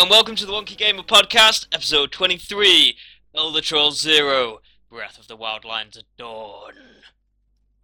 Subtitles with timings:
[0.00, 2.96] Hello and welcome to the Wonky Gamer Podcast, episode 23,
[3.34, 6.72] Elder Trolls Zero, Breath of the Wildlands at Dawn.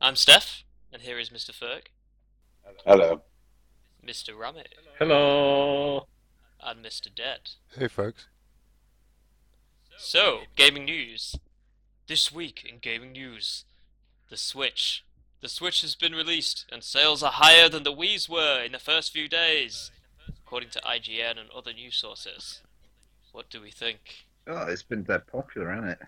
[0.00, 1.50] I'm Stef, and here is Mr.
[1.50, 1.88] Ferg,
[2.86, 3.20] Hello.
[4.02, 4.30] Mr.
[4.30, 4.64] Rammy,
[4.98, 6.06] Hello.
[6.62, 7.14] and Mr.
[7.14, 7.50] Ded.
[7.78, 8.28] Hey, folks.
[9.98, 11.36] So, gaming news.
[12.06, 13.66] This week in gaming news,
[14.30, 15.04] the Switch.
[15.42, 18.78] The Switch has been released, and sales are higher than the Wii's were in the
[18.78, 19.90] first few days,
[20.46, 22.60] according to IGN and other news sources.
[23.32, 24.26] What do we think?
[24.46, 25.98] Oh, it's been that popular, hasn't it?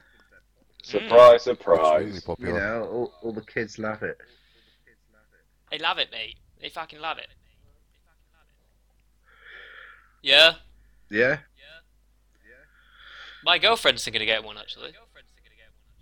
[0.84, 2.14] Surprise, Extremely surprise.
[2.14, 2.60] You popular.
[2.60, 4.16] know, all, all the kids love it.
[5.72, 6.36] They love it, mate.
[6.62, 7.26] They fucking love it.
[10.22, 10.54] Yeah,
[11.10, 11.18] Yeah?
[11.18, 11.36] Yeah.
[11.36, 12.64] Yeah.
[13.44, 14.92] My girlfriend's thinking of getting one actually.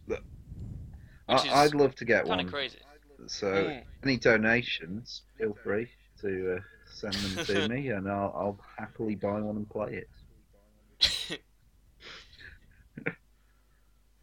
[0.07, 2.41] Which is I, I'd love to get Kind one.
[2.41, 2.79] of crazy.
[3.27, 3.83] So, Mm.
[4.05, 5.89] any donations, feel free
[6.21, 6.61] to uh,
[6.97, 11.41] send them to me, and I'll, I'll happily buy one and play it.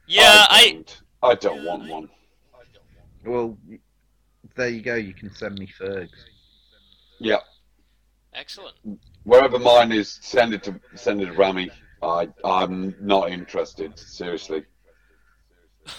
[0.05, 0.71] Yeah, I.
[0.73, 2.09] don't, I don't want one.
[3.25, 3.57] Well,
[4.55, 4.95] there you go.
[4.95, 6.25] You can send me Fergs.
[7.19, 7.37] Yeah,
[8.33, 8.75] Excellent.
[9.23, 11.69] wherever mine is, send it to send it to Rammy.
[12.01, 13.97] I I'm not interested.
[13.97, 14.65] Seriously.
[15.85, 15.93] But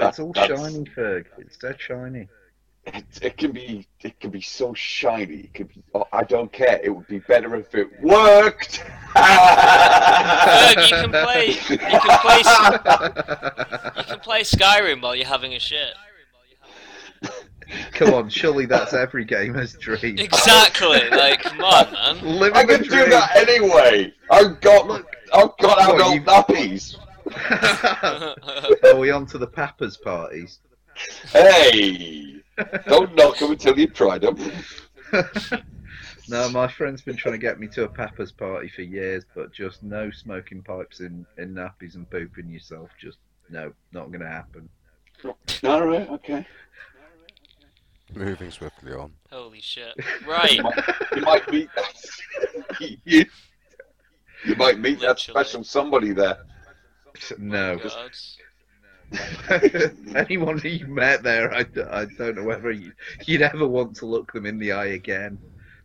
[0.00, 1.24] That- it's all that's- shiny, Ferg.
[1.38, 2.28] It's dead shiny.
[2.86, 5.36] It, it can be it can be so shiny.
[5.36, 5.82] It could be.
[5.94, 6.80] Oh, I don't care.
[6.82, 8.84] It would be better if it worked.
[9.14, 11.46] Ferg, you can play.
[11.48, 12.38] You can play.
[13.98, 15.94] You can play Skyrim while you're having a shit.
[17.92, 20.18] Come on, surely that's every gamer's dream.
[20.18, 21.08] Exactly.
[21.10, 22.38] Like, come on, man.
[22.38, 23.10] Living I the can do dream.
[23.10, 24.12] that anyway.
[24.30, 26.96] I've got I've got out old nappies.
[28.84, 30.58] Are we on to the Pappers parties?
[31.32, 32.42] Hey,
[32.86, 34.36] don't knock them until you've tried them.
[36.28, 39.52] no, my friend's been trying to get me to a Pappers party for years, but
[39.52, 42.90] just no smoking pipes in, in nappies and pooping yourself.
[43.00, 43.18] Just
[43.50, 44.68] no, not going to happen.
[45.64, 46.46] All right, okay.
[48.14, 49.12] Moving swiftly on.
[49.30, 49.94] Holy shit.
[50.26, 50.60] Right.
[51.16, 51.68] You might meet
[53.04, 53.24] you,
[54.44, 56.38] you might meet that special somebody there.
[57.38, 57.78] No.
[57.78, 58.10] God.
[60.16, 62.92] Anyone who you met there, I, I don't know whether you,
[63.26, 65.38] you'd ever want to look them in the eye again.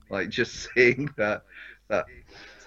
[0.09, 1.43] Like just seeing that
[1.89, 2.05] that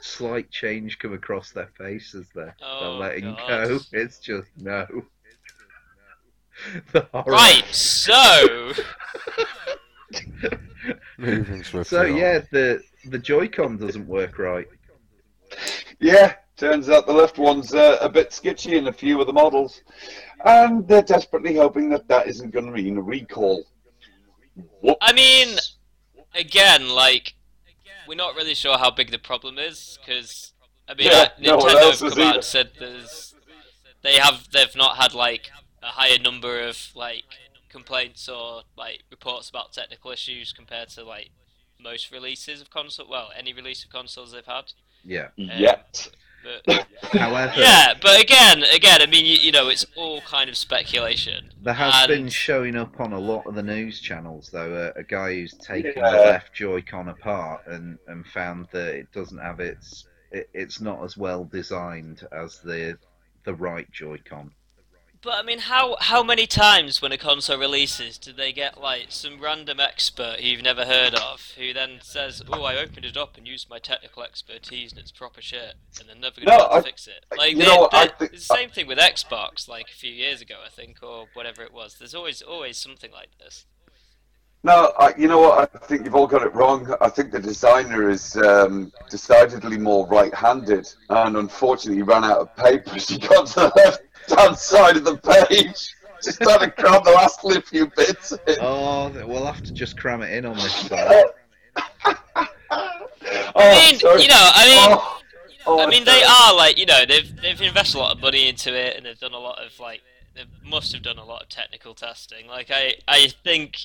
[0.01, 3.49] slight change come across their face as they're, Oh, they're letting God.
[3.69, 3.79] go.
[3.93, 4.87] It's just no.
[6.93, 7.07] The.
[7.27, 7.65] Right.
[7.75, 8.73] So.
[11.19, 12.17] Moving swiftly So on.
[12.17, 14.69] yeah, the the Joy-Con doesn't work right.
[16.01, 19.33] Yeah, turns out the left one's uh, a bit sketchy in a few of the
[19.33, 19.83] models,
[20.45, 23.65] and they're desperately hoping that that isn't going to mean a recall.
[24.81, 24.99] Whoops.
[25.03, 25.57] I mean,
[26.37, 27.35] again, like,
[28.07, 30.53] we're not really sure how big the problem is because
[30.89, 33.35] I mean, Yeah, uh, no Nintendo else have come out and said there's
[34.03, 35.51] they have they've not had like
[35.83, 37.25] a higher number of like
[37.71, 41.31] complaints or like reports about technical issues compared to like
[41.81, 43.09] most releases of console.
[43.11, 44.73] Well, any release of consoles they've had.
[45.05, 45.29] Yeah.
[45.37, 46.09] Yet.
[46.67, 50.57] But However, yeah, but again, again, I mean, you, you know, it's all kind of
[50.57, 51.51] speculation.
[51.63, 55.01] there has and- been showing up on a lot of the news channels though a,
[55.01, 56.11] a guy who's taken Yeah.
[56.11, 61.03] the left Joy-Con apart and and found that it doesn't have its it, it's not
[61.05, 62.97] as well designed as the
[63.45, 64.51] the right Joy-Con.
[65.23, 69.07] But I mean, how how many times when a console releases do they get like
[69.11, 73.17] some random expert who you've never heard of, who then says, "Oh, I opened it
[73.17, 76.65] up and used my technical expertise and it's proper shit," and they're never gonna No,
[76.67, 77.25] to I- fix it.
[77.39, 80.11] Like, they, know, I they- think- it's the same thing with Xbox, like a few
[80.13, 81.95] years ago, I think, or whatever it was.
[81.95, 83.65] There's always always something like this.
[84.65, 85.71] No, I, you know what?
[85.75, 86.93] I think you've all got it wrong.
[87.01, 92.99] I think the designer is um, decidedly more right-handed, and unfortunately ran out of paper.
[92.99, 93.99] She got to the
[94.29, 95.95] left-hand side of the page.
[96.23, 98.57] Just had to cram the last few bits in.
[98.61, 101.25] Oh, we'll have to just cram it in on this side.
[103.55, 104.23] Oh, I mean, sorry.
[104.23, 104.99] you know, I mean.
[104.99, 105.21] Oh,
[105.67, 106.21] oh, I mean, sorry.
[106.21, 109.07] they are like you know they've they've invested a lot of money into it, and
[109.07, 110.03] they've done a lot of like
[110.35, 112.47] they must have done a lot of technical testing.
[112.47, 113.79] Like I I think,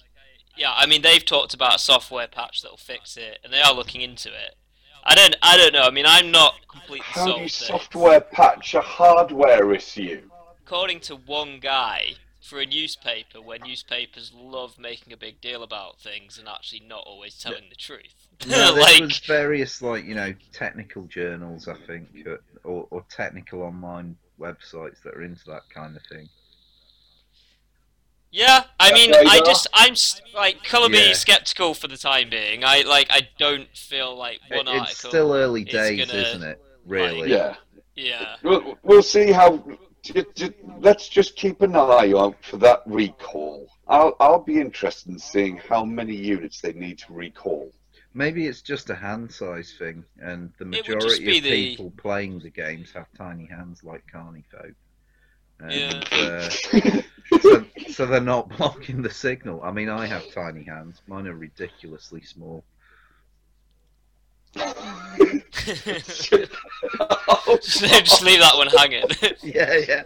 [0.55, 3.73] yeah, I mean they've talked about a software patch that'll fix it, and they are
[3.73, 4.55] looking into it.
[5.07, 5.83] I don't I don't know.
[5.83, 10.29] I mean, I'm not completely How do you that- software patch a hardware issue?
[10.67, 12.11] according to one guy
[12.41, 17.03] for a newspaper, where newspapers love making a big deal about things and actually not
[17.05, 18.27] always telling the truth.
[18.47, 23.03] No, there like, was various like you know technical journals, I think, uh, or, or
[23.09, 26.29] technical online websites that are into that kind of thing.
[28.37, 29.45] Yeah, I mean, There I go.
[29.45, 29.95] just I'm
[30.35, 31.13] like colour me Yeah.
[31.13, 32.63] skeptical for the time being.
[32.63, 35.09] I like I don't feel like one It- one it's article.
[35.09, 36.61] still early is days, gonna, isn't it?
[36.85, 37.31] Really?
[37.31, 37.55] Yeah.
[37.95, 38.35] Yeah.
[38.43, 39.65] We'll, we'll see how.
[40.03, 43.67] j- j- Let's just keep an eye out for that recall.
[43.87, 47.71] I'll I'll be interested in seeing how many units they need to recall.
[48.13, 51.69] Maybe it's just a hand size thing, and the It would just majority of the-
[51.69, 54.73] people playing the games have tiny hands like carny folk.
[55.59, 56.03] And, Yeah.
[56.11, 56.49] uh,
[57.41, 57.65] so,
[57.97, 59.59] so they're not blocking the signal.
[59.63, 61.01] I mean, I have tiny hands.
[61.07, 62.63] Mine are ridiculously small.
[64.55, 69.03] just, just leave that one hanging.
[69.41, 70.03] Yeah, yeah.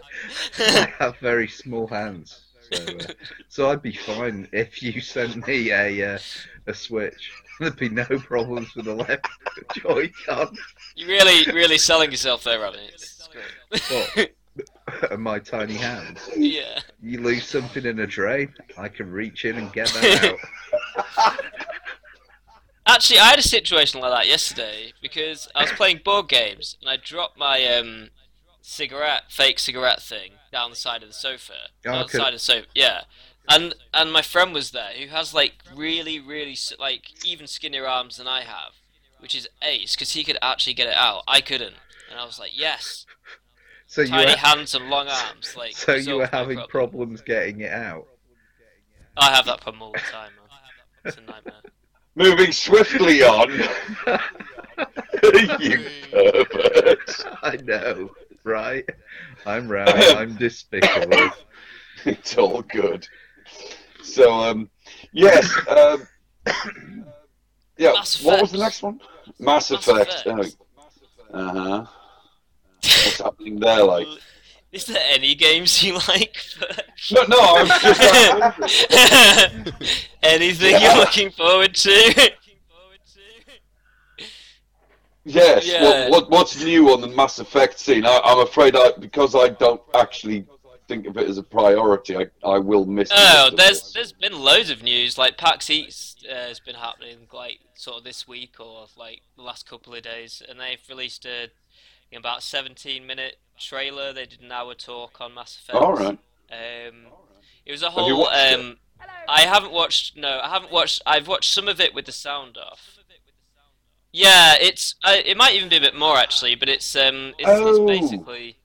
[0.58, 2.40] I have very small hands.
[2.72, 3.12] So, uh,
[3.48, 6.18] so I'd be fine if you sent me a uh,
[6.66, 7.32] a Switch.
[7.60, 9.28] There'd be no problems with the left
[9.74, 10.56] Joy-Con
[10.96, 12.80] You're really, really selling yourself there, Robin.
[12.88, 13.28] It's
[14.14, 14.34] great.
[15.10, 16.28] And my tiny hands.
[16.36, 16.80] yeah.
[17.02, 20.38] You lose something in a drain, I can reach in and get that
[21.26, 21.38] out.
[22.86, 26.90] Actually, I had a situation like that yesterday because I was playing board games and
[26.90, 28.10] I dropped my um,
[28.60, 31.52] cigarette, fake cigarette thing down the side of the sofa.
[31.86, 33.02] Oh, Down the side of the sofa, yeah.
[33.48, 38.16] And and my friend was there who has like really, really like even skinnier arms
[38.16, 38.72] than I have,
[39.20, 41.22] which is ace because he could actually get it out.
[41.26, 41.74] I couldn't,
[42.10, 43.06] and I was like, yes,
[43.92, 45.54] So you tiny were, hands and long arms.
[45.58, 46.70] Like so you were having problem.
[46.70, 48.06] problems getting it out.
[49.18, 50.46] I have that problem all the time, man.
[51.04, 51.60] It's a nightmare.
[52.14, 53.50] Moving swiftly on.
[55.60, 57.26] you pervert.
[57.42, 58.08] I know,
[58.44, 58.88] right?
[59.44, 60.16] I'm right.
[60.16, 61.28] I'm despicable.
[62.06, 63.06] It's all good.
[64.02, 64.70] So, um,
[65.12, 65.54] yes.
[65.68, 66.08] Um,
[67.76, 67.92] yeah.
[67.92, 69.02] Mass what was the next one?
[69.38, 70.22] Mass, Mass Effect.
[70.24, 70.56] Effect.
[71.34, 71.86] Uh huh.
[73.04, 73.84] What's happening there?
[73.84, 74.06] Like,
[74.72, 76.36] Is there any games you like?
[77.12, 77.38] no, no.
[77.40, 78.00] I'm just.
[80.22, 80.80] Anything Yeah.
[80.94, 82.32] you're looking forward to?
[85.24, 85.66] Yes.
[85.66, 85.82] Yeah.
[86.08, 88.04] What, what what's new on the Mass Effect scene?
[88.04, 90.44] I, I'm afraid I because I don't actually
[90.88, 92.16] think of it as a priority.
[92.16, 93.10] I, I will miss.
[93.14, 95.16] Oh, there's there's been loads of news.
[95.18, 99.42] Like PAX East uh, has been happening like sort of this week or like the
[99.42, 101.48] last couple of days, and they've released a
[102.14, 104.12] know, about 17 minute trailer.
[104.12, 105.76] They did an hour talk on Mass Effect.
[105.78, 106.18] All right.
[106.50, 107.06] Um,
[107.64, 108.28] it was a Have you whole.
[108.32, 108.54] it?
[108.54, 108.76] Um,
[109.28, 110.16] I haven't watched.
[110.16, 111.02] No, I haven't watched.
[111.06, 112.98] I've watched some of it with the sound off.
[114.12, 114.94] Yeah, it's.
[115.02, 116.94] Uh, it might even be a bit more actually, but it's.
[116.96, 117.68] Um, it's, Oh.
[117.86, 118.56] it's basically.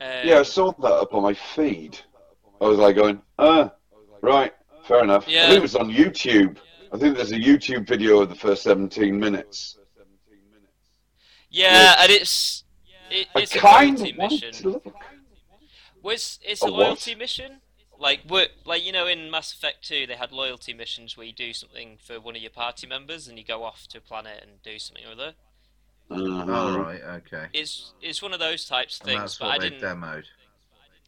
[0.00, 1.98] Um, Yeah, I saw that up on my feed.
[2.60, 3.72] I was like going, ah,
[4.22, 4.52] right,
[4.86, 5.26] fair enough.
[5.28, 5.44] Yeah.
[5.44, 6.58] I think it was on YouTube.
[6.92, 9.78] I think there's a YouTube video of the first 17 minutes.
[11.56, 12.64] Yeah, and it's.
[13.10, 14.52] It, it's a kind loyalty mission.
[14.52, 14.94] to look.
[16.02, 16.80] Well, it's, it's A a what?
[16.80, 17.60] loyalty mission.
[17.98, 21.32] Like what, like you know, in Mass Effect Two, they had loyalty missions where you
[21.32, 24.42] do something for one of your party members, and you go off to a planet
[24.42, 25.32] and do something or other.
[26.10, 26.52] Uh-huh.
[26.52, 27.00] All right.
[27.02, 27.46] Okay.
[27.52, 29.82] It's it's one of those types of And things, that's but what I they didn't.
[30.00, 30.24] demoed.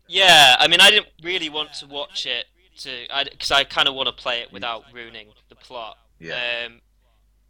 [0.08, 2.46] Yeah, I mean, I didn't really want to watch it
[2.78, 5.98] to, I because I, kind of want to play it without ruining the plot.
[6.18, 6.64] Yeah.
[6.66, 6.80] Um,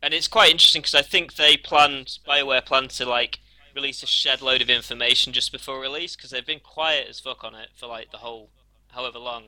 [0.02, 3.40] and it's quite interesting because I think they planned, Bioware planned to like
[3.74, 7.44] release a shed load of information just before release because they've been quiet as fuck
[7.44, 8.50] on it for like the whole
[8.92, 9.44] however long,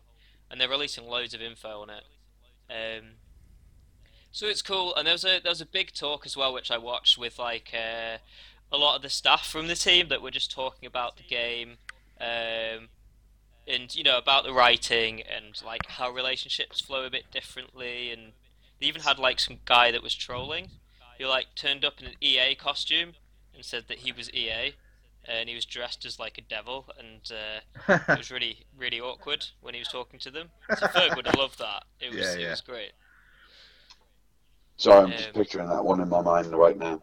[0.50, 2.04] and they're releasing loads of info on it.
[2.70, 3.04] Um,
[4.32, 6.70] so it's cool, and there was a there was a big talk as well which
[6.70, 8.18] I watched with like uh,
[8.72, 11.78] a lot of the staff from the team that were just talking about the game.
[12.20, 12.88] Um,
[13.66, 18.32] and you know about the writing and like how relationships flow a bit differently and
[18.80, 20.68] they even had like some guy that was trolling
[21.18, 23.12] He like turned up in an EA costume
[23.54, 24.74] and said that he was EA
[25.26, 29.46] and he was dressed as like a devil and uh, it was really really awkward
[29.60, 30.48] when he was talking to them.
[30.78, 31.84] So Ferg would have loved that.
[32.00, 32.92] It was Yeah, it was great.
[34.78, 37.02] Sorry, I'm just Um, picturing that one in my mind right now.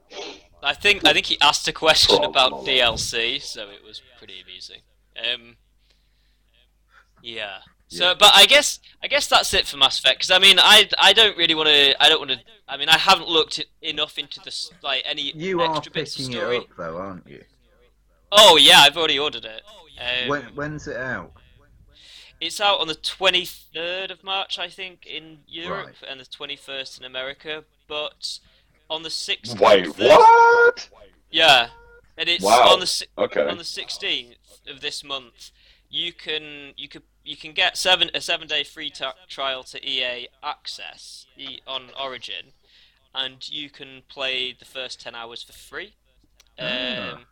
[0.64, 2.52] I think I think he asked a question Oh, about.
[2.66, 4.82] DLC so it was pretty amusing.
[5.16, 5.58] Um
[7.22, 8.14] yeah so Yeah.
[8.20, 11.14] but I guess I guess that's it for Mass Effect because I mean I I
[11.14, 14.40] don't really want to I don't want to I mean I haven't looked enough into
[14.44, 16.58] this like any You are extra bits of picking it story.
[16.58, 17.44] up though, aren't you?
[18.32, 19.62] Oh yeah, I've already ordered it.
[20.00, 21.32] Um, When when's it out?
[22.40, 26.12] It's out on the 23rd of March, I think, in Europe, Right.
[26.12, 27.64] and the 21st in America.
[27.88, 28.38] But
[28.92, 30.90] on the 6th, Wait, Thurs- what?
[31.32, 31.70] Yeah,
[32.16, 32.74] and it's Wow.
[32.74, 33.48] on the si- Okay.
[33.48, 35.50] on the 16th of this month.
[35.90, 39.86] You can you could you can get seven a seven day free ta trial to
[39.88, 42.54] EA Access e- on Origin,
[43.14, 45.96] and you can play the first 10 hours for free.
[46.60, 47.14] Ah.
[47.14, 47.26] Um,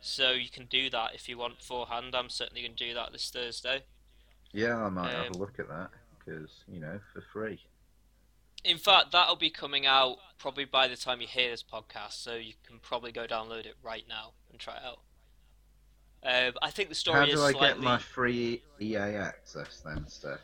[0.00, 2.14] so you can do that if you want beforehand.
[2.14, 3.82] I'm certainly going to do that this Thursday.
[4.52, 7.60] Yeah, I might have Um, a look at that because you know for free.
[8.64, 12.34] In fact, that'll be coming out probably by the time you hear this podcast, so
[12.34, 15.00] you can probably go download it right now and try it out.
[16.24, 17.68] Um, I think the story How is do I slightly.
[17.68, 20.38] get my free EA access then, Stef?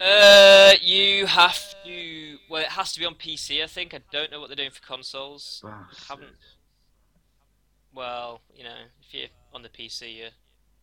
[0.00, 2.38] Uh, you have to.
[2.48, 3.62] Well, it has to be on PC.
[3.62, 3.92] I think.
[3.94, 5.64] I don't know what they're doing for consoles.
[6.08, 6.36] Haven't.
[7.92, 10.30] Well, you know, if you're on the PC, you're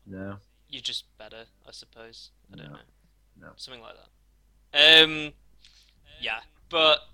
[0.06, 0.40] No.
[0.70, 2.32] you're just better, I suppose.
[2.52, 2.74] I don't No.
[2.74, 2.80] know.
[3.40, 3.52] No.
[3.56, 3.96] Something like
[4.74, 5.04] that.
[5.04, 5.34] Um,
[6.20, 7.08] yeah, but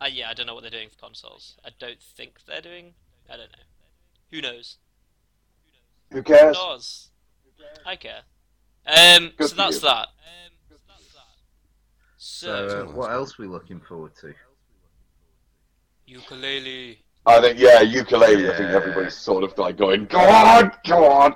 [0.00, 1.56] uh, yeah, I don't know what they're doing for consoles.
[1.64, 2.94] I don't think they're doing.
[3.30, 3.64] I don't know.
[4.30, 4.76] Who knows?
[6.12, 6.56] Who cares?
[6.56, 7.10] Does
[7.86, 8.22] I care?
[8.86, 9.88] Um, Good so that's you.
[9.88, 10.08] that.
[12.16, 14.34] So, So, uh, what else are we looking forward to?
[16.08, 16.98] Yooka-Laylee.
[17.26, 18.52] I think yeah, Yooka-Laylee.
[18.52, 21.34] I think everybody's sort of like going, go on, go on.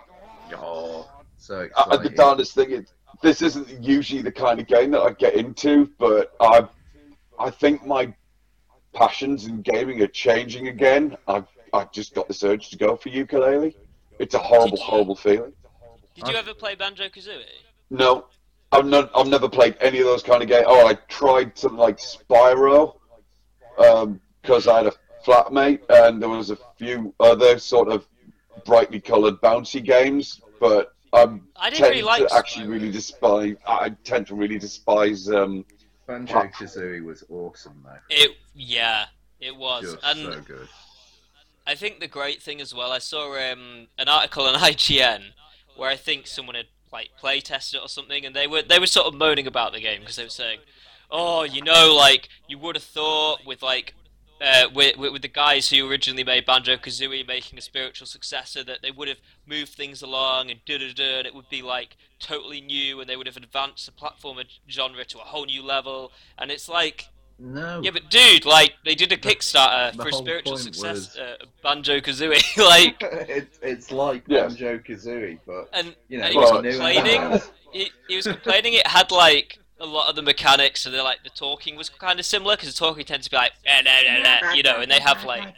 [0.57, 5.01] Oh, so Uh, the darndest thing is, this isn't usually the kind of game that
[5.01, 6.67] I get into, but I,
[7.39, 8.13] I think my
[8.93, 11.17] passions in gaming are changing again.
[11.29, 13.75] I've, I've just got this urge to go for Yooka-Laylee.
[14.19, 15.53] It's a horrible, you- horrible feeling.
[16.15, 17.45] Did you ever play Banjo Kazooie?
[17.91, 18.27] No,
[18.71, 19.11] I've not.
[19.17, 20.65] I've never played any of those kind of games.
[20.69, 22.97] Oh, I tried something like Spyro,
[23.77, 24.93] because I had a
[25.25, 28.07] flatmate, and there was a few other sort of
[28.65, 32.29] brightly coloured bouncy games, but I'm I didn't tend really like.
[32.29, 33.57] to actually really despise.
[33.67, 35.29] I tend to really despise.
[35.29, 35.65] Um,
[36.07, 37.99] Banjo Kazooie was awesome though.
[38.11, 38.37] It.
[38.55, 39.07] Yeah,
[39.41, 40.69] it was, Just and so good.
[41.67, 45.33] I think the great thing as well, I saw um, an article on IGN
[45.77, 48.79] where I think someone had like play tested it or something, and they were they
[48.79, 50.61] were sort of moaning about the game because they were saying,
[51.11, 53.95] "Oh, you know, like you would have thought with like."
[54.41, 58.83] Uh, with, with, the guys who originally made Banjo Kazooie making a spiritual successor, that
[58.83, 61.97] they would have moved things along and da da da, and it would be like
[62.19, 66.11] totally new, and they would have advanced the platformer genre to a whole new level.
[66.37, 67.81] And it's like, No.
[67.83, 71.37] yeah, but dude, like they did a Kickstarter the for a spiritual success, was- uh,
[71.63, 72.97] Banjo Kazooie, like,
[73.29, 74.53] it's it's like Yes.
[74.55, 77.41] Banjo Kazooie, but and, you know, and he was Well, new and complaining.
[77.73, 81.25] he, he was complaining it had like a lot of the mechanics, so they're like
[81.25, 83.91] the talking was kind of similar because the talking tends to be like, "Eh, nah,
[84.23, 85.53] nah, nah," you know, and they have like,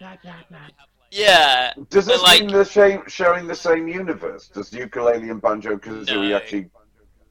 [1.10, 4.48] yeah, does this But, like- mean they're same, sharing the same universe?
[4.48, 6.36] Does Yooka-Laylee and banjo kazooie No.
[6.36, 6.70] actually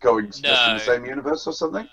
[0.01, 0.73] coexist in No.
[0.75, 1.87] the same universe or something?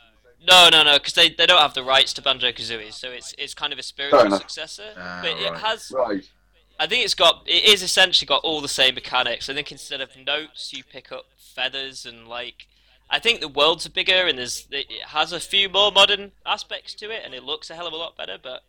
[0.47, 3.35] No, no, no, because they, they don't have the rights to Banjo Kazooie, so it's
[3.39, 6.29] it's kind of a spiritual successor, Ah, but it has Right.
[6.81, 9.49] I think it's got it is essentially got all the same mechanics.
[9.49, 12.67] I think instead of notes, you pick up feathers and like.
[13.15, 16.95] I think the worlds are bigger and there's it has a few more modern aspects
[16.95, 18.39] to it, and it looks a hell of a lot better.
[18.43, 18.63] But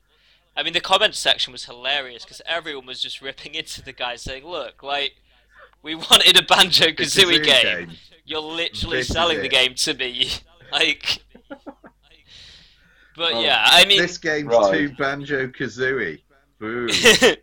[0.55, 4.17] I mean, the comment section was hilarious because everyone was just ripping into the guy,
[4.17, 5.13] saying, "Look, like
[5.81, 7.63] we wanted a Banjo Kazooie game.
[7.87, 7.91] game.
[8.25, 10.29] You're literally This selling the game to me,
[10.73, 11.23] like."
[13.15, 14.73] But Oh, yeah, I mean, this game's Right.
[14.73, 16.23] too Banjo Kazooie.
[16.59, 16.87] Boo.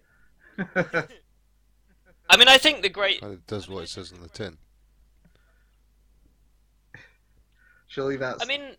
[2.29, 4.59] I mean, I think the great And it does what it says on the tin.
[7.87, 8.77] Surely that's I mean,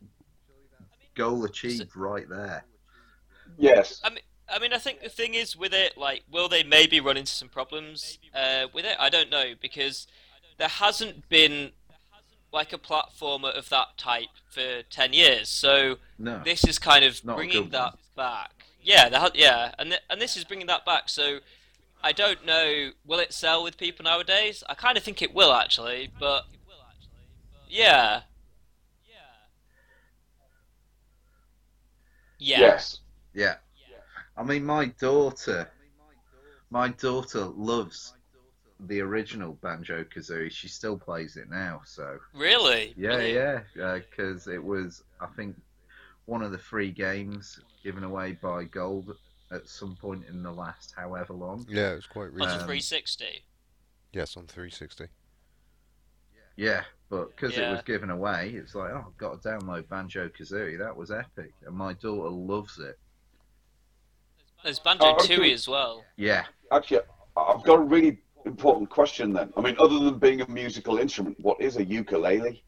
[1.15, 2.63] goal achieved right there.
[3.57, 4.01] Yes.
[4.03, 7.31] I mean, I think the thing is with it, like, will they maybe run into
[7.31, 8.95] some problems uh, with it?
[8.99, 10.07] I don't know because
[10.57, 11.71] there hasn't been
[12.51, 15.49] like a platformer of that type for ten years.
[15.49, 16.41] So No.
[16.43, 17.97] this is kind of bringing that one.
[18.15, 18.51] back.
[18.83, 21.07] Yeah, there yeah, and th- and this is bringing that back.
[21.07, 21.39] So
[22.03, 24.63] I don't know, will it sell with people nowadays?
[24.67, 26.45] I kind of think it will actually, but
[27.69, 28.21] yeah,
[32.39, 32.99] yeah, Yes.
[33.33, 33.55] Yeah.
[34.35, 35.69] I mean, my daughter,
[36.71, 38.13] my daughter loves
[38.87, 40.51] the original Banjo Kazooie.
[40.51, 41.81] She still plays it now.
[41.85, 43.63] So really, yeah, Brilliant.
[43.75, 45.55] yeah, because it was, I think,
[46.25, 49.15] one of the free games given away by Gold
[49.51, 51.65] at some point in the last however long.
[51.69, 52.49] Yeah, it was quite On recent.
[52.51, 53.43] the Um, 360.
[54.13, 55.05] Yes, on 360.
[56.57, 60.27] Yeah, but because it was given away, it's like, oh, I've got to download Banjo
[60.29, 60.77] Kazooie.
[60.77, 62.99] That was epic, and my daughter loves it.
[64.63, 65.17] There's Banjo Oh.
[65.17, 66.03] Tooie as well.
[66.17, 67.01] Yeah, Actually,
[67.35, 69.51] I've got a really important question then.
[69.57, 72.63] I mean, other than being a musical instrument, what is a ukulele?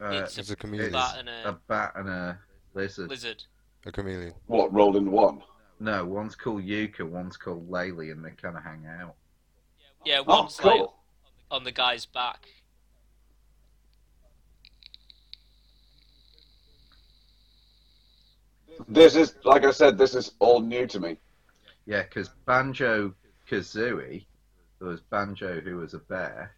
[0.00, 0.92] uh, It's It's a chameleon.
[0.92, 2.38] Bat and a a bat and a
[2.74, 3.08] lizard.
[3.10, 3.42] lizard.
[3.86, 4.34] A chameleon.
[4.46, 5.42] What, rolled in one?
[5.80, 9.14] No, one's called Yooka, one's called Laylee, and they kind of hang out.
[10.04, 10.82] Yeah, Oh, one's like
[11.50, 12.46] on the guy's back.
[18.88, 21.18] This is, like I said, this is all new to me.
[21.86, 23.14] Yeah, because Banjo
[23.52, 24.24] Kazooie,
[24.78, 26.54] there was Banjo who was a bear,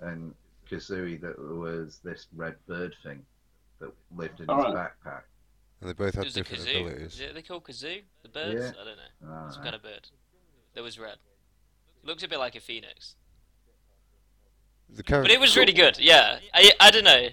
[0.00, 0.32] and
[0.70, 3.24] Kazooie that was this red bird thing
[3.80, 4.90] that lived in All his right.
[5.04, 5.22] backpack.
[5.80, 6.86] And they both had was different kazoo.
[6.86, 7.14] abilities.
[7.14, 8.02] Is it they called kazoo?
[8.22, 8.54] The birds?
[8.54, 8.80] Yeah.
[8.80, 9.50] I don't know.
[9.50, 10.08] Some kind of bird.
[10.74, 11.16] That was red.
[12.04, 13.16] Looked a bit like a phoenix.
[14.88, 16.38] The, But it was really good, yeah.
[16.54, 17.28] I, I don't know.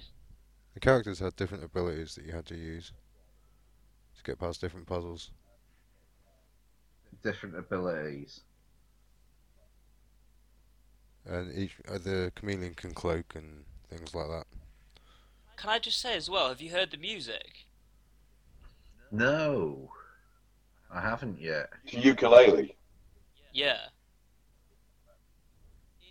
[0.74, 2.92] the characters had different abilities that you had to use
[4.18, 5.32] to get past different puzzles.
[7.24, 8.42] different abilities.
[11.28, 14.46] And each uh, the chameleon can cloak and things like that.
[15.58, 17.66] Can I just say as well, have you heard the music?
[19.12, 19.92] No,
[20.92, 21.70] I haven't yet.
[21.88, 22.76] Yooka-Laylee.
[23.52, 23.78] Yeah.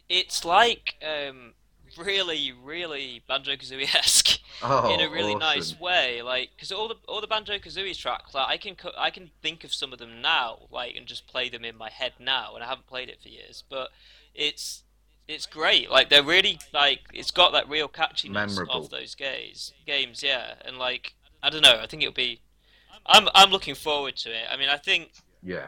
[0.08, 1.54] It's like um,
[1.96, 5.40] really, really Banjo Kazooie esque Oh, in a really awesome.
[5.40, 6.22] nice way.
[6.22, 9.30] Like, because all the all the Banjo Kazooie tracks, like I can co- I can
[9.42, 12.54] think of some of them now, like, and just play them in my head now,
[12.54, 13.64] and I haven't played it for years.
[13.68, 13.90] But
[14.34, 14.84] it's
[15.28, 15.90] it's great.
[15.90, 18.74] Like they're really like it's got that real catchiness Memorable.
[18.84, 19.72] of those games.
[19.86, 21.78] Games, yeah, and like I don't know.
[21.80, 22.40] I think it'll be.
[23.06, 24.46] I'm I'm looking forward to it.
[24.50, 25.66] I mean, I think Yeah,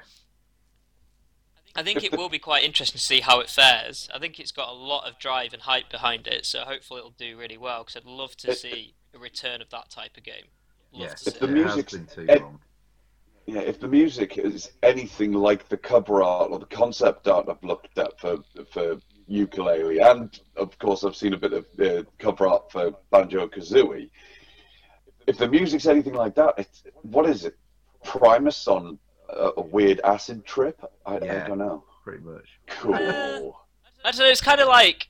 [1.76, 4.08] I think it will be quite interesting to see how it fares.
[4.12, 7.10] I think it's got a lot of drive and hype behind it, so hopefully it'll
[7.12, 7.84] do really well.
[7.84, 10.46] Because I'd love to see a return of that type of game.
[10.92, 11.14] Love yeah.
[11.14, 11.52] to see the it it.
[11.54, 12.60] music's- has been too long.
[13.46, 17.62] Yeah, if the music is anything like the cover art or the concept art I've
[17.62, 18.38] looked at for
[18.72, 18.98] for
[19.30, 24.10] Yooka-Laylee, and of course I've seen a bit of the cover art for Banjo Kazooie.
[25.26, 27.56] If the music's anything like that, it's what is it?
[28.04, 30.80] Primus on a, a weird acid trip?
[31.04, 31.84] I, I don't know.
[32.04, 32.46] Pretty much.
[32.68, 32.94] Cool.
[32.94, 32.98] I
[34.10, 34.26] don't know.
[34.26, 35.08] It's kind of like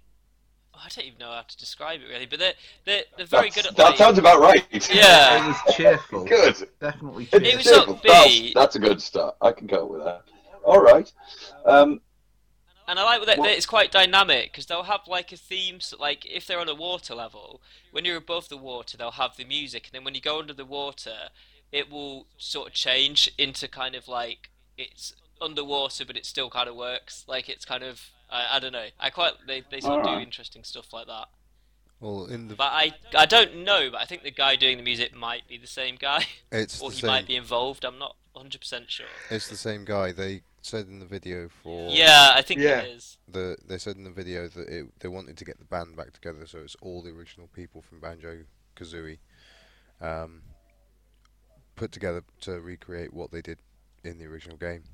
[0.75, 3.51] oh, I don't even know how to describe it really, but they're they're, they're very
[3.51, 4.67] That's- good at that like, sounds about right.
[4.93, 5.45] Yeah.
[5.45, 6.25] It was cheerful.
[6.29, 6.57] Good.
[6.81, 7.57] Definitely It cheerful.
[7.57, 7.95] was Cheerful.
[7.97, 8.55] upbeat.
[8.55, 9.37] That's, that's a good start.
[9.41, 10.23] I can go with that.
[10.65, 11.13] All right.
[11.67, 12.01] Um,
[12.89, 15.99] And I like that, that it's quite dynamic because they'll have like a theme, so,
[16.01, 19.45] like if they're on a water level, when you're above the water, they'll have the
[19.45, 21.29] music, and then when you go under the water,
[21.71, 24.49] it will sort of change into kind of like
[24.79, 27.25] it's underwater, but it still kind of works.
[27.29, 28.87] Like it's kind of I, I don't know.
[28.99, 31.29] I quite they they sort of do interesting stuff like that.
[32.01, 34.83] Well, in the But I I don't know, but I think the guy doing the
[34.83, 37.09] music might be the same guy, it's or he same.
[37.09, 37.85] might be involved.
[37.85, 39.07] I'm not 100 percent sure.
[39.31, 40.13] It's the same guy.
[40.13, 42.81] They said in the video for Yeah, I think Yeah.
[42.81, 43.19] it is.
[43.29, 46.13] the they said in the video that it, they wanted to get the band back
[46.13, 48.45] together, so it's all the original people from Banjo
[48.77, 49.19] Kazooie
[50.01, 50.43] um,
[51.77, 53.59] put together to recreate what they did
[54.05, 54.85] in the original game.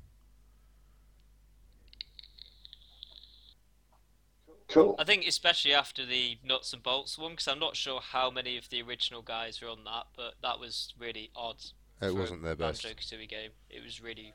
[4.67, 4.95] cool.
[4.99, 8.57] I think especially after the nuts and bolts one, because I'm not sure how many
[8.57, 11.57] of the original guys were on that, but that was really odd.
[12.01, 12.83] It for wasn't their best.
[12.83, 13.51] Banjo Kazooie game.
[13.69, 14.33] It was really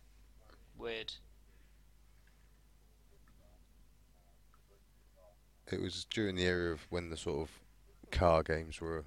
[0.81, 1.13] weird.
[5.71, 7.61] It was during the era of when the sort of
[8.11, 9.05] car games were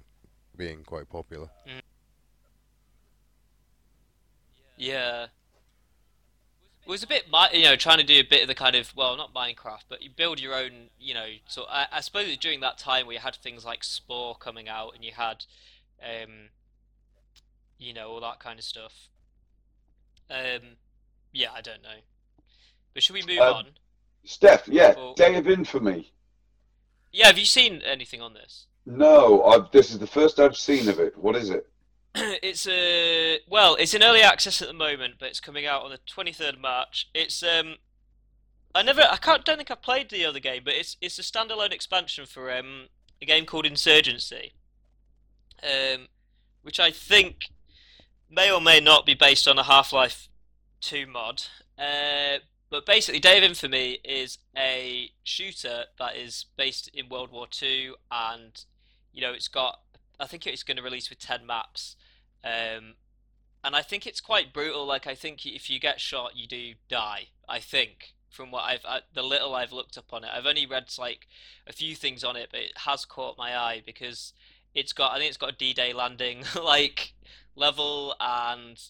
[0.56, 1.48] being quite popular.
[4.76, 5.26] Yeah.
[6.86, 8.94] It was a bit, you know, trying to do a bit of the kind of,
[8.94, 12.60] well, not Minecraft, but you build your own, you know, so I, I suppose during
[12.60, 15.44] that time where you had things like Spore coming out and you had,
[16.02, 16.50] um,
[17.78, 19.08] you know, all that kind of stuff.
[20.30, 20.76] Um,
[21.34, 21.98] yeah, I don't know.
[22.94, 23.66] But should we move Um, on?
[24.26, 26.12] Stef, yeah, Well- Day of Infamy.
[27.12, 28.66] Yeah, have you seen anything on this?
[28.86, 31.16] No, I've, this is the first I've seen of it.
[31.16, 31.70] What is it?
[32.14, 35.90] it's a well, it's in early access at the moment, but it's coming out on
[35.90, 37.08] the 23rd of March.
[37.14, 37.76] It's um,
[38.74, 41.22] I never, I can't, don't think I've played the other game, but it's it's a
[41.22, 42.88] standalone expansion for um
[43.22, 44.52] a game called Insurgency,
[45.62, 46.08] um,
[46.62, 47.46] which I think
[48.30, 50.28] may or may not be based on a Half-Life
[50.84, 51.42] 2 mod.
[51.78, 52.38] Uh,
[52.70, 57.94] but basically, Day of Infamy is a shooter that is based in World War Two,
[58.10, 58.64] and
[59.12, 59.80] you know it's got.
[60.18, 61.94] I think it's going to release with ten maps,
[62.42, 62.94] um,
[63.62, 64.84] and I think it's quite brutal.
[64.86, 67.28] Like I think if you get shot, you do die.
[67.48, 70.66] I think from what I've uh, the little I've looked up on it, I've only
[70.66, 71.28] read like
[71.68, 74.32] a few things on it, but it has caught my eye because
[74.74, 75.12] it's got.
[75.12, 77.14] I think it's got a D-Day landing like
[77.54, 78.80] level, and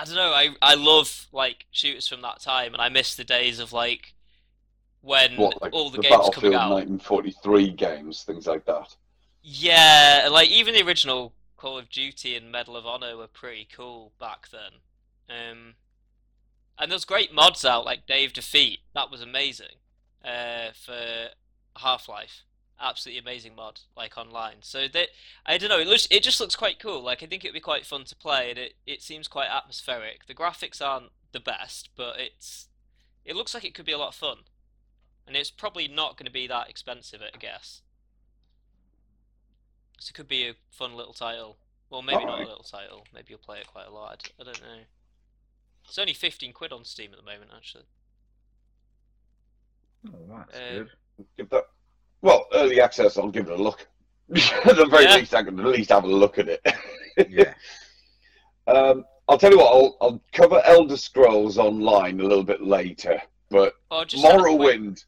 [0.00, 0.32] I don't know.
[0.32, 4.14] I I love like shooters from that time, and I miss the days of like
[5.02, 6.70] when What, like all the, the games Battlefield coming out.
[6.70, 8.96] 1943 games, things like that.
[9.42, 14.12] Yeah, like even the original Call of Duty and Medal of Honor were pretty cool
[14.18, 14.80] back then.
[15.28, 15.74] Um,
[16.78, 18.80] and there's great mods out like Day of Defeat.
[18.94, 19.76] That was amazing.
[20.24, 21.28] Uh, for
[21.78, 22.44] Half-Life,
[22.80, 24.56] absolutely amazing mod like online.
[24.62, 25.08] So that
[25.46, 27.02] I don't know, it looks it just looks quite cool.
[27.02, 30.26] Like I think it'd be quite fun to play, and it it seems quite atmospheric.
[30.26, 32.68] The graphics aren't the best, but it's
[33.24, 34.38] it looks like it could be a lot of fun.
[35.26, 37.82] And it's probably not going to be that expensive, I guess.
[40.00, 41.58] So it could be a fun little title.
[41.88, 43.06] Well, maybe not a little title.
[43.14, 44.28] Maybe you'll play it quite a lot.
[44.40, 44.78] I don't know.
[45.84, 47.84] It's only 15 quid on Steam at the moment, actually.
[50.08, 50.88] Oh, that's Uh, good.
[51.36, 51.66] Give that.
[52.22, 53.16] Well, early access.
[53.16, 53.86] I'll give it a look.
[54.34, 55.16] At the very Yeah.
[55.16, 56.66] least, I can at least have a look at it.
[57.28, 57.52] Yeah.
[58.66, 59.66] Um, I'll tell you what.
[59.74, 64.38] I'll, I'll cover Elder Scrolls Online a little bit later, but Oh, just had a
[64.38, 65.04] quick- Morrowind.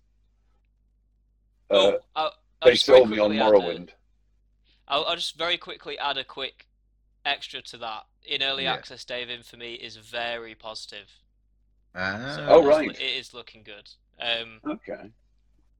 [1.70, 3.88] Uh, Oh, I'll, I'll they sold me on quickly Morrowind.
[4.88, 6.66] I'll, I'll just very quickly add a quick
[7.24, 8.02] extra to that.
[8.26, 8.74] In early Yeah.
[8.74, 11.08] access, Day of Infamy is very positive.
[11.94, 13.00] Ah, So Oh, it is- right.
[13.00, 13.88] It is looking good.
[14.20, 15.10] Um, Okay.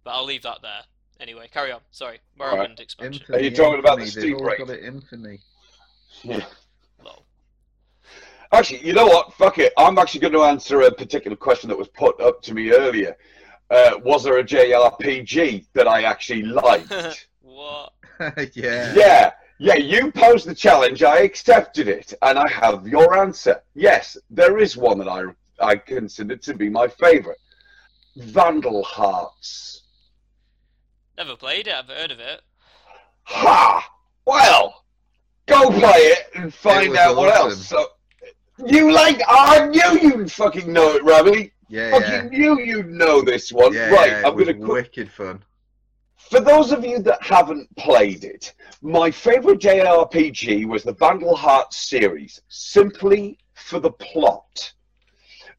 [0.04, 0.82] but I'll leave that there.
[1.22, 1.80] Anyway, carry on.
[1.92, 2.70] Sorry, Alright.
[2.70, 3.22] Morrowind expansion.
[3.22, 4.58] Infamy, Are you talking about the infamy, Steam they've rate?
[4.58, 5.38] got it infamy.
[6.24, 6.44] Yeah.
[7.04, 7.24] Lol.
[8.52, 9.32] Actually, you know what?
[9.34, 9.72] Fuck it.
[9.78, 13.16] I'm actually going to answer a particular question that was put up to me earlier.
[13.70, 17.28] Uh, was there a JRPG that I actually liked?
[17.40, 17.92] What?
[18.54, 18.92] yeah.
[18.94, 19.30] yeah.
[19.58, 21.02] Yeah, you posed the challenge.
[21.04, 23.62] I accepted it, and I have your answer.
[23.74, 25.22] Yes, there is one that I
[25.60, 27.38] I consider to be my favourite.
[28.16, 29.81] Vandal Hearts.
[31.16, 31.74] Never played it.
[31.74, 32.40] I've heard of it.
[33.24, 33.88] Ha!
[34.26, 34.84] Well,
[35.46, 37.50] go play it and find was out what awesome.
[37.50, 37.66] else.
[37.66, 37.86] So,
[38.66, 39.20] you like?
[39.28, 41.52] I knew you'd fucking know it, Robbie.
[41.68, 41.98] Yeah, yeah.
[42.00, 43.72] Fucking knew you'd know this one.
[43.72, 44.68] Yeah, right, yeah, it I'm was gonna quick.
[44.96, 45.42] wicked fun.
[46.16, 51.88] For those of you that haven't played it, my favourite JRPG was the Vandal Hearts
[51.88, 54.72] series, simply for the plot.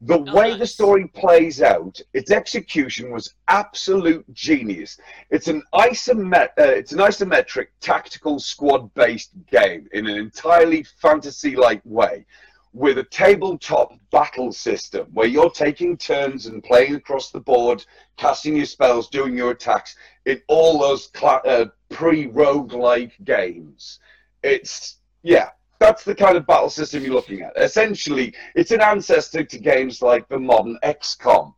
[0.06, 4.98] The Oh, way the story plays out, its execution was absolute genius.
[5.30, 12.26] It's an isomet- uh, it's an isometric tactical squad-based game in an entirely fantasy-like way,
[12.74, 17.86] with a tabletop battle system where you're taking turns and playing across the board,
[18.18, 24.00] casting your spells, doing your attacks in all those cla uh, pre-roguelike games.
[24.42, 25.50] It's yeah,
[25.84, 27.52] that's the kind of battle system you're looking at.
[27.56, 31.52] Essentially, it's an ancestor to games like the modern XCOM,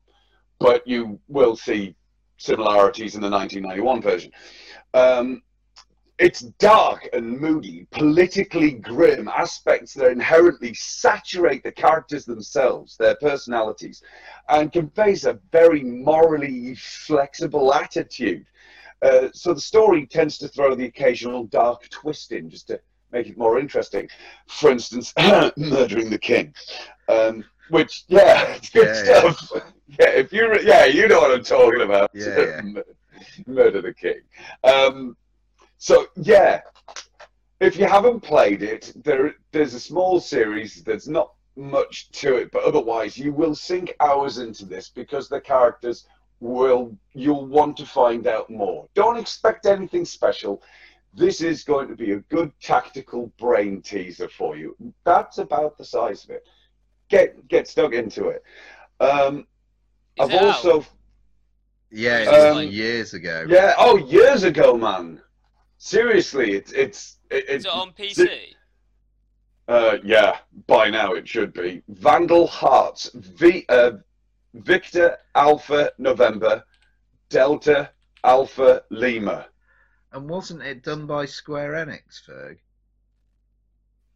[0.58, 1.94] but you will see
[2.36, 4.32] similarities in the 1991 version.
[4.94, 5.42] Um,
[6.18, 14.02] it's dark and moody, politically grim aspects that inherently saturate the characters themselves, their personalities,
[14.48, 18.44] and conveys a very morally flexible attitude.
[19.02, 22.80] Uh, so the story tends to throw the occasional dark twist in just to
[23.16, 24.08] make it more interesting.
[24.46, 25.12] For instance,
[25.56, 26.54] murdering the king,
[27.08, 29.32] um, which yeah, it's good Yeah, yeah.
[29.32, 29.62] stuff.
[29.98, 30.10] Yeah.
[30.22, 32.10] if you re- yeah, you know what I'm talking about.
[32.12, 32.82] Yeah, yeah.
[33.46, 34.20] Murder the king.
[34.64, 35.16] Um,
[35.78, 36.60] so yeah,
[37.60, 40.82] if you haven't played it, there there's a small series.
[40.84, 45.40] There's not much to it, but otherwise you will sink hours into this because the
[45.40, 46.06] characters
[46.40, 48.86] will you'll want to find out more.
[48.94, 50.62] Don't expect anything special.
[51.16, 54.76] This is going to be a good tactical brain teaser for you.
[55.04, 56.46] That's about the size of it.
[57.08, 58.42] Get get stuck into it.
[59.00, 59.46] Um,
[60.20, 60.44] I've it out?
[60.64, 60.84] also
[61.90, 63.46] Yeah, it was Um, years ago.
[63.48, 63.74] yeah.
[63.78, 65.22] Oh, years ago, man.
[65.78, 68.28] Seriously, it's it's it, Is it's it on PC?
[69.68, 70.38] uh yeah.
[70.66, 73.10] By now it should be Vandal Hearts.
[73.14, 73.92] V uh,
[74.54, 76.62] Victor Alpha November
[77.30, 77.90] Delta
[78.24, 79.46] Alpha Lima.
[80.12, 82.58] And wasn't it done by Square Enix, Ferg?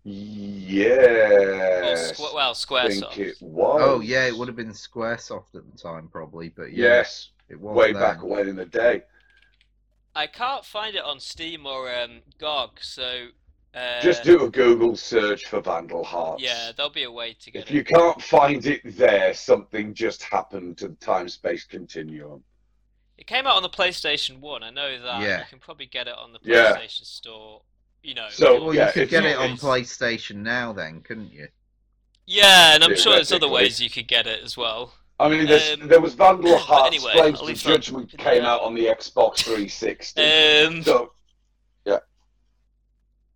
[0.04, 2.18] Yes.
[2.18, 3.18] Well, Squ- well, Squaresoft.
[3.18, 3.80] it was.
[3.84, 6.48] Oh, yeah, it would have been Squaresoft at the time, probably.
[6.48, 8.00] But yeah, Yes, it was way then.
[8.00, 9.02] back when in the day.
[10.16, 13.26] I can't find it on Steam or um, GOG, so
[13.74, 16.42] uh, Just do a Google search for Vandal Hearts.
[16.42, 17.70] Yeah, there'll be a way to get If it.
[17.70, 22.42] If you can't find it there, something just happened to the time-space continuum.
[23.20, 24.62] It came out on the PlayStation One.
[24.62, 25.20] I know that.
[25.22, 25.40] Yeah.
[25.40, 26.74] You can probably get it on the Yeah.
[26.76, 27.62] PlayStation Store.
[28.02, 28.28] You know.
[28.30, 31.48] So, Well, yeah, you could get it on it's- PlayStation now, then, couldn't you?
[32.26, 34.94] Yeah, and I'm sure there's other ways you could get it as well.
[35.18, 38.42] I mean, Um, there was Vandal Hearts anyway, Flames I'll of leave that Judgment came
[38.44, 40.22] out on the Xbox 360.
[40.22, 41.12] Um, so,
[41.84, 41.98] yeah.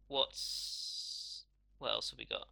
[0.09, 1.45] what's
[1.79, 2.49] what else have we got?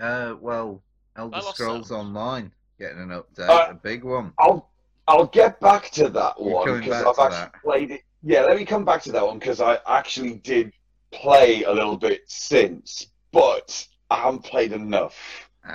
[0.00, 0.82] Uh, well,
[1.14, 4.32] Elder I lost Scrolls Online getting an update, Uh, a big one.
[4.38, 4.69] I'll
[5.10, 7.62] I'll get back to that one because I've actually that.
[7.64, 8.02] played it.
[8.22, 10.72] Yeah, let me come back to that one because I actually did
[11.10, 15.16] play a little bit since, but I haven't played enough.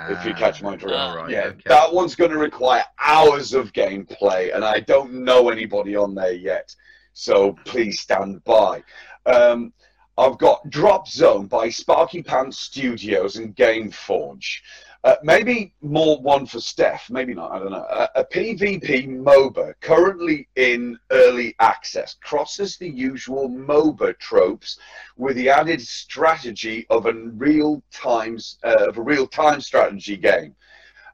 [0.08, 0.96] if you catch my drift.
[0.96, 1.60] Ah, right, yeah, okay.
[1.66, 6.32] that one's going to require hours of gameplay, and I don't know anybody on there
[6.32, 6.74] yet.
[7.12, 8.82] So please stand by.
[9.26, 9.74] Um,
[10.16, 14.60] I've got Drop Zone by Sparkypants Studios and Gameforge.
[15.06, 17.86] Uh, maybe more one for Stef, maybe not, I don't know.
[17.88, 24.80] A, a PvP MOBA currently in early access crosses the usual MOBA tropes
[25.16, 30.56] with the added strategy of a real times uh, of a real time strategy game,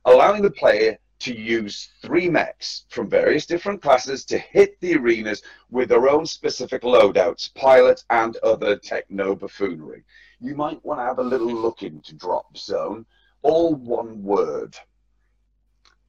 [0.07, 5.43] allowing the player to use three mechs from various different classes to hit the arenas
[5.69, 10.03] with their own specific loadouts, pilot and other techno buffoonery.
[10.41, 13.05] You might want to have a little look into Drop Zone
[13.43, 14.77] all one word.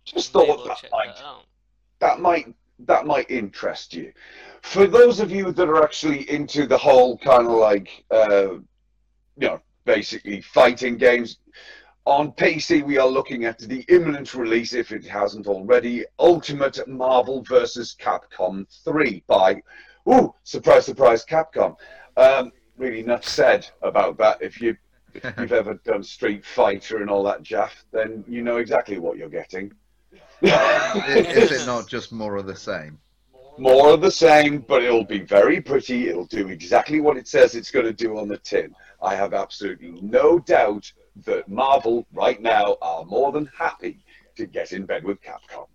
[0.05, 1.43] Just Maybe thought we'll that might, that
[1.99, 4.11] that might that might interest you.
[4.61, 9.47] For those of you that are actually into the whole kind of like uh, you
[9.47, 11.37] know basically fighting games.
[12.05, 17.41] On PC, we are looking at the imminent release, if it hasn't already, Ultimate Marvel
[17.43, 17.95] vs.
[17.97, 19.61] Capcom 3 by,
[20.09, 21.77] ooh, surprise, surprise, Capcom.
[22.17, 24.41] Um, really nuts said about that.
[24.41, 24.75] If you
[25.13, 29.29] you've ever done Street Fighter and all that jaff, then you know exactly what you're
[29.29, 29.71] getting.
[30.41, 32.97] Is it not just more of the same?
[33.57, 36.09] More of the same, but it'll be very pretty.
[36.09, 38.75] It'll do exactly what it says it's going to do on the tin.
[39.01, 40.91] I have absolutely no doubt
[41.25, 44.03] that Marvel right now are more than happy
[44.37, 45.67] to get in bed with Capcom.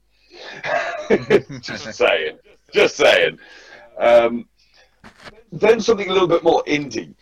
[1.61, 2.39] just saying.
[2.73, 3.39] Just saying.
[3.99, 4.49] Um,
[5.53, 7.15] then something a little bit more indie.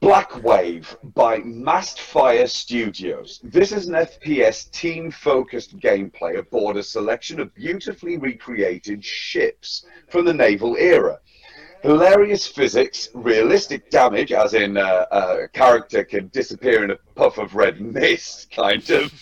[0.00, 3.40] Blackwake by Mastfire Studios.
[3.42, 10.24] This is an FPS team focused gameplay aboard a selection of beautifully recreated ships from
[10.24, 11.18] the naval era.
[11.82, 17.56] Hilarious physics, realistic damage, as in uh, a character can disappear in a puff of
[17.56, 19.12] red mist, kind of.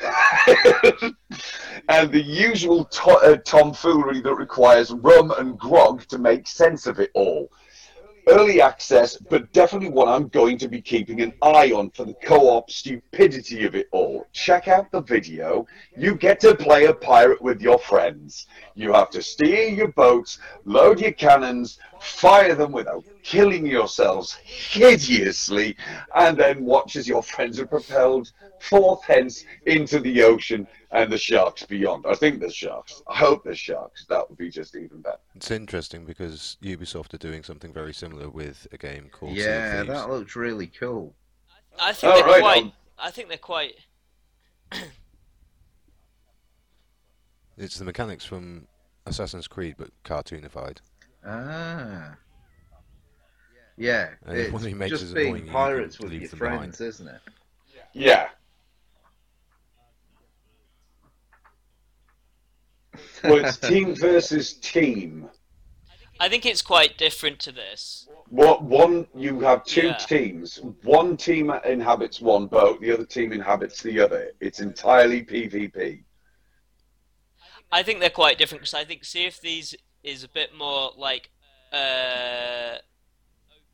[1.88, 6.98] and the usual to- uh, tomfoolery that requires rum and grog to make sense of
[6.98, 7.50] it all
[8.26, 12.14] early access, but definitely one I'm going to be keeping an eye on for the
[12.14, 14.26] co-op stupidity of it all.
[14.32, 15.66] Check out the video.
[15.96, 18.46] You get to play a pirate with your friends.
[18.74, 25.76] You have to steer your boats, load your cannons, fire them without killing yourselves hideously,
[26.14, 31.18] and then watch as your friends are propelled forth hence into the ocean and the
[31.18, 32.04] sharks beyond.
[32.08, 33.02] I think there's sharks.
[33.06, 34.06] I hope there's sharks.
[34.06, 35.18] That would be just even better.
[35.34, 39.46] It's interesting because Ubisoft are doing something very similar with a game called Sea of
[39.46, 41.14] Yeah, that looks really cool.
[41.78, 42.72] I think Oh, they're right, quite.
[42.98, 43.74] I think they're quite.
[47.58, 48.66] It's the mechanics from
[49.06, 50.78] Assassin's Creed, but cartoonified.
[51.26, 52.16] Ah.
[53.76, 56.30] Yeah, And it's one he makes just is being annoying, pirates can with leave your
[56.30, 57.20] them friends, isn't it?
[57.92, 58.28] Yeah.
[63.24, 65.28] Well, it's team versus team.
[66.18, 68.08] I think it's quite different to this.
[68.30, 69.06] What one?
[69.14, 69.96] You have two Yeah.
[69.96, 70.58] teams.
[70.82, 72.80] One team inhabits one boat.
[72.80, 74.30] The other team inhabits the other.
[74.40, 76.04] It's entirely PvP.
[77.70, 80.92] I think they're quite different because I think Sea of Thieves is a bit more
[80.96, 81.30] like
[81.72, 82.78] uh,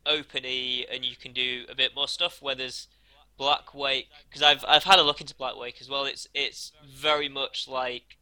[0.07, 2.41] openy, and you can do a bit more stuff.
[2.43, 2.89] Where there's
[3.37, 6.05] Black Wake, because I've I've had a look into Black Wake as well.
[6.05, 8.19] It's it's very much like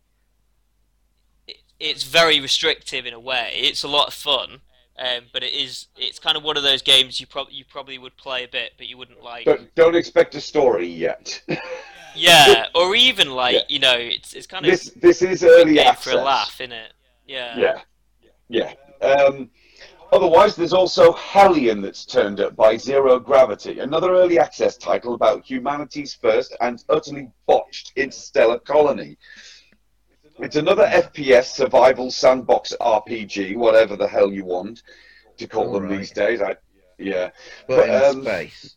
[1.47, 3.53] it, it's very restrictive in a way.
[3.55, 4.61] It's a lot of fun,
[4.99, 7.99] um, but it is it's kind of one of those games you probably you probably
[7.99, 9.45] would play a bit, but you wouldn't like.
[9.45, 11.43] But don't expect a story yet.
[12.15, 13.63] yeah, or even like Yeah.
[13.69, 16.13] you know, it's it's kind of this this is early access.
[16.13, 16.93] for a laugh, isn't it?
[17.27, 17.59] Yeah.
[17.59, 17.81] Yeah,
[18.51, 18.73] yeah.
[19.01, 19.49] Um,
[20.13, 25.45] otherwise, there's also Hellion that's turned up by Zero Gravity, another early access title about
[25.45, 29.17] humanity's first and utterly botched interstellar colony.
[30.39, 34.83] It's another FPS survival sandbox RPG, whatever the hell you want
[35.37, 35.99] to call them Alright.
[35.99, 36.41] these days.
[36.43, 36.57] I,
[36.99, 37.31] yeah,
[37.69, 38.77] But But, in um, space.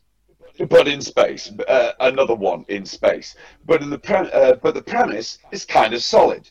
[0.68, 3.34] but in space, uh, another one in space.
[3.66, 6.50] But in the pre- uh, but the premise is kind of solid.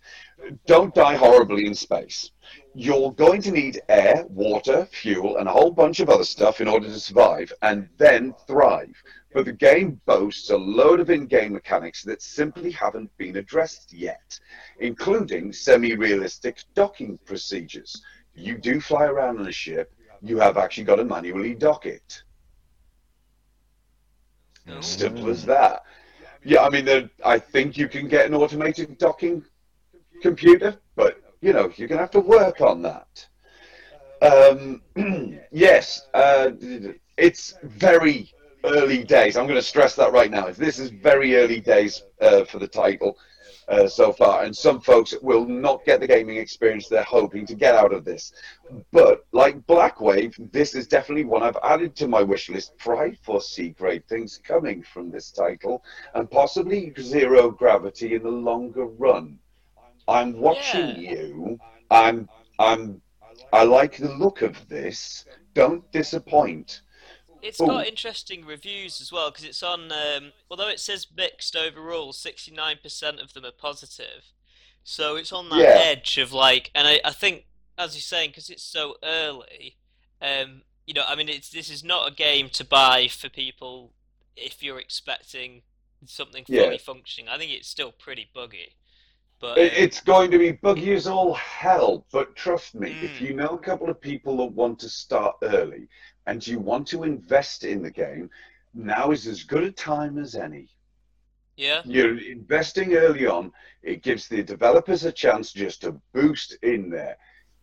[0.66, 2.32] Don't die horribly in space.
[2.76, 6.68] You're going to need air, water, fuel, and a whole bunch of other stuff in
[6.68, 8.96] order to survive, and then thrive.
[9.32, 14.40] But the game boasts a load of in-game mechanics that simply haven't been addressed yet,
[14.80, 18.02] including semi-realistic docking procedures.
[18.36, 19.94] You do fly around on a ship.
[20.22, 22.24] You have actually got to manually dock it.
[24.68, 24.82] Oh.
[24.82, 25.84] Simple as that.
[26.44, 29.44] Yeah, I mean, I think you can get an automated docking
[30.22, 33.28] computer, but you know, you're gonna have to work on that.
[34.22, 34.82] Um,
[35.52, 36.52] yes, uh,
[37.18, 39.36] it's very early days.
[39.36, 40.50] I'm going to stress that right now.
[40.52, 43.18] This is very early days uh, for the title.
[43.68, 47.56] uh, so far, and some folks will not get the gaming experience they're hoping to
[47.56, 48.34] get out of this.
[48.92, 53.16] But like Blackwake, this is definitely one I've added to my wish list, for I
[53.24, 59.40] foresee great things coming from this title, and possibly zero gravity in the longer run.
[60.08, 60.96] I'm watching Yeah.
[60.96, 61.60] you.
[61.90, 63.02] I'm I'm
[63.52, 65.26] I like the look of this.
[65.54, 66.82] Don't disappoint.
[67.42, 67.66] It's Ooh.
[67.68, 69.92] got interesting reviews as well because it's on.
[69.92, 74.32] Um, although it says mixed overall, sixty-nine percent of them are positive.
[74.84, 75.76] So it's on that Yeah.
[75.76, 77.46] edge of like, and I, I think
[77.78, 79.78] as you're saying, because it's so early,
[80.22, 83.94] um, you know, I mean, it's this is not a game to buy for people
[84.36, 85.62] if you're expecting
[86.06, 86.62] something Yeah.
[86.62, 87.30] fully functioning.
[87.30, 88.76] I think it's still pretty buggy,
[89.44, 93.22] but It- It's going to be buggy as all hell, but trust me, if Mm.
[93.22, 95.90] you know a couple of people that want to start early
[96.26, 98.30] and you want to invest in the game,
[98.74, 100.70] now is as good a time as any.
[101.58, 103.52] yeah, You're investing early on,
[103.84, 107.18] it gives the developers a chance just to boost in there,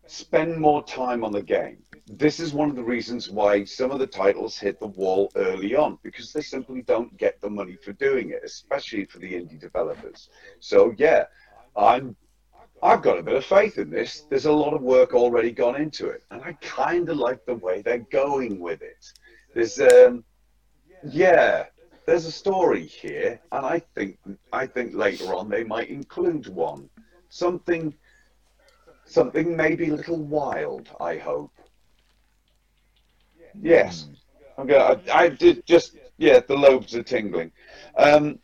[0.07, 1.85] spend more time on the game.
[2.07, 5.75] This is one of the reasons why some of the titles hit the wall early
[5.75, 9.59] on because they simply don't get the money for doing it, especially for the indie
[9.61, 10.29] developers.
[10.61, 11.27] So yeah,
[11.76, 12.16] I'm
[12.83, 14.24] I've got a bit of faith in this.
[14.30, 17.54] There's a lot of work already gone into it, and I kind of like the
[17.54, 19.12] way they're going with it.
[19.54, 20.24] There's um,
[21.04, 21.66] yeah,
[22.06, 24.18] there's a story here, and I think
[24.52, 26.88] I think later on they might include one,
[27.28, 27.94] something,
[29.04, 30.88] something maybe a little wild.
[31.00, 31.52] I hope.
[33.61, 34.09] Yes,
[34.56, 35.00] I'm gonna.
[35.12, 36.40] I, I did just yeah.
[36.40, 37.52] The lobes are tingling.
[37.96, 38.38] Um,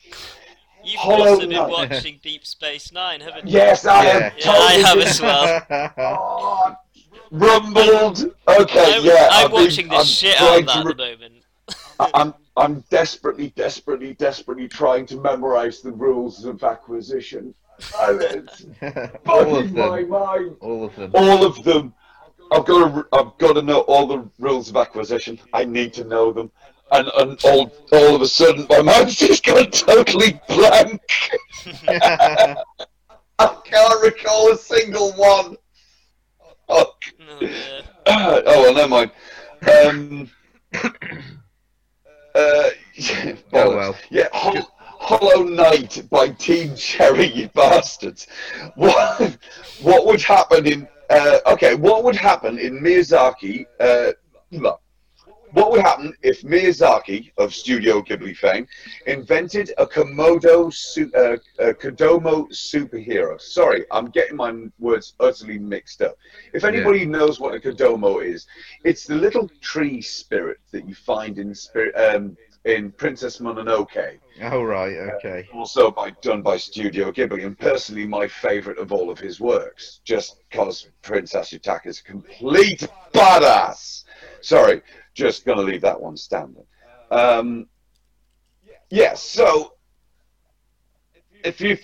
[0.87, 1.68] you've Hollow also been Knight.
[1.70, 3.53] watching Deep Space Nine, haven't you?
[3.53, 4.11] yes, I Yeah.
[4.11, 5.92] am Yeah, I totally have just- as well.
[5.99, 6.77] Oh,
[7.31, 8.33] rumbled.
[8.49, 9.29] Okay, I'm, yeah.
[9.31, 11.05] I'm I've been- watching the I'm shit trying out of to that re- at the
[11.05, 11.35] moment.
[12.01, 17.55] I- I'm I'm desperately, desperately, desperately trying to memorize the rules of acquisition.
[18.01, 18.64] And it's
[19.27, 20.09] All bugging of my them.
[20.09, 20.57] mind.
[20.61, 21.11] All of them.
[21.14, 21.92] All of them.
[22.53, 25.38] I've got to, I've got to know all the rules of acquisition.
[25.53, 26.51] I need to know them.
[26.92, 31.01] And, and all, all of a sudden, my mind's just gone totally blank.
[31.88, 32.57] I
[33.64, 35.57] can't recall a single one.
[36.68, 36.92] Oh,
[37.29, 37.83] Oh, yeah.
[38.46, 39.11] oh well, never mind.
[39.87, 40.31] Um,
[42.35, 42.70] uh,
[43.53, 43.96] oh well.
[44.11, 48.27] Yeah, Hol- Hollow Knight by Team Cherry, you bastards.
[48.75, 49.38] What,
[49.83, 50.88] what would happen in.
[51.09, 53.66] Uh, okay, what would happen in Miyazaki.
[53.79, 54.12] Uh,
[54.51, 54.81] look,
[55.56, 58.68] what would happen if Miyazaki of Studio Ghibli fame
[59.06, 63.40] invented a Komodo, su- uh, a Kodama superhero?
[63.40, 66.18] Sorry, I'm getting my words utterly mixed up.
[66.52, 68.46] If anybody knows what a Kodama is,
[68.84, 74.62] it's the little tree spirit that you find in spirit um, in Princess Mononoke Oh
[74.62, 74.96] right.
[74.96, 75.48] Okay.
[75.54, 80.00] also by done by Studio Ghibli, and personally my favourite of all of his works,
[80.04, 84.04] just because Prince Ashitaka is a complete badass.
[84.42, 84.82] Sorry,
[85.16, 86.64] just gonna leave that one standing.
[87.11, 87.66] Um,
[88.90, 89.72] yeah, so
[91.42, 91.79] if you,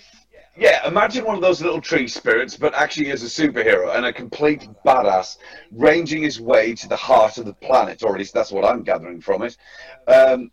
[0.55, 4.13] yeah, imagine one of those little tree spirits, but actually as a superhero and a
[4.13, 5.37] complete badass,
[5.71, 8.83] ranging his way to the heart of the planet, or at least that's what I'm
[8.83, 9.57] gathering from it.
[10.07, 10.51] Um,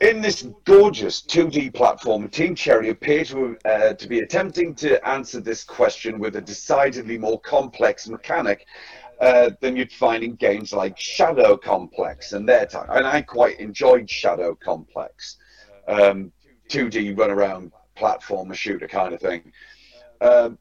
[0.00, 5.40] in this gorgeous 2D platform, Team Cherry appear to, uh, to be attempting to answer
[5.40, 8.66] this question with a decidedly more complex mechanic
[9.22, 12.88] uh, than you'd find in games like Shadow Complex and their time.
[12.90, 15.36] And I quite enjoyed Shadow Complex,
[15.86, 16.32] um,
[16.68, 19.52] 2D run around platformer shooter kind of thing.
[20.20, 20.58] Um,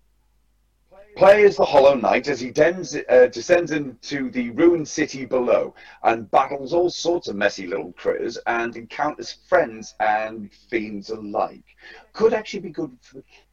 [1.18, 5.76] Play as the Hollow Knight as he dens, uh, descends into the ruined city below
[6.04, 11.66] and battles all sorts of messy little critters and encounters friends and fiends alike.
[12.14, 13.46] Could actually be good for the kids.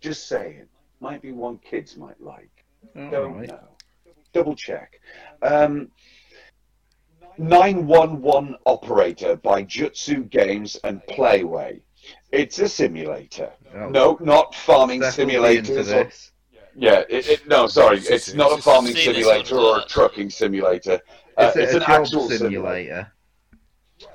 [0.00, 0.68] Just saying.
[1.00, 2.55] Might be one kids might like.
[2.94, 3.48] All Don't right.
[3.48, 3.60] know.
[4.32, 5.00] Double check.
[5.42, 5.90] Um,
[7.38, 11.80] 911 Operator by Jutsu Games and Playway.
[12.32, 13.52] It's a simulator.
[13.74, 15.78] Oh, No, not farming definitely into simulators.
[15.78, 16.32] Or, this.
[16.74, 20.30] yeah, it, it, no, sorry, It's- it's it's- not a farming simulator or a trucking
[20.30, 21.00] simulator.
[21.36, 22.38] Uh, Is it it's a an actual simulator?
[22.38, 23.12] simulator.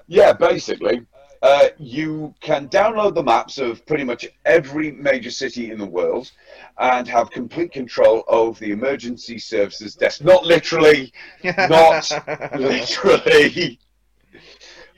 [0.08, 1.06] Yeah, basically.
[1.42, 6.32] Uh, you can download the maps of pretty much every major city in the world
[6.78, 10.24] and have complete control of the emergency services desk.
[10.24, 11.12] Not literally,
[11.44, 12.12] Not
[12.56, 13.80] literally.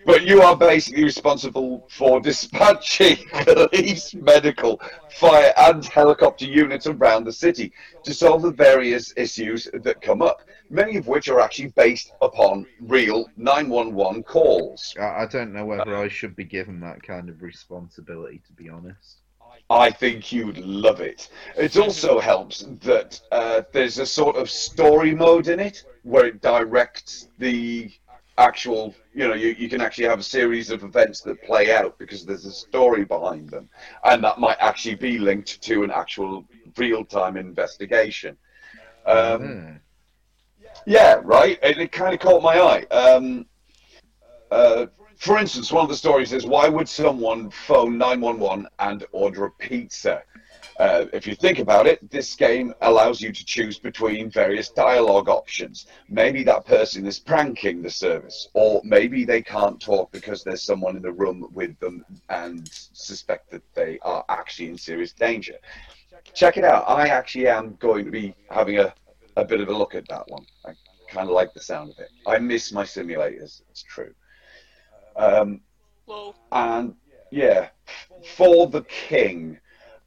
[0.06, 4.82] But you are basically responsible for dispatching police, medical,
[5.12, 7.72] fire, and helicopter units around the city
[8.04, 12.66] to solve the various issues that come up, many of which are actually based upon
[12.82, 14.94] real 911 calls.
[15.00, 19.22] I don't know whether I should be given that kind of responsibility, to be honest.
[19.70, 21.30] I think you'd love it.
[21.56, 26.42] It also helps that uh, there's a sort of story mode in it where it
[26.42, 27.92] directs the
[28.38, 31.98] actual, you know, you, you can actually have a series of events that play out
[32.00, 33.70] because there's a story behind them.
[34.06, 36.46] And that might actually be linked to an actual
[36.78, 38.38] real time investigation.
[39.06, 39.76] Um, Hmm.
[40.86, 41.60] yeah, right.
[41.62, 42.84] And it kind of caught my eye.
[42.94, 43.46] Um,
[44.52, 49.46] uh, for instance, one of the stories is why would someone phone 911 and order
[49.46, 50.22] a pizza?
[50.80, 55.30] Uh, if you think about it, this game allows you to choose between various dialogue
[55.30, 55.86] options.
[56.10, 60.96] Maybe that person is pranking the service, or maybe they can't talk because there's someone
[60.96, 65.56] in the room with them and suspect that they are actually in serious danger.
[66.34, 66.86] Check it out.
[66.88, 68.94] I actually am going to be having a,
[69.38, 70.46] a bit of a look at that one.
[70.66, 70.74] I
[71.08, 72.10] kind of like the sound of it.
[72.26, 73.62] I miss my simulators.
[73.70, 74.14] It's true.
[75.16, 75.62] Um,
[76.52, 76.96] and
[77.32, 77.70] yeah,
[78.36, 79.60] For the King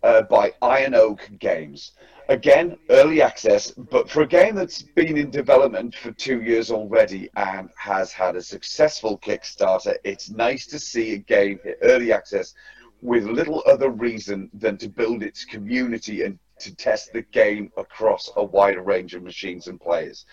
[0.07, 1.93] uh, by Iron Oak Games.
[2.29, 7.29] Again, early access, but for a game that's been in development for two years already
[7.35, 12.55] and has had a successful Kickstarter, it's nice to see a game hit early access
[13.03, 18.31] with little other reason than to build its community and to test the game across
[18.37, 20.25] a wider range of machines and players.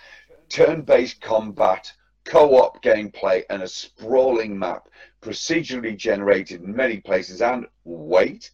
[0.49, 1.91] Turn based combat,
[2.25, 4.87] co op gameplay, and a sprawling map,
[5.19, 8.51] procedurally generated in many places, and wait,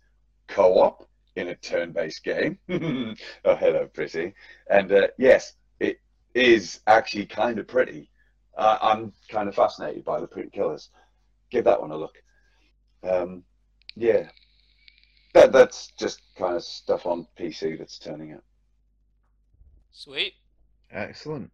[0.48, 1.09] co op
[1.40, 2.60] in a turn based game.
[2.70, 4.34] oh, hello, pretty.
[4.70, 6.00] And uh, yes, it
[6.34, 8.10] is actually kind of pretty.
[8.58, 10.90] Uh, I'm kind of fascinated by the pretty killers.
[11.50, 12.18] Give that one a look.
[13.04, 13.44] Um,
[13.96, 14.30] yeah,
[15.34, 18.44] that that's just kind of stuff on PC that's turning up.
[19.92, 20.34] sweet.
[20.92, 21.52] Excellent.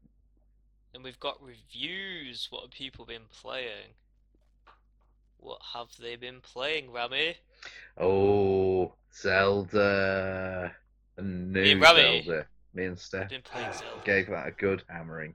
[0.94, 2.48] And we've got reviews.
[2.50, 3.94] What have people been playing?
[5.38, 7.36] What have they been playing, Rammy?
[7.98, 10.72] Oh, Zelda.
[11.18, 12.24] A new and Rammy.
[12.26, 12.46] Zelda.
[12.74, 13.86] Me and Stef Been playing Zelda.
[14.04, 15.34] gave that a good hammering.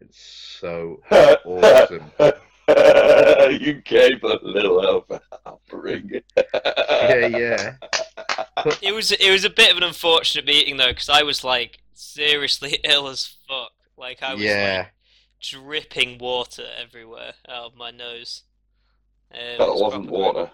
[0.00, 0.18] It's
[0.60, 2.10] so awesome.
[3.62, 6.20] you gave a little over hammering.
[6.54, 7.74] Yeah, yeah.
[8.82, 11.78] It was it was a bit of an unfortunate meeting though, because I was like
[11.94, 13.70] seriously ill as fuck.
[13.96, 14.76] Like I was Yeah.
[14.86, 14.92] like
[15.40, 18.42] dripping water everywhere out of my nose.
[19.32, 20.44] Um, That was wasn't water.
[20.46, 20.50] grim.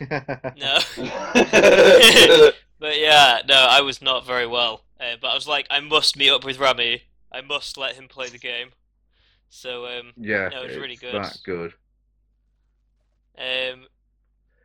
[0.00, 0.78] No,
[2.78, 4.82] but yeah, no, I was not very well.
[5.00, 7.02] Uh, but I was like, I must meet up with Rammy.
[7.32, 8.68] I must let him play the game.
[9.50, 11.14] So um, yeah, No, it's really good.
[11.14, 11.72] that good.
[13.36, 13.86] Um,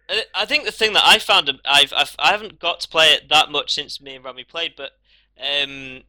[0.09, 3.07] I- I think the thing that I found, I've, I've I haven't got to play
[3.13, 4.91] it that much since me and Rammy played, but
[5.39, 6.03] um,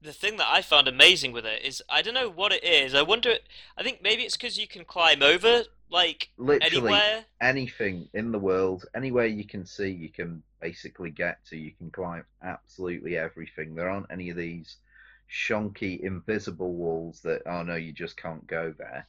[0.00, 2.94] the thing that I found amazing with it is I don't know what it is.
[2.94, 3.34] I wonder.
[3.76, 7.26] I think maybe it's because you can climb over like Literally anywhere.
[7.40, 11.56] anything in the world, anywhere you can see, you can basically get to.
[11.56, 13.74] You can climb absolutely everything.
[13.74, 14.76] There aren't any of these
[15.28, 19.08] shonky, invisible walls that, oh no, you just can't go there.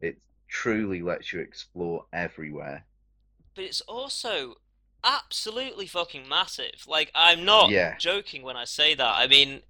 [0.00, 0.18] It
[0.48, 2.86] truly lets you explore everywhere.
[3.54, 4.56] But it's also
[5.04, 6.86] absolutely fucking massive.
[6.86, 7.98] Like I'm not Yeah.
[7.98, 9.14] joking when I say that.
[9.16, 9.62] I mean,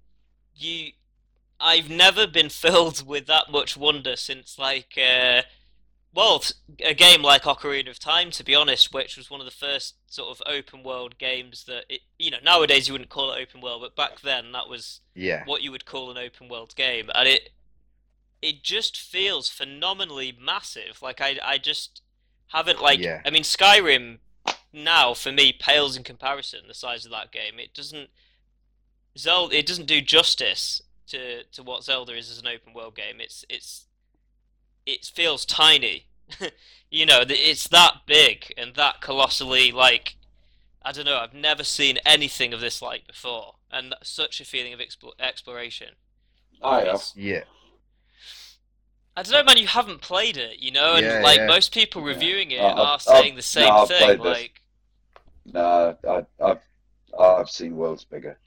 [0.55, 0.91] you.
[1.59, 4.97] I've never been filled with that much wonder since like.
[4.97, 5.43] Uh,
[6.13, 6.43] well,
[6.83, 9.95] a game like Ocarina of Time, to be honest, which was one of the first
[10.07, 13.61] sort of open world games that it, you know, nowadays you wouldn't call it open
[13.61, 15.43] world, but back then that was Yeah.
[15.45, 17.51] what you would call an open world game, and it
[18.41, 21.01] it just feels phenomenally massive.
[21.01, 22.01] Like I I just
[22.47, 23.21] haven't like Yeah.
[23.25, 24.19] I mean Skyrim
[24.71, 27.59] now for me pales in comparison the size of that game.
[27.59, 28.09] It doesn't
[29.17, 33.19] Zelda it doesn't do justice to to what Zelda is as an open world game.
[33.19, 33.86] It's it's
[34.87, 36.07] it feels tiny.
[36.89, 40.15] you know, it's that big and that colossally like
[40.81, 41.17] I don't know.
[41.17, 45.89] I've never seen anything of this like before, and such a feeling of explo- exploration.
[46.63, 47.03] I have.
[47.15, 47.41] Yeah.
[49.17, 49.57] I don't know, man.
[49.57, 51.47] You haven't played it, you know, and Yeah, like yeah.
[51.47, 52.07] most people Yeah.
[52.09, 53.97] reviewing it Uh, I've- are I've- saying the same no, thing.
[53.99, 54.25] played this.
[54.41, 54.61] Like,
[55.45, 56.59] Nah, I, I've
[57.19, 58.37] I've seen worlds bigger.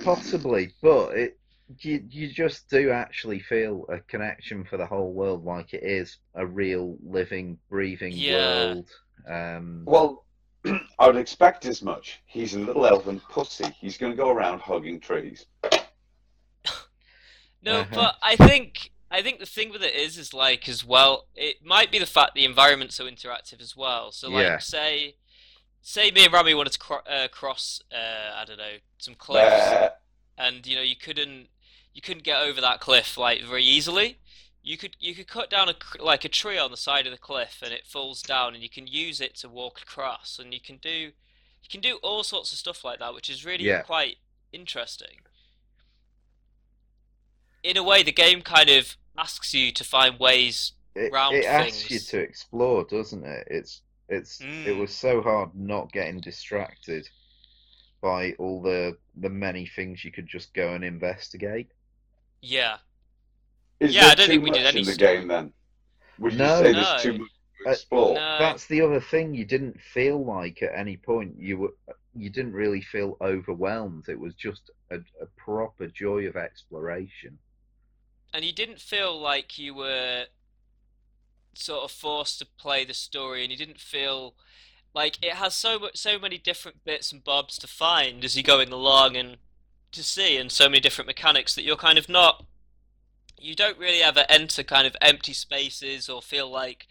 [0.00, 1.35] Possibly, but it
[1.80, 6.18] you you just do actually feel a connection for the whole world, like it is
[6.34, 8.74] a real living, breathing Yeah.
[8.74, 8.88] world.
[9.28, 10.24] Um, Well,
[10.98, 12.20] I would expect as much.
[12.26, 13.66] He's a little elven pussy.
[13.80, 15.46] He's going to go around hugging trees.
[17.62, 17.86] no, Uh-huh.
[17.92, 21.26] but I think I think the thing with it is, is like as well.
[21.34, 24.10] It might be the fact the environment's so interactive as well.
[24.12, 24.58] So like, Yeah.
[24.58, 25.16] say,
[25.80, 29.70] say me and Rammy wanted to cro- uh, cross, uh, I don't know, some cliffs.
[29.72, 29.90] Bah.
[30.38, 31.48] and you know you couldn't
[31.96, 34.18] you couldn't get over that cliff like very easily
[34.62, 37.18] you could you could cut down a like a tree on the side of the
[37.18, 40.60] cliff and it falls down and you can use it to walk across and you
[40.60, 41.12] can do
[41.62, 43.82] you can do all sorts of stuff like that which is really Yeah.
[43.82, 44.16] quite
[44.52, 45.20] interesting
[47.62, 51.90] in a way the game kind of asks you to find ways It, it asks
[51.90, 53.46] you to explore, doesn't it?
[53.50, 54.72] It's it's it Mm.
[54.72, 57.08] was so hard not getting distracted
[58.02, 61.72] by all the the many things you could just go and investigate.
[62.40, 62.78] Yeah
[63.80, 64.94] Is Yeah, I don't too think we did much any in the story.
[64.94, 65.54] game then?
[66.18, 66.50] Would you No.
[66.50, 66.74] say No.
[66.74, 68.14] there's too much to Uh, explore?
[68.14, 69.34] no That's the other thing.
[69.34, 71.74] You didn't feel like at any point you were
[72.14, 74.08] you didn't really feel overwhelmed.
[74.08, 77.38] It was just a, a proper joy of exploration.
[78.32, 80.26] and you didn't feel like you were
[81.54, 84.34] sort of forced to play the story and you didn't feel
[84.94, 88.42] like it has so much so many different bits and bobs to find as you're
[88.42, 89.38] going along and
[89.96, 92.44] to see and so many different mechanics that you're kind of not
[93.38, 96.86] you don't really ever enter kind of empty spaces or feel like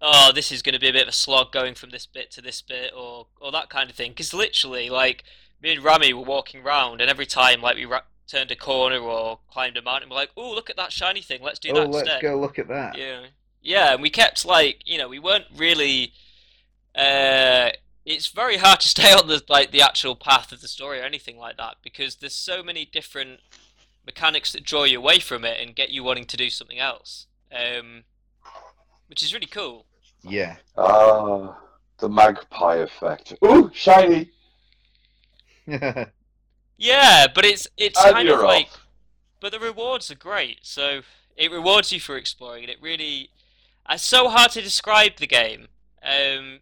[0.00, 2.30] oh this is going to be a bit of a slog going from this bit
[2.30, 5.24] to this bit or or that kind of thing because literally like
[5.62, 8.98] me and Rammy were walking around and every time like we ra- turned a corner
[8.98, 11.74] or climbed a mountain we're like oh look at that shiny thing let's do oh,
[11.74, 12.96] that let's instead go look at that.
[12.96, 13.26] yeah,
[13.62, 16.12] yeah, and we kept like you know we weren't really.
[16.94, 17.70] Uh,
[18.04, 21.04] it's very hard to stay on the like the actual path of the story or
[21.04, 23.40] anything like that because there's so many different
[24.06, 27.26] mechanics that draw you away from it and get you wanting to do something else,
[27.52, 28.04] um,
[29.08, 29.86] which is really cool.
[30.22, 30.56] Yeah.
[30.76, 31.58] Ah,
[31.98, 33.34] the magpie effect.
[33.44, 34.30] Ooh, shiny!
[36.76, 38.68] Yeah, but it's it's And kind of you're like,
[39.40, 40.60] but the rewards are great.
[40.62, 41.02] So
[41.36, 43.30] it rewards you for exploring, and it really,
[43.88, 45.68] it's so hard to describe the game,
[46.02, 46.60] um,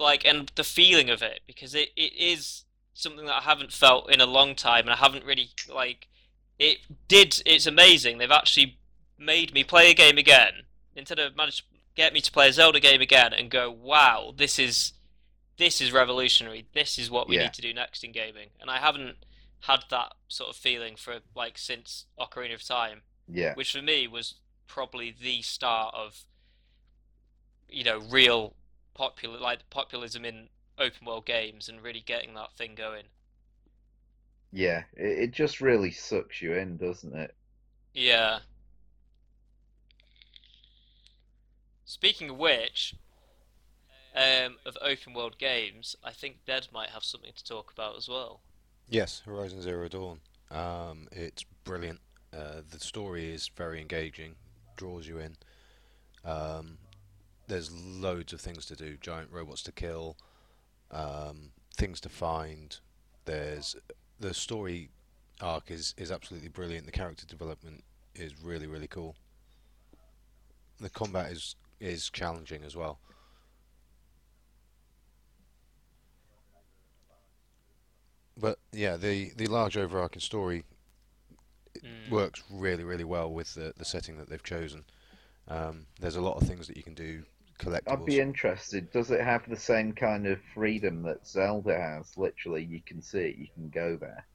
[0.00, 4.10] like and the feeling of it because it, it is something that I haven't felt
[4.12, 6.08] in a long time, and I haven't really like.
[6.58, 6.78] It
[7.08, 7.40] did.
[7.46, 8.18] It's amazing.
[8.18, 8.78] They've actually
[9.18, 10.64] made me play a game again.
[10.96, 14.58] Nintendo managed to get me to play a Zelda game again and go, "Wow, this
[14.58, 14.92] is."
[15.56, 16.66] This is revolutionary.
[16.72, 17.42] This is what we Yeah.
[17.42, 19.18] need to do next in gaming, and I haven't
[19.64, 23.52] had that sort of feeling for like since Ocarina of Time, yeah.
[23.52, 24.36] which for me was
[24.66, 26.24] probably the start of
[27.68, 28.56] you know real
[28.94, 33.04] popular like populism in open world games and really getting that thing going.
[34.52, 34.84] Yeah.
[34.96, 37.34] It, it just really sucks you in, doesn't it?
[37.94, 38.40] Yeah.
[41.84, 42.94] Speaking of which,
[44.14, 48.08] um, of open world games, I think Ded might have something to talk about as
[48.08, 48.40] well.
[48.88, 50.20] Yes, Horizon Zero Dawn.
[50.50, 52.00] Um, it's brilliant.
[52.32, 54.34] Uh, the story is very engaging,
[54.76, 55.36] draws you in.
[56.24, 56.78] Um,
[57.50, 60.16] there's loads of things to do, giant robots to kill,
[60.90, 62.78] um, things to find.
[63.26, 63.76] There's
[64.20, 64.90] the story
[65.40, 66.86] arc is, is absolutely brilliant.
[66.86, 67.84] The character development
[68.14, 69.16] is really really cool.
[70.80, 73.00] The combat is is challenging as well.
[78.36, 80.64] But yeah, the the large overarching story
[81.84, 82.10] Mm.
[82.10, 84.84] works really really well with the the setting that they've chosen.
[85.48, 87.24] Um, there's a lot of things that you can do
[87.60, 87.92] collectibles.
[87.92, 88.90] I'd be interested.
[88.90, 92.16] Does it have the same kind of freedom that Zelda has?
[92.16, 94.26] Literally, you can see it, you can go there.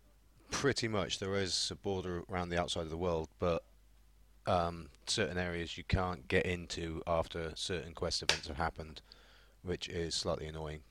[0.51, 3.63] Pretty much, there is a border around the outside of the world, but
[4.45, 9.01] um, certain areas you can't get into after certain quest events have happened,
[9.63, 10.81] which is slightly annoying.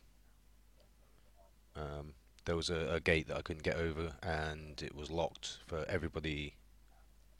[1.76, 2.14] Um,
[2.44, 5.84] there was a, a gate that I couldn't get over, and it was locked for
[5.88, 6.56] everybody.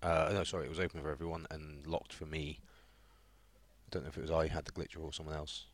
[0.02, 2.60] Uh, no, sorry, it was open for everyone and locked for me.
[3.94, 5.66] I don't know if it was I had the glitch or someone else.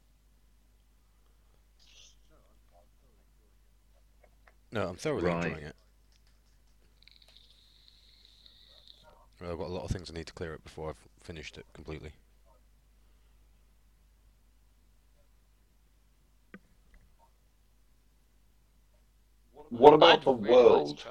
[4.70, 5.46] No, I'm thoroughly Right.
[5.46, 5.76] enjoying it.
[9.40, 11.56] Well, I've got a lot of things I need to clear up before I've finished
[11.56, 12.12] it completely.
[19.70, 21.06] What about the really like to world?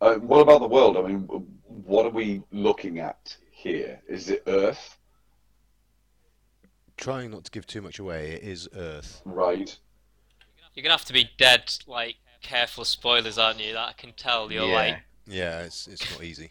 [0.00, 0.96] Uh, what about the world?
[0.96, 4.00] I mean, what are we looking at here?
[4.06, 4.98] Is it Earth?
[6.96, 9.20] Trying not to give too much away, it is Earth.
[9.24, 9.76] Right.
[10.74, 13.72] You're gonna have to be dead like careful spoilers, aren't you?
[13.72, 14.50] That I can tell.
[14.50, 14.74] You're yeah.
[14.74, 16.50] like, Yeah, it's it's not easy.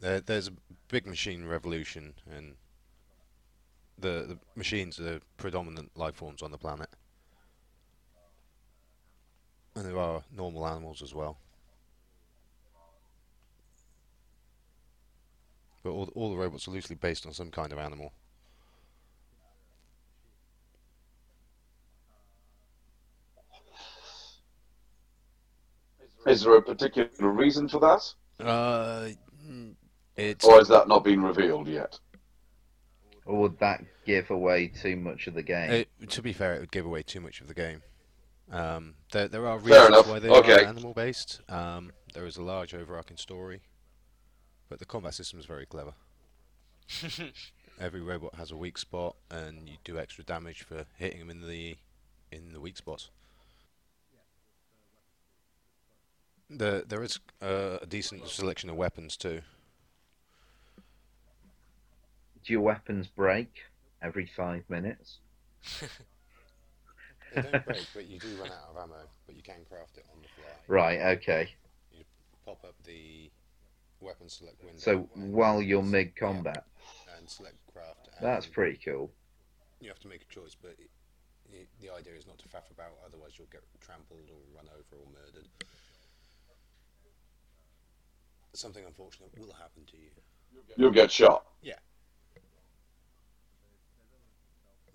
[0.00, 0.52] There, there's a
[0.88, 2.54] big machine revolution, and
[3.98, 6.88] the the machines are the predominant life forms on the planet,
[9.74, 11.38] and there are normal animals as well.
[15.82, 18.12] But all all the robots are loosely based on some kind of animal.
[26.26, 28.44] Is there a particular reason for that?
[28.44, 29.08] Uh,
[30.16, 31.98] It's Or has that not been revealed yet?
[33.24, 35.70] Or would that give away too much of the game?
[35.70, 37.82] It, to be fair, it would give away too much of the game.
[38.50, 40.64] Um, there, there are reasons why they okay.
[40.64, 41.40] are animal based.
[41.48, 43.62] Um, there is a large overarching story,
[44.68, 45.94] but the combat system is very clever.
[47.80, 51.46] Every robot has a weak spot, and you do extra damage for hitting them in
[51.46, 51.76] the
[52.30, 53.10] in the weak spots.
[56.48, 59.42] The, there is uh, a decent selection of weapons too.
[62.44, 63.62] Do your weapons break
[64.00, 65.18] every five minutes?
[67.34, 68.96] They don't break, but you do run out of ammo.
[69.26, 70.52] But you can craft it on the fly.
[70.68, 71.50] Right, okay.
[72.44, 73.30] Pop up the
[74.00, 74.78] weapon select window.
[74.78, 76.64] So while you're mid combat.
[77.18, 78.08] and select craft.
[78.22, 79.10] that's pretty cool.
[79.80, 80.90] You have to make a choice, but it,
[81.52, 82.92] it, the idea is not to faff about.
[83.04, 85.48] Otherwise, you'll get trampled or run over or murdered.
[88.56, 90.08] Something unfortunate will happen to you.
[90.78, 91.44] You'll get shot.
[91.60, 91.74] Yeah.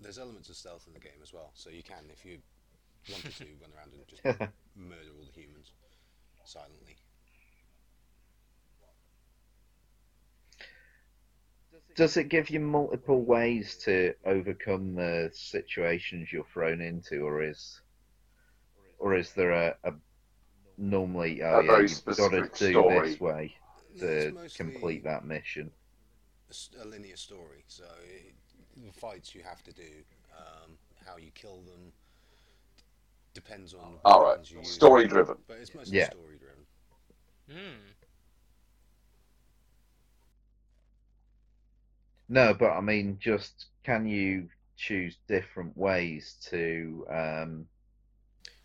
[0.00, 2.38] There's elements of stealth in the game as well, so you can, if you
[3.08, 4.24] wanted to, run around and just
[4.76, 5.70] murder all the humans
[6.44, 6.96] silently.
[11.94, 17.80] Does it give you multiple ways to overcome the situations you're thrown into, or is,
[18.98, 19.92] or is there a, a
[20.82, 22.84] normally oh A yeah very you've got to do story.
[22.84, 23.56] this way
[23.94, 25.72] No, it's to mostly complete that mission?
[26.80, 27.64] A linear story.
[27.68, 28.34] So it,
[28.76, 30.04] the fights you have to do,
[30.36, 31.92] um, how you kill them,
[33.34, 34.24] depends on All the right.
[34.24, 34.82] weapons you use.
[34.82, 35.38] Story driven.
[35.46, 36.12] But it's mostly Yeah.
[36.12, 36.66] story driven.
[37.48, 37.92] Hmm.
[42.28, 47.06] No, but I mean, just can you choose different ways to?
[47.10, 47.68] Um,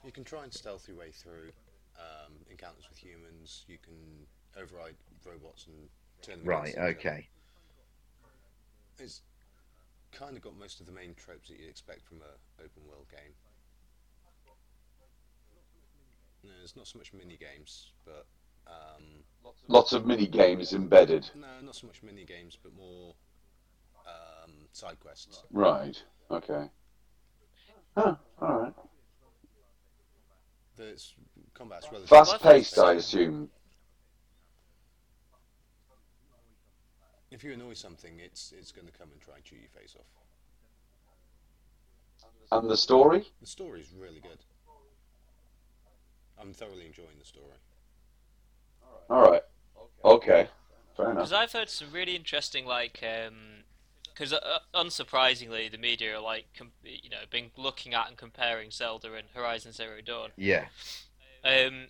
[0.03, 1.51] You can try and stealth your way through
[1.97, 3.65] um, encounters with humans.
[3.67, 4.25] You can
[4.59, 4.95] override
[5.25, 5.89] robots and
[6.21, 6.69] turn them right.
[6.69, 6.89] against each other.
[6.89, 7.27] Okay.
[8.99, 9.21] It's
[10.11, 13.05] kind of got most of the main tropes that you'd expect from a open world
[13.11, 13.33] game.
[16.43, 18.25] No, there's not so much mini games, but
[18.67, 19.23] um,
[19.67, 21.29] Lots of mini games embedded.
[21.35, 23.13] no, not so much mini games, but more
[24.05, 25.43] um, side quests.
[25.51, 26.01] Right.
[26.31, 26.69] Okay.
[27.95, 28.15] Huh.
[28.41, 28.73] All right.
[30.75, 31.15] The it's,
[31.57, 33.49] combat's relatively Fast paced, I assume.
[37.31, 39.95] If you annoy something, it's it's going to come and try and chew your face
[39.99, 40.05] off.
[42.51, 43.27] And the story?
[43.41, 44.39] The story is really good.
[46.39, 47.45] I'm thoroughly enjoying the story.
[49.09, 49.41] All right.
[50.05, 50.47] Okay.
[50.95, 51.17] Fair enough.
[51.17, 53.03] Because I've heard some really interesting, like,
[54.13, 58.71] because uh, unsurprisingly, the media are like, com- you know, been looking at and comparing
[58.71, 60.29] Zelda and Horizon Zero Dawn.
[60.37, 60.65] Yeah.
[61.43, 61.87] Um,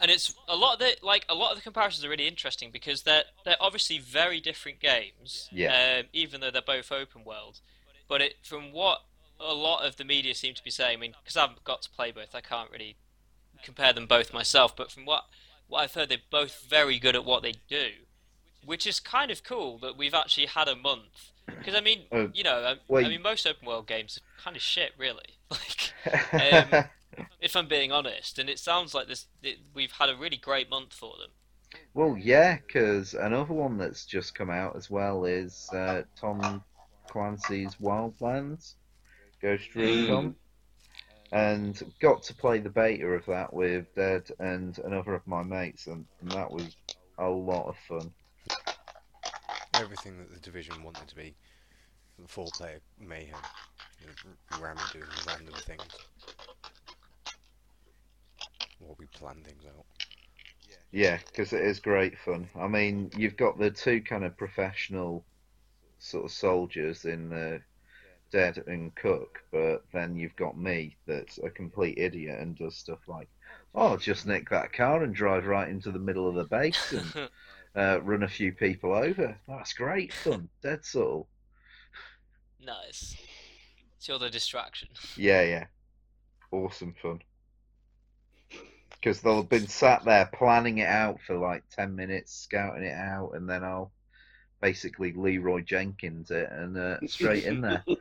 [0.00, 2.70] and it's a lot of the like a lot of the comparisons are really interesting
[2.72, 5.48] because they're they're obviously very different games.
[5.52, 5.98] Yeah.
[6.00, 7.60] Um, even though they're both open world,
[8.08, 9.00] but it from what
[9.38, 11.82] a lot of the media seem to be saying, I mean, because I haven't got
[11.82, 12.96] to play both, I can't really
[13.62, 14.74] compare them both myself.
[14.74, 15.24] But from what
[15.68, 17.88] what I've heard, they're both very good at what they do,
[18.64, 21.32] which is kind of cool that we've actually had a month.
[21.46, 24.42] Because I mean, Oh, you know, I, well, I mean, most open world games are
[24.42, 25.36] kind of shit, really.
[25.50, 25.92] Like,
[26.74, 26.84] Um,
[27.40, 30.70] if I'm being honest, and it sounds like this, it, we've had a really great
[30.70, 31.30] month for them.
[31.94, 36.62] well, yeah, because another one that's just come out as well is uh, Tom
[37.08, 38.74] Clancy's Wildlands,
[39.42, 40.34] Ghost Recon,
[41.32, 45.86] and got to play the beta of that with Dad and another of my mates,
[45.86, 46.76] and, and that was
[47.18, 48.12] a lot of fun.
[49.74, 51.34] Everything that the division wanted to be,
[52.26, 53.40] four-player mayhem,
[54.00, 55.82] you know, ramming doing random things.
[58.80, 59.84] While we plan things out.
[60.92, 62.48] Yeah, because it is great fun.
[62.58, 65.24] I mean, you've got the two kind of professional
[65.98, 67.60] sort of soldiers in the
[68.32, 73.00] Ded and Cook, but then you've got me that's a complete idiot and does stuff
[73.06, 73.28] like,
[73.74, 77.28] oh, just nick that car and drive right into the middle of the base and
[77.76, 79.36] uh, run a few people over.
[79.46, 80.48] That's great fun.
[80.62, 81.28] Dead Soul.
[82.60, 83.16] nice.
[83.96, 84.88] It's your the distraction.
[85.16, 85.66] Yeah, yeah.
[86.50, 87.20] Awesome fun.
[89.00, 92.94] Because they'll have been sat there planning it out for like 10 minutes, scouting it
[92.94, 93.92] out, and then I'll
[94.60, 97.84] basically Leroy Jenkins it and uh, straight in there.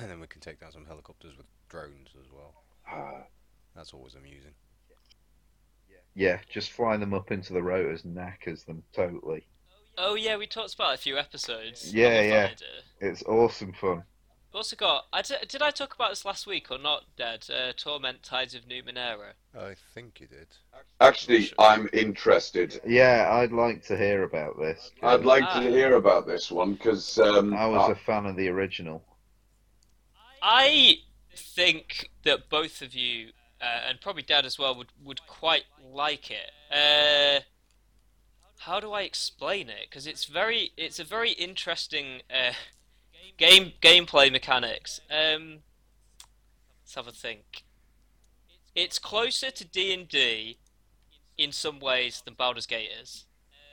[0.00, 2.54] And then we can take down some helicopters with drones as well.
[3.74, 4.52] That's always amusing.
[6.14, 9.46] Yeah, just fly them up into the rotors, knackers them totally.
[9.96, 11.92] Oh yeah, we talked about a few episodes.
[11.92, 12.50] Yeah, yeah.
[13.00, 14.02] It's awesome fun.
[14.50, 15.06] We've also got.
[15.12, 17.46] I d- did I talk about this last week or not, Ded?
[17.50, 19.32] Uh, Torment Tides of Numenera.
[19.58, 20.46] I think you did.
[21.00, 22.80] Actually, I'm interested.
[22.86, 24.90] Yeah, I'd like to hear about this.
[25.02, 25.60] I'd like Ah.
[25.60, 29.02] to hear about this one because um, I was a fan of the original.
[30.40, 31.00] I
[31.36, 36.30] think that both of you, uh, and probably Dad as well, would, would quite like
[36.30, 36.52] it.
[36.72, 37.40] Uh,
[38.60, 39.88] how do I explain it?
[39.90, 42.52] Because it's very, it's a very interesting uh,
[43.36, 45.00] game gameplay mechanics.
[45.10, 45.58] Um,
[46.82, 47.64] let's have a think.
[48.74, 50.58] It's closer to D and D
[51.36, 53.26] in some ways than Baldur's Gate is.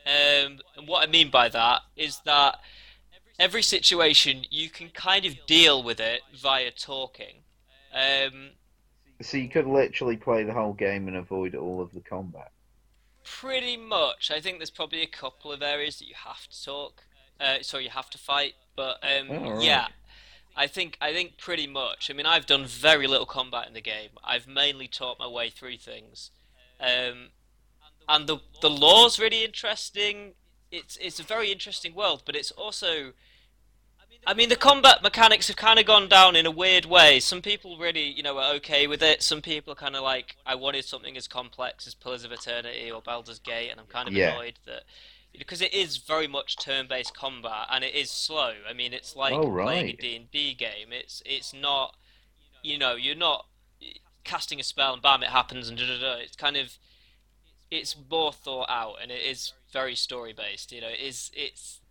[0.05, 2.59] Um, and what I mean by that is that
[3.39, 7.43] every situation you can kind of deal with it via talking.
[7.93, 8.51] Um,
[9.21, 12.51] So you could literally play the whole game and avoid all of the combat.
[13.23, 14.29] pretty much.
[14.29, 17.03] I think there's probably a couple of areas that you have to talk.
[17.39, 19.63] Uh, so you have to fight, but um, Oh, right.
[19.63, 19.87] yeah,
[20.55, 22.09] I think I think pretty much.
[22.09, 24.11] I mean, I've done very little combat in the game.
[24.23, 26.31] I've mainly taught my way through things,
[26.79, 27.29] um,
[28.07, 30.33] and the the lore's really interesting.
[30.71, 33.13] It's it's a very interesting world, but it's also
[34.27, 37.19] I mean, the combat mechanics have kind of gone down in a weird way.
[37.19, 39.21] Some people really, you know, are okay with it.
[39.21, 42.89] Some people are kind of like, I wanted something as complex as Pillars of Eternity
[42.89, 44.31] or Baldur's Gate, and I'm kind of Yeah.
[44.31, 44.83] annoyed that
[45.37, 48.53] because it is very much turn-based combat and it is slow.
[48.69, 49.65] I mean, it's like Oh, right.
[49.65, 49.95] playing a.
[49.95, 50.91] D&D game.
[50.91, 51.95] It's it's not,
[52.63, 53.47] you know, you're not
[54.23, 56.13] casting a spell and bam, it happens and da da da.
[56.15, 56.77] It's kind of,
[57.69, 60.71] it's more thought out and it is very story-based.
[60.71, 61.81] You know, it is it's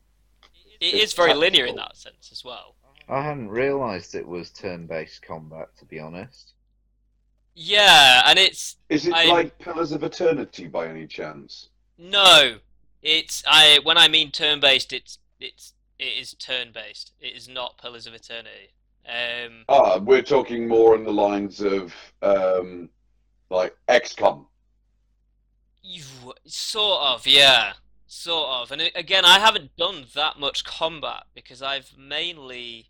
[0.81, 2.75] it It's is very linear in that sense as well.
[3.09, 6.53] I hadn't realised it was turn-based combat, to be honest.
[7.55, 11.69] Yeah, and it's Is it I'm- like Pillars of Eternity by any chance?
[11.97, 12.59] no,
[13.05, 17.13] it's I when I mean turn-based, it's it's it is turn-based.
[17.21, 18.73] It is not Pillars of Eternity.
[19.07, 22.89] Um, Ah, we're talking more on the lines of um,
[23.51, 24.47] like XCOM.
[25.83, 26.03] you
[26.47, 27.75] sort of, yeah,
[28.07, 28.73] sort of.
[28.73, 32.89] And again, I haven't done that much combat because I've mainly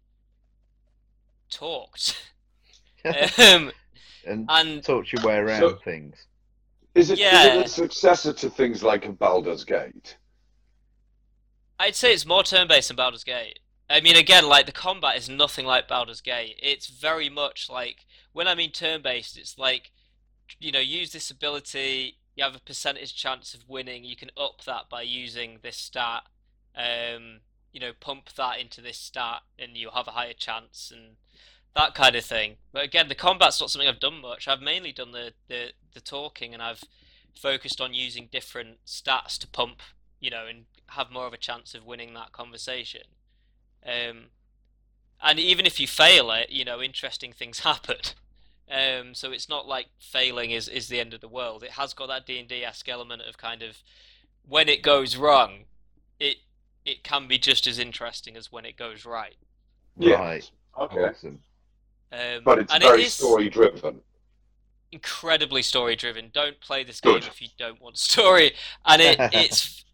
[1.50, 2.16] talked.
[3.04, 3.70] um,
[4.26, 6.16] and and taught your way around So- things.
[6.94, 7.54] Is it, is Yeah.
[7.54, 10.16] it a successor to things like Baldur's Gate?
[11.78, 13.58] I'd say it's more turn-based than Baldur's Gate.
[13.90, 16.58] I mean, again, like the combat is nothing like Baldur's Gate.
[16.62, 19.90] It's very much like when I mean turn-based, it's like
[20.60, 22.18] you know, use this ability.
[22.36, 24.04] You have a percentage chance of winning.
[24.04, 26.24] You can up that by using this stat.
[26.76, 27.40] Um,
[27.72, 31.16] you know, pump that into this stat, and you'll have a higher chance, and
[31.76, 32.56] that kind of thing.
[32.72, 34.48] But again, the combat's not something I've done much.
[34.48, 36.84] I've mainly done the the, the talking, and I've
[37.34, 39.82] focused on using different stats to pump
[40.24, 43.02] you know, and have more of a chance of winning that conversation.
[43.84, 44.30] Um,
[45.22, 47.98] and even if you fail it, you know, interesting things happen.
[48.70, 51.62] Um, so it's not like failing is, is the end of the world.
[51.62, 53.82] It has got that D and D esque element of kind of
[54.48, 55.64] when it goes wrong,
[56.18, 56.38] it
[56.86, 59.36] it can be just as interesting as when it goes right.
[59.98, 60.16] Yeah.
[60.16, 60.50] Right.
[60.78, 61.04] Okay.
[61.04, 61.40] Awesome.
[62.14, 64.00] Um, But it's and very it is story driven.
[64.92, 66.30] incredibly story driven.
[66.32, 67.24] Don't play this game Good.
[67.26, 68.52] if you don't want story.
[68.86, 69.84] And it it's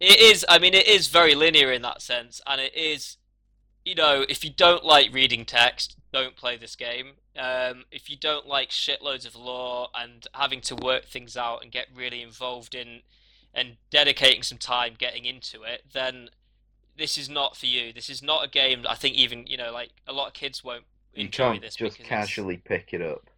[0.00, 0.44] it is.
[0.48, 3.16] I mean, it is very linear in that sense, and it is.
[3.84, 7.12] You know, if you don't like reading text, don't play this game.
[7.38, 11.72] Um, if you don't like shitloads of lore and having to work things out and
[11.72, 13.00] get really involved in
[13.54, 16.28] and dedicating some time getting into it, then
[16.98, 17.92] this is not for you.
[17.92, 20.62] This is not a game I think even you know like a lot of kids
[20.62, 20.84] won't
[21.14, 23.28] You enjoy can't this just because it's- casually pick it up.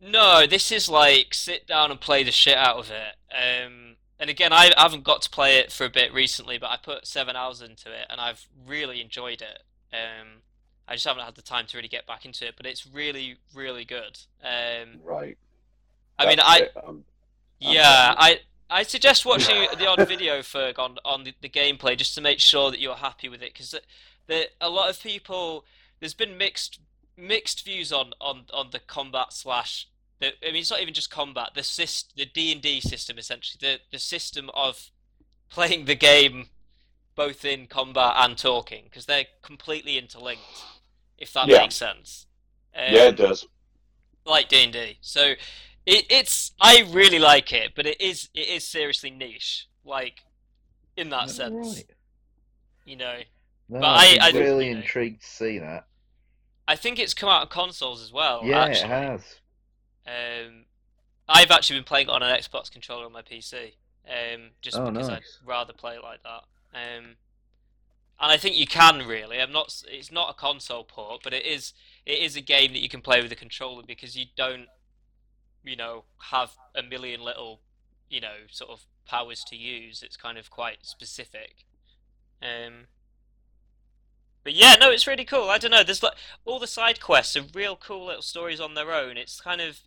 [0.00, 3.16] no, this is like sit down and play the shit out of it.
[3.34, 6.76] Um, and again, I haven't got to play it for a bit recently, but I
[6.76, 9.62] put seven hours into it and I've really enjoyed it.
[9.92, 10.42] Um,
[10.88, 13.36] I just haven't had the time to really get back into it, but it's really,
[13.54, 14.18] really good.
[14.42, 15.38] Um, Right.
[16.18, 16.72] I mean, That's I it.
[16.86, 17.04] Um,
[17.58, 22.14] yeah, I I suggest watching the odd video Ferg on on the, the gameplay just
[22.16, 23.80] to make sure that you're happy with it because the,
[24.26, 25.64] the a lot of people
[26.02, 26.80] there's been mixed
[27.16, 29.88] mixed views on on on the combat slash
[30.20, 33.18] the I mean it's not even just combat the syst, the D and D system
[33.18, 34.90] essentially the the system of
[35.48, 36.46] playing the game
[37.14, 40.42] both in combat and talking because they're completely interlinked
[41.18, 41.58] if that Yeah.
[41.58, 42.26] makes sense.
[42.74, 43.46] Um, yeah, it does.
[44.24, 44.98] like D and D.
[45.02, 45.34] So
[45.84, 50.20] it, it's I really like it, but it is it is seriously niche, like
[50.96, 51.76] in that sense.
[51.76, 51.90] Right.
[52.84, 53.18] You know,
[53.68, 55.86] No, But I'm I- I- really you intrigued to see that.
[56.68, 58.40] I think it's come out on consoles as well.
[58.44, 58.84] yeah, actually.
[58.84, 59.36] it has.
[60.06, 60.64] Um,
[61.28, 63.72] I've actually been playing it on an Xbox controller on my PC,
[64.08, 65.38] um, just Oh, because nice.
[65.42, 66.44] I'd rather play it like that.
[66.74, 67.16] Um,
[68.20, 69.40] and I think you can really.
[69.40, 69.82] I'm not.
[69.88, 71.72] It's not a console port, but it is.
[72.06, 74.66] It is a game that you can play with a controller because you don't,
[75.64, 77.60] you know, have a million little,
[78.08, 80.02] you know, sort of powers to use.
[80.04, 81.64] It's kind of quite specific.
[82.40, 82.86] Um,
[84.44, 85.48] but yeah, no, it's really cool.
[85.48, 85.82] I don't know.
[85.82, 86.14] There's like
[86.44, 89.16] all the side quests are real cool little stories on their own.
[89.16, 89.80] It's kind of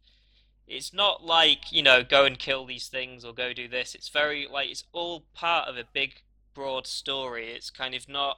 [0.68, 3.94] it's not like you know go and kill these things or go do this.
[3.96, 6.22] It's very like it's all part of a big
[6.54, 7.52] broad story.
[7.52, 8.38] It's kind of not.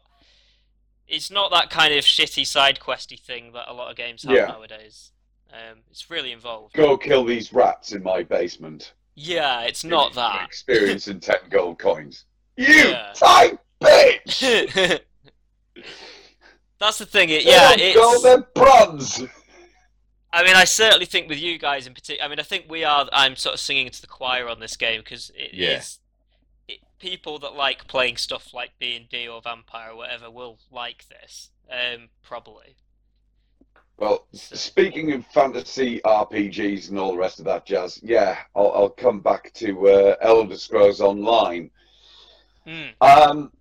[1.08, 4.36] It's not that kind of shitty side questy thing that a lot of games have
[4.36, 4.48] Yeah.
[4.48, 5.12] nowadays.
[5.54, 6.74] Um, it's really involved.
[6.74, 8.92] Go kill these rats in my basement.
[9.16, 10.44] Yeah, it's not that.
[10.46, 12.26] Experience in 10 gold coins.
[12.58, 13.14] You Yeah.
[13.16, 15.00] tight bitch!
[16.80, 17.30] That's the thing.
[17.30, 19.18] It, yeah, don't go, it's.
[19.18, 19.28] they're!
[20.34, 22.24] I mean, I certainly think with you guys in particular.
[22.26, 23.08] I mean, I think we are.
[23.12, 26.00] I'm sort of singing to the choir on this game because it is
[26.68, 26.76] Yeah.
[26.76, 30.60] it, people that like playing stuff like D and D or Vampire or whatever will
[30.72, 31.50] like this.
[31.72, 32.76] Um, probably.
[33.98, 38.72] Well, So- speaking of fantasy RPGs and all the rest of that jazz, yeah, I'll,
[38.74, 41.72] I'll come back to uh, Elder Scrolls Online.
[42.68, 42.84] Hmm.
[43.02, 43.52] Um,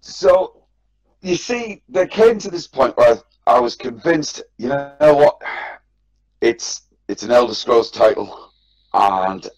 [0.00, 0.61] so,
[1.22, 3.14] you see, there came to this point where
[3.46, 5.40] I, I was convinced, you know what,
[6.40, 8.50] it's it's an Elder Scrolls title,
[8.92, 9.48] and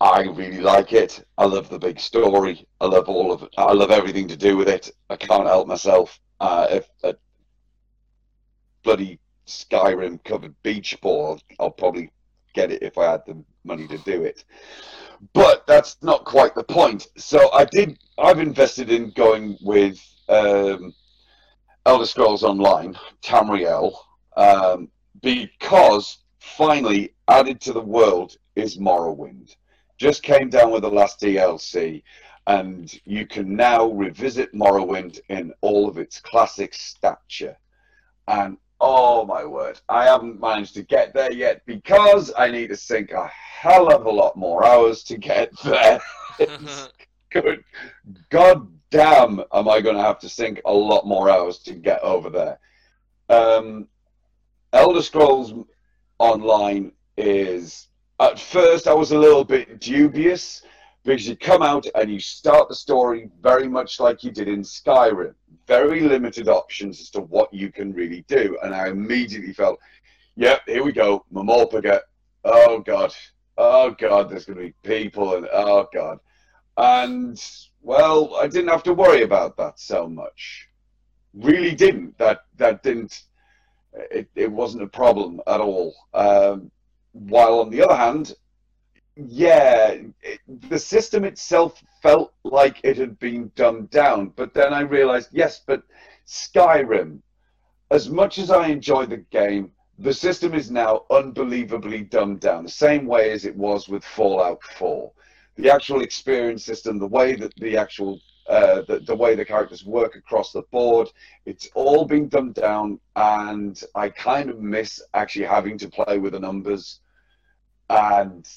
[0.00, 1.24] I really like it.
[1.38, 2.66] I love the big story.
[2.80, 3.50] I love all of it.
[3.56, 4.90] I love everything to do with it.
[5.10, 6.18] I can't help myself.
[6.40, 7.14] Uh, if a
[8.82, 12.10] bloody Skyrim covered beach ball, I'll probably
[12.54, 14.44] get it if I had the money to do it.
[15.32, 17.08] But that's not quite the point.
[17.16, 17.98] So I did.
[18.18, 19.98] I've invested in going with
[20.28, 20.94] um,
[21.86, 23.94] Elder Scrolls Online, Tamriel,
[24.36, 24.88] um,
[25.22, 29.54] because finally added to the world is Morrowind.
[29.98, 32.02] Just came down with the last DLC,
[32.46, 37.56] and you can now revisit Morrowind in all of its classic stature.
[38.28, 42.76] And oh my word, I haven't managed to get there yet because I need to
[42.76, 46.00] sink a hell of a lot more hours to get there.
[47.30, 47.64] Good.
[48.30, 52.00] God damn, am I going to have to sink a lot more hours to get
[52.02, 52.58] over there?
[53.28, 53.88] Um,
[54.72, 55.54] Elder Scrolls
[56.18, 57.86] Online is.
[58.20, 60.62] At first, I was a little bit dubious
[61.04, 64.62] because you come out and you start the story very much like you did in
[64.62, 65.34] Skyrim.
[65.66, 68.58] Very limited options as to what you can really do.
[68.62, 69.78] And I immediately felt,
[70.36, 71.24] yep, here we go.
[71.32, 72.00] Mamorpaga.
[72.44, 73.14] Oh, God.
[73.56, 75.36] Oh, God, there's going to be people.
[75.36, 76.18] And oh, God.
[76.76, 77.40] And,
[77.88, 80.68] well, I didn't have to worry about that so much.
[81.32, 82.18] Really didn't.
[82.18, 83.22] That, that didn't.
[83.94, 85.94] It, it wasn't a problem at all.
[86.12, 86.70] Um,
[87.12, 88.34] while on the other hand,
[89.16, 94.34] yeah, it, the system itself felt like it had been dumbed down.
[94.36, 95.82] But then I realized, yes, but
[96.26, 97.22] Skyrim,
[97.90, 102.70] as much as I enjoy the game, the system is now unbelievably dumbed down, the
[102.70, 105.10] same way as it was with Fallout 4.
[105.58, 109.84] The actual experience system, the way that the actual uh, the, the way the characters
[109.84, 111.06] work across the board,
[111.44, 116.32] it's all been dumbed down, and I kind of miss actually having to play with
[116.32, 117.00] the numbers.
[117.90, 118.48] And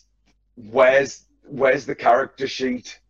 [0.56, 3.02] where's where's the character sheet?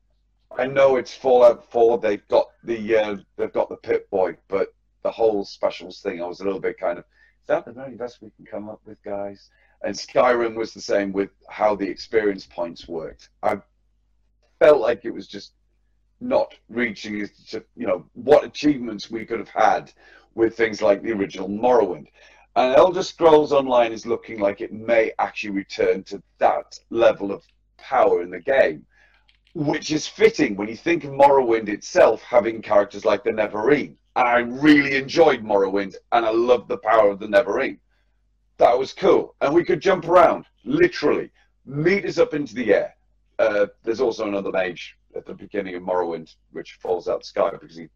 [0.58, 2.00] I know it's Fallout 4.
[2.00, 4.74] They've got the uh, they've got the Pip-Boy, but
[5.04, 7.06] the whole specials thing, I was a little bit kind of
[7.42, 9.50] is that the very best we can come up with, guys?
[9.84, 13.30] And Skyrim was the same with how the experience points worked.
[13.42, 13.62] I
[14.62, 15.54] felt like it was just
[16.20, 19.92] not reaching, to, you know, what achievements we could have had
[20.36, 22.06] with things like the original Morrowind.
[22.56, 27.44] And Elder Scrolls Online is looking like it may actually return to that level of
[27.78, 28.86] power in the game,
[29.56, 33.96] which is fitting when you think of Morrowind itself having characters like the Nerevarine.
[34.16, 37.80] And I really enjoyed Morrowind, and I loved the power of the Nerevarine.
[38.58, 41.32] That was cool, and we could jump around, literally,
[41.66, 42.96] meters up into the air.
[43.42, 47.50] Uh, there's also another mage at the beginning of Morrowind, which falls out the sky
[47.52, 47.88] because he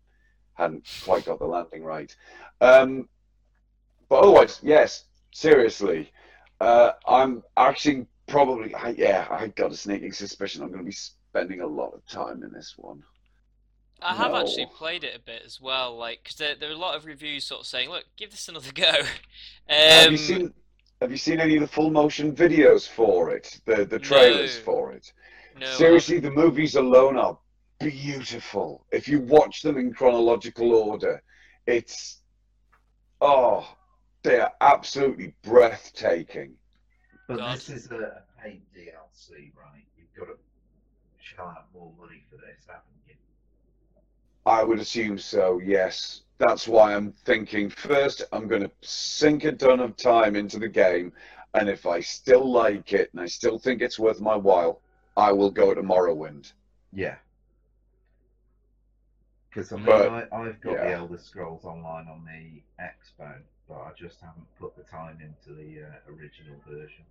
[0.56, 2.16] hadn't quite got the landing right.
[2.62, 3.08] Um,
[4.10, 6.12] but otherwise, yes, seriously,
[6.62, 10.92] uh, I'm actually probably, I, yeah, I got a sneaking suspicion I'm going to be
[10.92, 13.04] spending a lot of time in this one.
[14.02, 14.38] I have No.
[14.42, 17.06] actually played it a bit as well, like because there, there are a lot of
[17.06, 19.04] reviews sort of saying, "Look, give this another go."
[19.90, 20.54] have Um, you seen?
[21.02, 23.60] Have you seen any of the full motion videos for it?
[23.66, 24.62] The the trailers No.
[24.64, 25.12] for it?
[25.58, 27.38] No, Seriously, the movies alone are
[27.80, 28.86] beautiful.
[28.92, 31.22] If you watch them in chronological order,
[31.66, 32.22] it's
[33.22, 33.68] oh,
[34.24, 36.54] they are absolutely breathtaking.
[37.28, 37.56] But God.
[37.56, 39.86] this is a paid DLC, right?
[39.98, 40.38] You've got to
[41.20, 43.16] shell out more money for this, haven't you?
[44.46, 45.62] I would assume so.
[45.64, 48.24] Yes, that's why I'm thinking first.
[48.32, 51.14] I'm going to sink a ton of time into the game,
[51.54, 54.82] and if I still like it and I still think it's worth my while,
[55.18, 56.52] I will go to Morrowind.
[56.94, 57.16] Yeah.
[59.50, 60.92] Because I mean, But, I, I've got the.
[60.92, 63.40] Elder Scrolls Online on the Xbox,
[63.70, 67.06] but I just haven't put the time into the uh, original version.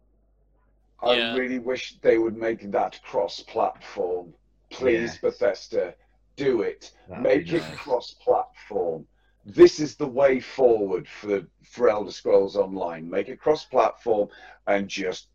[1.02, 1.36] I Yeah.
[1.36, 4.34] really wish they would make that cross-platform.
[4.70, 5.18] Please, Yes.
[5.18, 5.94] Bethesda,
[6.36, 6.92] do it.
[7.08, 7.76] That'd make be it nice.
[7.76, 9.06] cross-platform.
[9.46, 13.08] This is the way forward for for Elder Scrolls Online.
[13.08, 14.28] Make it cross-platform
[14.66, 15.28] and just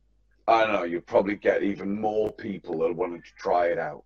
[0.49, 0.83] I don't know.
[0.83, 4.03] You'll probably get even more people that want to try it out.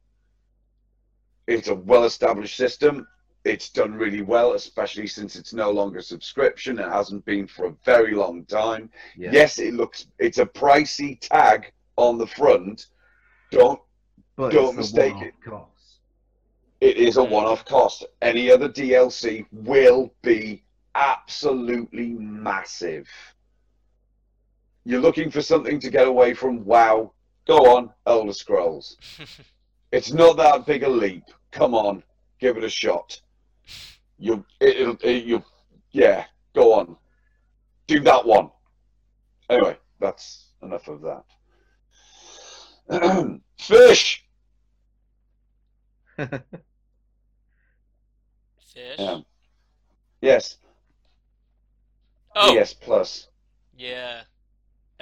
[1.47, 3.07] It's a well-established system.
[3.45, 6.79] It's done really well, especially since it's no longer subscription.
[6.79, 8.89] It hasn't been for a very long time.
[9.17, 9.31] Yeah.
[9.31, 10.07] Yes, it looks.
[10.19, 12.87] It's a pricey tag on the front.
[13.51, 13.79] Don't
[14.35, 15.33] but don't it's mistake it.
[15.43, 15.99] Cost.
[16.81, 18.05] It is a one-off cost.
[18.21, 20.63] Any other DLC will be
[20.95, 23.07] absolutely massive.
[24.86, 27.13] You're looking for something to get away from WoW.
[27.47, 28.97] Go on, Elder Scrolls.
[29.93, 31.25] It's not that big a leap.
[31.51, 32.01] Come on,
[32.39, 33.21] give it a shot.
[34.17, 35.43] You, it'll, it, you,
[35.91, 36.25] yeah.
[36.55, 36.97] Go on,
[37.86, 38.49] do that one.
[39.51, 41.01] Anyway, that's enough of
[42.89, 43.39] that.
[43.59, 44.25] Fish.
[46.17, 46.31] Fish.
[48.97, 49.19] Yeah.
[50.21, 50.57] Yes.
[52.36, 53.27] Oh, PS Plus.
[53.77, 54.21] yeah.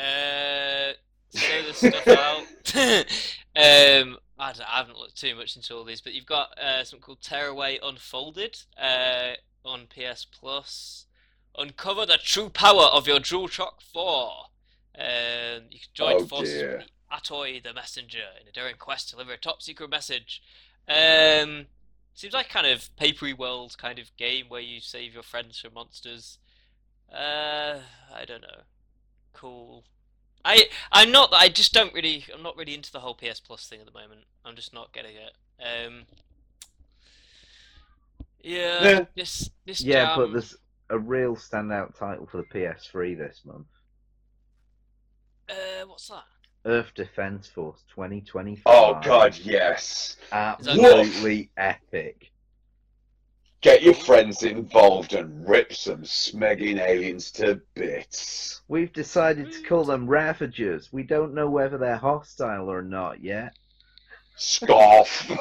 [0.01, 0.93] Uh,
[1.29, 2.45] say the stuff out.
[3.55, 7.03] um, I, I haven't looked too much into all these, but you've got uh, something
[7.03, 9.33] called Tearaway Unfolded uh,
[9.63, 11.05] on PS Plus.
[11.57, 14.31] Uncover the true power of your DualShock 4.
[14.97, 16.77] Um, you can join Oh, forces dear.
[16.77, 20.41] with Atoi the Messenger in a daring quest to deliver a top secret message.
[20.87, 21.67] Um,
[22.13, 25.73] seems like kind of papery world kind of game where you save your friends from
[25.73, 26.39] monsters.
[27.13, 27.79] Uh,
[28.13, 28.61] I don't know.
[29.33, 29.83] Cool.
[30.43, 31.33] I I'm not.
[31.33, 32.25] I just don't really.
[32.33, 34.21] I'm not really into the whole PS Plus thing at the moment.
[34.45, 35.33] I'm just not getting it.
[35.61, 36.03] Um.
[38.41, 38.83] Yeah.
[38.83, 39.05] Yeah.
[39.15, 40.55] This this Yeah, but there's
[40.89, 43.67] a real standout title for the PS3 this month.
[45.49, 46.23] Uh, what's that?
[46.65, 48.61] Earth Defense Force 2025.
[48.65, 50.17] Oh God, yes.
[50.31, 52.31] Absolutely epic.
[53.61, 58.61] Get your friends involved and rip some smegging aliens to bits.
[58.67, 60.89] We've decided to call them Ravagers.
[60.91, 63.55] We don't know whether they're hostile or not yet.
[64.35, 65.27] Scoff.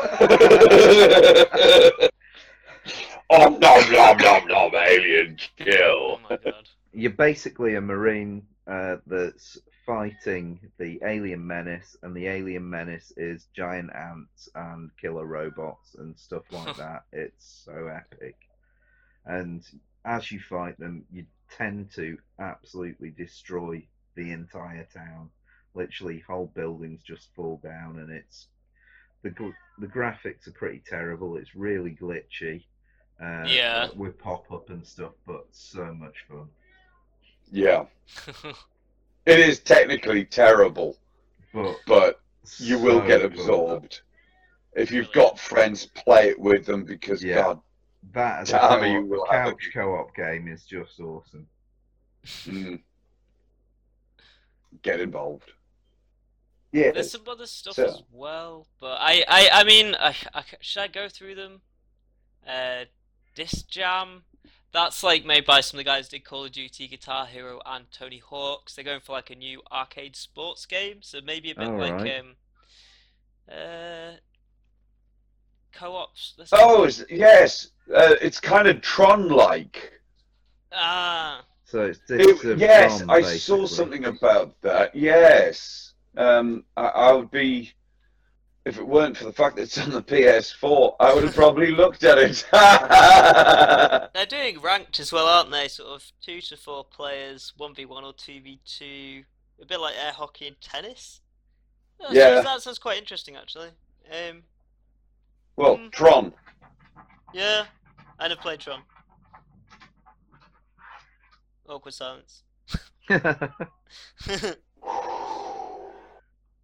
[3.30, 6.20] oh nom nom nom nom alien Oh kill.
[6.28, 6.68] my god.
[6.92, 9.58] You're basically a marine uh, that's
[9.90, 16.18] fighting the alien menace, and the alien menace is giant ants and killer robots and
[16.18, 17.04] stuff like that.
[17.12, 18.36] It's so epic.
[19.26, 19.62] And
[20.04, 23.86] as you fight them, you tend to absolutely destroy
[24.16, 25.30] the entire town.
[25.74, 28.48] Literally, whole buildings just fall down, and it's
[29.22, 29.32] the
[29.78, 31.36] the graphics are pretty terrible.
[31.36, 32.64] It's really glitchy.
[33.20, 33.88] Uh, Yeah.
[33.96, 36.48] With pop up and stuff, but so much fun.
[37.50, 37.86] Yeah,
[39.26, 40.96] it is technically terrible,
[41.52, 42.20] But but
[42.58, 43.32] you will so get good.
[43.32, 44.00] absorbed.
[44.74, 47.42] If you've got friends, play it with them because Yeah.
[47.42, 47.60] God,
[48.12, 50.98] That as a Tell me you co-op, will have a- couch co-op game is just
[51.00, 51.46] awesome.
[52.24, 52.80] mm,
[54.82, 55.50] get involved.
[56.72, 60.44] Yeah, There's some other stuff So- as well, but I, I, I mean, I, I,
[60.60, 61.60] should I go through them?
[62.46, 62.84] Uh,
[63.34, 64.22] Disc Jam,
[64.72, 67.60] that's like made by some of the guys who did Call of Duty, Guitar Hero,
[67.66, 68.74] and Tony Hawk's.
[68.74, 72.20] They're going for like a new arcade sports game, so maybe a bit like Alright.
[72.20, 72.36] um,
[73.50, 74.12] uh,
[75.72, 76.34] co-ops.
[76.38, 77.04] let's Oh, see.
[77.10, 79.92] yes, uh, it's kind of Tron-like.
[80.72, 84.94] ah, So it's It- Discs yes, Tron, I saw something about that.
[84.94, 87.72] Yes, um, I, I would be
[88.66, 91.70] if it weren't for the fact that it's on the PS4, I would have probably
[91.72, 92.44] looked at it.
[94.14, 95.68] they're doing ranked as well, aren't they?
[95.68, 99.24] Sort of two to four players, one v one or two v two,
[99.60, 101.20] a bit like air hockey and tennis.
[102.00, 102.34] That Yeah.
[102.34, 103.70] sounds- that sounds quite interesting actually.
[104.10, 104.42] Um,
[105.56, 105.90] well, Mm.
[105.92, 106.32] Tron.
[107.32, 107.66] yeah,
[108.18, 108.82] I never played Tron.
[111.68, 112.42] Awkward silence.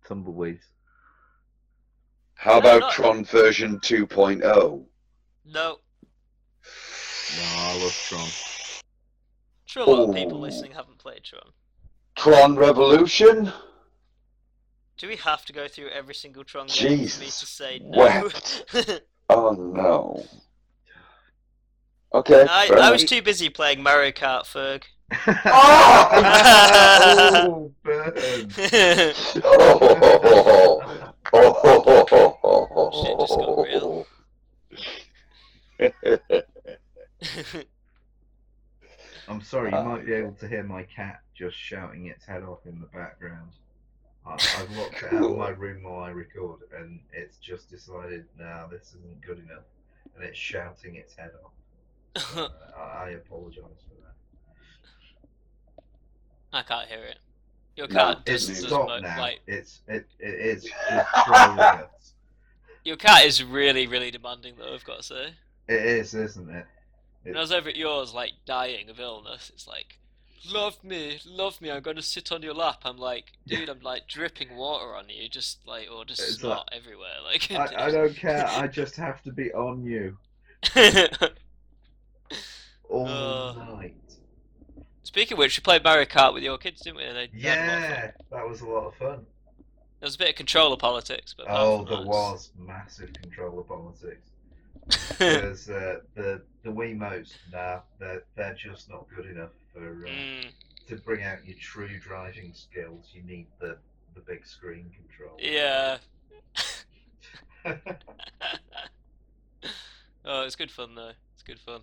[0.04, 0.64] Tumbleweeds.
[2.46, 3.78] How No, about not- Tron version oh?
[3.78, 4.40] 2.0?
[4.40, 4.86] no,
[5.46, 5.78] No,
[7.42, 8.28] I love Tron.
[9.64, 11.50] sure a lot of people listening haven't played Tron.
[12.14, 13.52] Tron Revolution?
[14.96, 17.80] Do we have to go through every single Tron game for me Jesus to say
[17.82, 18.30] no?
[19.28, 20.24] Oh no.
[22.14, 22.46] Okay.
[22.48, 24.84] I, I was too busy playing Mario Kart, Ferg.
[25.44, 26.12] Ah!
[27.48, 28.14] oh, burn.
[29.42, 29.78] Oh,
[30.22, 34.06] oh, oh, Shit just got real.
[39.28, 42.42] I'm sorry, you Uh, might be able to hear my cat just shouting its head
[42.44, 43.50] off in the background.
[44.24, 48.26] I, I've locked it out of my room while I record, and it's just decided,
[48.38, 49.64] now this isn't good enough,
[50.14, 51.52] and it's shouting its head off.
[52.36, 54.14] Uh, I, I apologise for that.
[56.52, 57.18] I can't hear it.
[57.76, 59.20] Your cat It's does, does stopped mo- now.
[59.20, 60.68] like It's it it is
[62.84, 64.74] your cat is really really demanding though.
[64.74, 65.34] I've got to say.
[65.68, 66.64] It is, isn't it?
[67.24, 69.98] When I was over at yours, like dying of illness, it's like,
[70.48, 71.72] love me, love me.
[71.72, 72.82] I'm going to sit on your lap.
[72.84, 76.68] I'm like, dude, I'm like dripping water on you, just like or just It's snot
[76.70, 77.16] everywhere.
[77.24, 78.46] Like, I, I don't care.
[78.46, 80.16] I just have to be on you
[82.88, 83.52] all Uh.
[83.74, 84.05] night.
[85.06, 87.04] Speaking of which, we played Mario Kart with your kids, didn't we?
[87.04, 88.02] And they they had a lot of fun.
[88.02, 89.24] Yeah, that was a lot of fun.
[90.00, 94.30] There was a bit of controller politics, but Oh, there that, was massive controller politics.
[95.18, 100.50] Because uh, the the Wiimotes, nah, they're they're just not good enough for uh, Mm,
[100.88, 103.10] to bring out your true driving skills.
[103.12, 103.78] You need the
[104.14, 105.36] the big screen control.
[105.40, 105.98] yeah.
[110.24, 111.12] oh, it's good fun though.
[111.34, 111.80] It's good fun.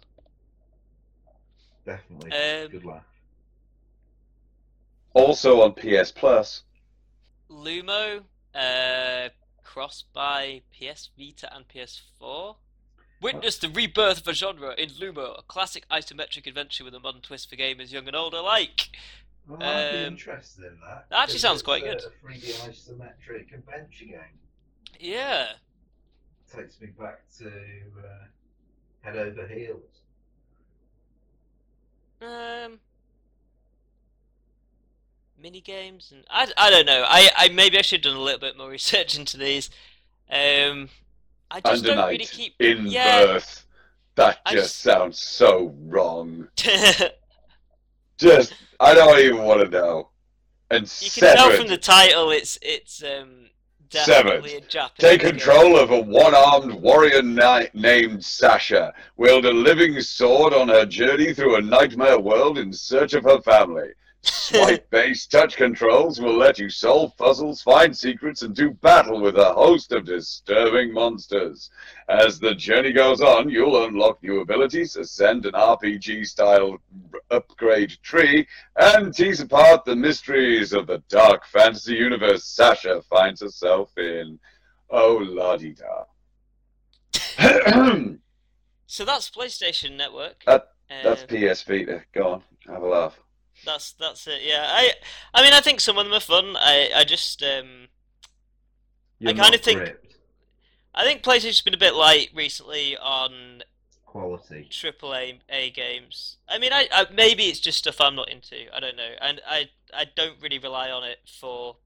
[1.86, 3.04] Definitely, Um, good laugh.
[5.14, 6.64] Also on PS Plus.
[7.50, 8.24] Lumo,
[8.56, 9.30] uh,
[9.64, 12.56] crossed by PS Vita and PS4.
[13.22, 17.22] Witness the rebirth of a genre in Lumo, a classic isometric adventure with a modern
[17.22, 18.90] twist for gamers young and old alike.
[19.48, 21.06] Well, I'd be um, interested in that.
[21.10, 22.02] that actually sounds quite a- good.
[22.04, 24.40] A 3D isometric adventure game
[25.00, 25.48] Yeah.
[26.54, 28.26] takes me back to uh,
[29.02, 30.02] Head Over Heels.
[32.22, 32.80] Um.
[35.42, 37.04] Mini games and I, I don't know.
[37.08, 39.70] I, I maybe I should have done a little bit more research into these.
[40.30, 40.90] Um,
[41.52, 42.56] I just Under don't really keep.
[42.60, 43.26] In Yeah.
[43.26, 43.66] birth.
[44.16, 46.48] That I just just- sounds so wrong.
[48.20, 50.10] Just, I don't even want to know.
[50.70, 53.50] And you can tell from the title, it's it's um
[53.90, 54.92] definitely a Japanese.
[55.00, 55.32] Take game.
[55.32, 58.94] control of a one-armed warrior knight named Sasha.
[59.18, 63.42] Wield a living sword on her journey through a nightmare world in search of her
[63.42, 63.90] family.
[64.26, 69.54] Swipe-based touch controls will let you solve puzzles, find secrets, and do battle with a
[69.54, 71.70] host of disturbing monsters.
[72.08, 76.78] As the journey goes on, you'll unlock new abilities, ascend an RPG-style
[77.32, 78.48] upgrade tree,
[78.78, 84.40] and tease apart the mysteries of the dark fantasy universe Sasha finds herself in.
[84.90, 86.06] Oh, la di da.
[88.88, 90.44] So that's PlayStation Network.
[90.46, 90.70] That-
[91.04, 92.04] That's Um, PS Vita.
[92.14, 93.20] Go on, have a laugh.
[93.66, 94.42] That's that's it.
[94.44, 94.92] Yeah, I
[95.34, 96.56] I mean I think some of them are fun.
[96.58, 97.88] I I just um
[99.20, 100.00] You're kinda think- gripped.
[100.96, 103.64] I think PlayStation's been a bit light recently on
[104.06, 104.68] quality.
[104.70, 106.38] triple A A games.
[106.48, 108.56] I mean, I, I maybe it's just stuff I'm not into.
[108.76, 111.78] I don't know, and I I don't really rely on it for.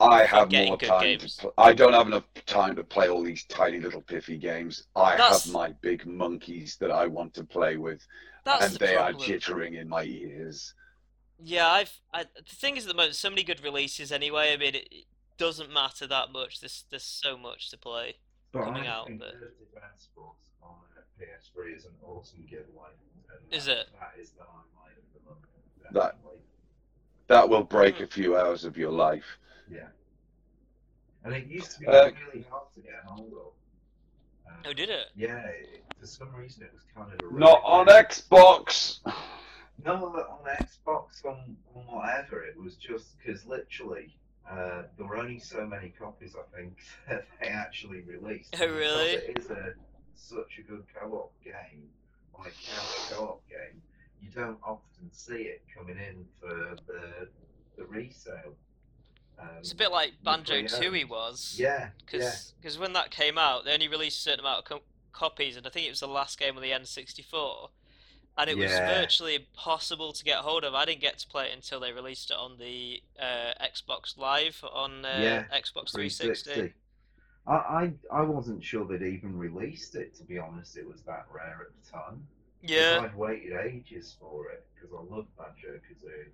[0.00, 1.34] I have getting more good time games.
[1.38, 1.40] to.
[1.42, 4.84] Pl- I don't have enough time to play all these tiny little piffy games.
[4.94, 8.06] I That's- have my big monkeys that I want to play with,
[8.44, 10.74] That's and the they are jittering in my ears.
[11.42, 11.92] Yeah, I've.
[12.12, 14.52] I, the thing is, at the moment, so many good releases anyway.
[14.52, 15.04] I mean, it, it
[15.36, 16.60] doesn't matter that much.
[16.60, 18.16] There's there's so much to play.
[18.52, 22.44] But coming I out, think but- Dirty Bad Sports on uh, PS3 is an awesome
[22.48, 22.88] giveaway.
[23.30, 23.86] and Is that- it?
[24.00, 25.44] That is the highlight of the month.
[25.92, 26.16] That-
[27.28, 28.04] That will break Mm.
[28.04, 29.38] a few hours of your life.
[29.70, 29.88] Yeah.
[31.24, 33.52] And it used to be Uh, really hard to get a hold of.
[34.50, 35.08] Uh, Oh, did it?
[35.14, 39.00] Yeah, it, for some reason it was kind of a Not on Xbox.
[39.84, 42.44] No, on Xbox, on, on whatever.
[42.44, 44.14] It was just because literally
[44.50, 46.76] uh, there were only so many copies, I think,
[47.08, 48.54] that they actually released.
[48.54, 49.10] Oh, because really?
[49.10, 49.74] It is a
[50.14, 51.88] such a good co-op game,
[52.38, 53.80] like couch co-op game.
[54.20, 57.28] You don't often see it coming in for the
[57.76, 58.56] the resale.
[59.38, 60.62] Um, It's a bit like Banjo.
[60.62, 61.54] Tooie was.
[61.56, 62.32] Yeah, yeah.
[62.60, 64.82] Because when that came out, they only released a certain amount of co-
[65.12, 67.68] copies, and I think it was the last game on the N64.
[68.38, 70.72] And it was virtually impossible to get hold of.
[70.74, 74.62] I didn't get to play it until they released it on the uh, Xbox Live
[74.72, 76.72] on uh, Yeah, Xbox 360.
[77.46, 80.14] I, I I wasn't sure they'd even released it.
[80.16, 82.28] To be honest, it was that rare at the time.
[82.62, 86.28] Yeah, I'd waited ages for it because I love Banjo Kazooie.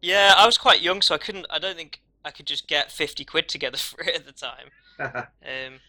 [0.00, 0.34] yeah.
[0.36, 1.46] I was quite young, so I couldn't.
[1.50, 4.70] I don't think I could just get fifty quid together for it at the time.
[5.44, 5.80] Um,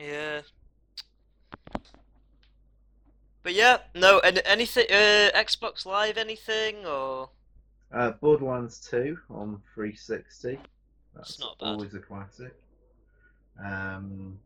[0.00, 0.40] yeah.
[3.44, 7.28] But yeah, no, and anything, uh, Xbox Live, anything, or
[7.92, 10.58] Uh, Borderlands 2 on 360.
[11.14, 11.66] That's It's not bad.
[11.68, 12.54] always a classic.
[13.62, 14.40] Um,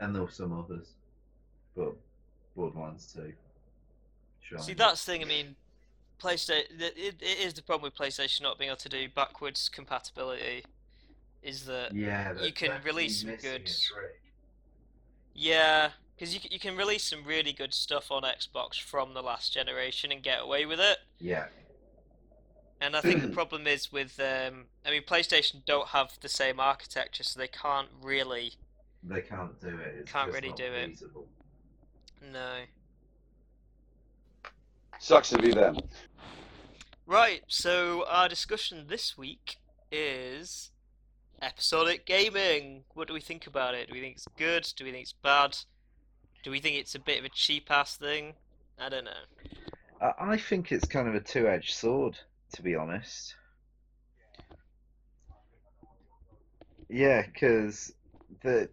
[0.00, 0.92] and there were some others,
[1.76, 1.94] but
[2.54, 3.34] Borderlands 2.
[4.40, 4.76] see shine.
[4.76, 5.22] that's the thing.
[5.22, 5.56] I mean,
[6.20, 6.80] PlayStation.
[6.80, 10.64] It, it is the problem with PlayStation not being able to do backwards compatibility.
[11.42, 13.70] Is that Yeah, you can release some good-
[15.34, 19.52] yeah, because you you can release some really good stuff on Xbox from the last
[19.52, 20.98] generation and get away with it.
[21.18, 21.46] Yeah,
[22.80, 26.60] And I think the problem is with, um, I mean, PlayStation don't have the same
[26.60, 28.52] architecture, so they can't really.
[29.02, 29.94] they can't do it.
[30.00, 31.02] It's Can't really not do it.
[32.32, 32.54] No.
[34.98, 35.76] Sucks to be them.
[37.06, 39.56] Right, so our discussion this week
[39.92, 40.70] is
[41.42, 42.84] episodic gaming.
[42.94, 43.88] What do we think about it?
[43.88, 44.66] Do we think it's good?
[44.76, 45.58] Do we think it's bad?
[46.44, 48.34] Do we think it's a bit of a cheap ass thing?
[48.78, 49.24] I don't know.
[50.00, 52.18] I I think it's kind of a two-edged sword,
[52.52, 53.34] to be honest.
[56.88, 57.92] Yeah, because
[58.42, 58.70] the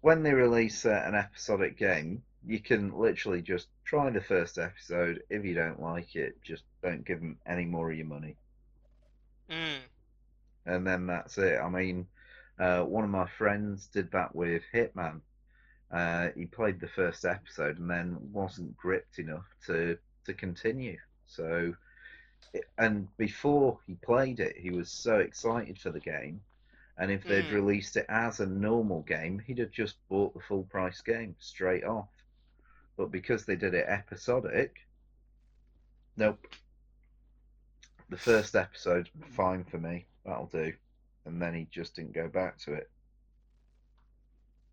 [0.00, 5.22] when they release uh, an episodic game, you can literally just try the first episode.
[5.30, 8.36] If you don't like it, just don't give them any more of your money,
[9.50, 9.80] Mm.
[10.66, 11.58] and then that's it.
[11.58, 12.06] I mean,
[12.58, 15.22] uh, one of my friends did that with Hitman.
[15.90, 20.98] Uh, he played the first episode and then wasn't gripped enough to to continue.
[21.26, 21.74] So,
[22.78, 26.42] and before he played it, he was so excited for the game.
[26.98, 27.52] And if they'd Mm.
[27.52, 31.84] released it as a normal game, he'd have just bought the full price game straight
[31.84, 32.10] off.
[32.96, 34.76] But because they did it episodic,
[36.16, 36.46] nope.
[38.10, 40.72] The first episode, fine for me, that'll do.
[41.24, 42.90] And then he just didn't go back to it.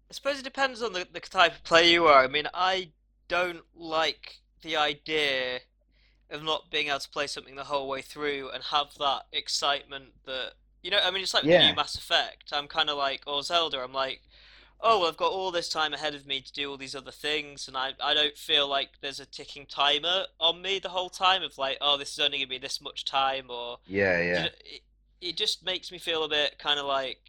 [0.10, 2.24] I suppose it depends on the, the type of player you are.
[2.24, 2.92] I mean, I
[3.28, 5.62] don't like the idea
[6.30, 10.14] of not being able to play something the whole way through and have that excitement
[10.26, 10.54] that
[10.84, 11.00] you know.
[11.04, 12.52] I mean, it's like with the new Mass Effect.
[12.54, 13.80] I'm kind of like, or Zelda.
[13.84, 14.22] I'm like,
[14.82, 17.12] oh, well, I've got all this time ahead of me to do all these other
[17.12, 21.10] things, and I I don't feel like there's a ticking timer on me the whole
[21.10, 24.34] time of like, oh, this is only gonna be this much time, or Yeah, you
[24.34, 24.44] yeah.
[24.44, 24.82] know, it,
[25.22, 27.20] it just makes me feel a bit kind of like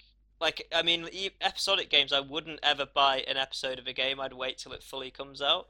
[0.41, 1.09] like I mean
[1.41, 4.83] episodic games I wouldn't ever buy an episode of a game I'd wait till it
[4.83, 5.69] fully comes out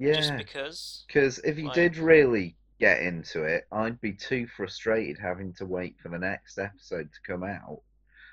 [0.00, 0.36] just Yeah.
[0.36, 5.54] because Because if you Like- did really get into it, I'd be too frustrated having
[5.54, 7.80] to wait for the next episode to come out.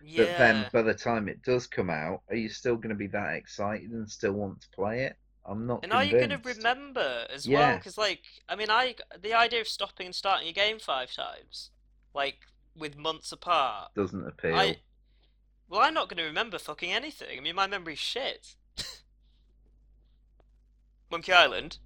[0.04, 2.96] yeah But then by the time it does come out, are you still going to
[2.96, 5.16] be that excited and still want to play it?
[5.46, 7.76] I'm not and are you gonna remember as well Yeah.
[7.78, 11.70] because like I mean I the idea of stopping and starting a game five times
[12.14, 12.40] like
[12.78, 14.56] with months apart Doesn't appeal.
[14.56, 14.78] I
[15.74, 18.56] well I'm not gonna remember fucking anything I mean my memory's shit
[21.12, 21.80] Monkey Island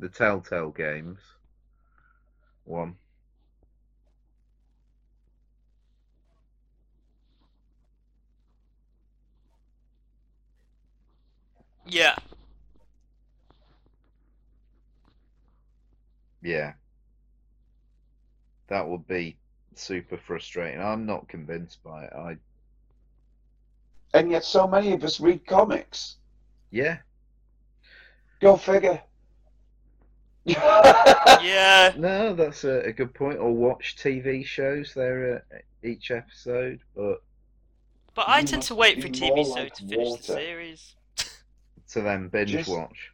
[0.00, 1.18] The Telltale games.
[2.64, 2.96] One.
[11.86, 12.16] yeah
[16.40, 16.72] Yeah.
[18.68, 19.36] That would be
[19.78, 20.80] super frustrating.
[20.80, 22.12] I'm not convinced by it.
[22.14, 22.36] I
[24.14, 26.16] And yet, so many of us read comics.
[26.70, 26.98] yeah.
[28.40, 29.00] Go figure.
[30.46, 33.38] yeah No, that's a, a good point.
[33.38, 37.22] Or watch TV shows there uh, each episode, but
[38.14, 40.22] But I tend to wait for TV more show like to finish water.
[40.22, 40.94] the series.
[41.92, 43.10] to then binge Just- watch.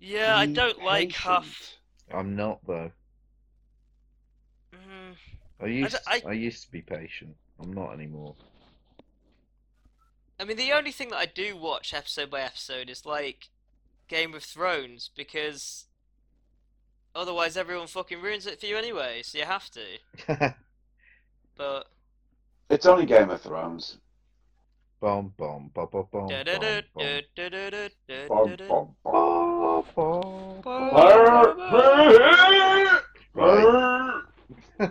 [0.00, 1.74] Yeah, I don't like half.
[2.12, 2.90] I'm not though.
[4.74, 5.16] Mm,
[5.60, 7.36] I used I- I used to be patient.
[7.60, 8.34] I'm not anymore.
[10.40, 13.48] I mean, the only thing that I do watch episode by episode is like
[14.06, 15.86] Game of Thrones because
[17.14, 20.54] otherwise everyone fucking ruins it for you anyway, so you have to.
[21.56, 21.88] But
[22.70, 23.98] It's only Game of Thrones.
[25.00, 26.44] Bom bom bom bom bom bom,
[26.94, 27.02] bum.
[29.04, 29.18] bom, bom.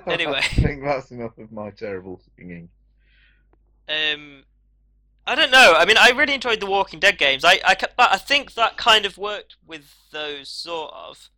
[0.08, 0.40] Anyway.
[0.44, 2.70] I think that's enough of my terrible singing.
[3.90, 4.44] Um,
[5.26, 5.74] I don't know.
[5.78, 7.44] I mean, I really enjoyed the Walking Dead games.
[7.44, 11.30] I, I, but I think that kind of worked with those sort of,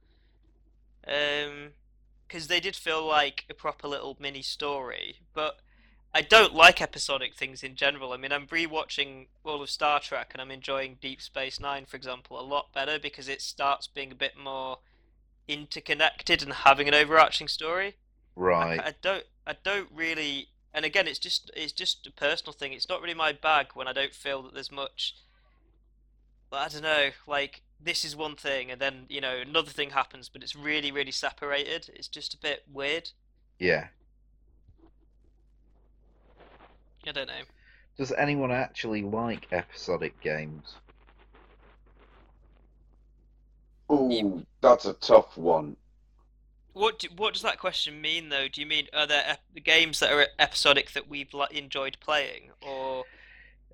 [1.08, 1.72] um,
[2.28, 5.18] because they did feel like a proper little mini story.
[5.34, 5.60] But
[6.14, 8.14] I don't like episodic things in general.
[8.14, 11.98] I mean, I'm rewatching all of Star Trek, and I'm enjoying Deep Space Nine, for
[11.98, 14.80] example, a lot better because it starts being a bit more
[15.48, 17.96] interconnected and having an overarching story.
[18.40, 18.80] I, Right.
[18.80, 22.74] I don't I don't really and again it's just it's just a personal thing.
[22.74, 25.16] It's not really my bag when I don't feel that there's much
[26.52, 30.30] I don't know, like this is one thing, and then you know another thing happens,
[30.30, 31.90] but it's really, really separated.
[31.94, 33.11] It's just a bit weird.
[33.60, 33.88] Yeah.
[37.07, 37.41] I don't know.
[37.98, 40.76] Does anyone actually like episodic games?
[43.91, 45.76] Ooh, that's a tough one.
[46.74, 48.48] What do, what does that question mean, though?
[48.48, 52.52] Do you mean are there ep- games that are episodic that we've like, enjoyed playing,
[52.62, 53.06] or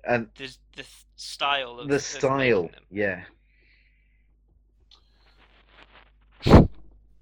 [0.04, 0.84] And the the
[1.16, 2.84] style of the style, making them?
[2.90, 3.24] yeah.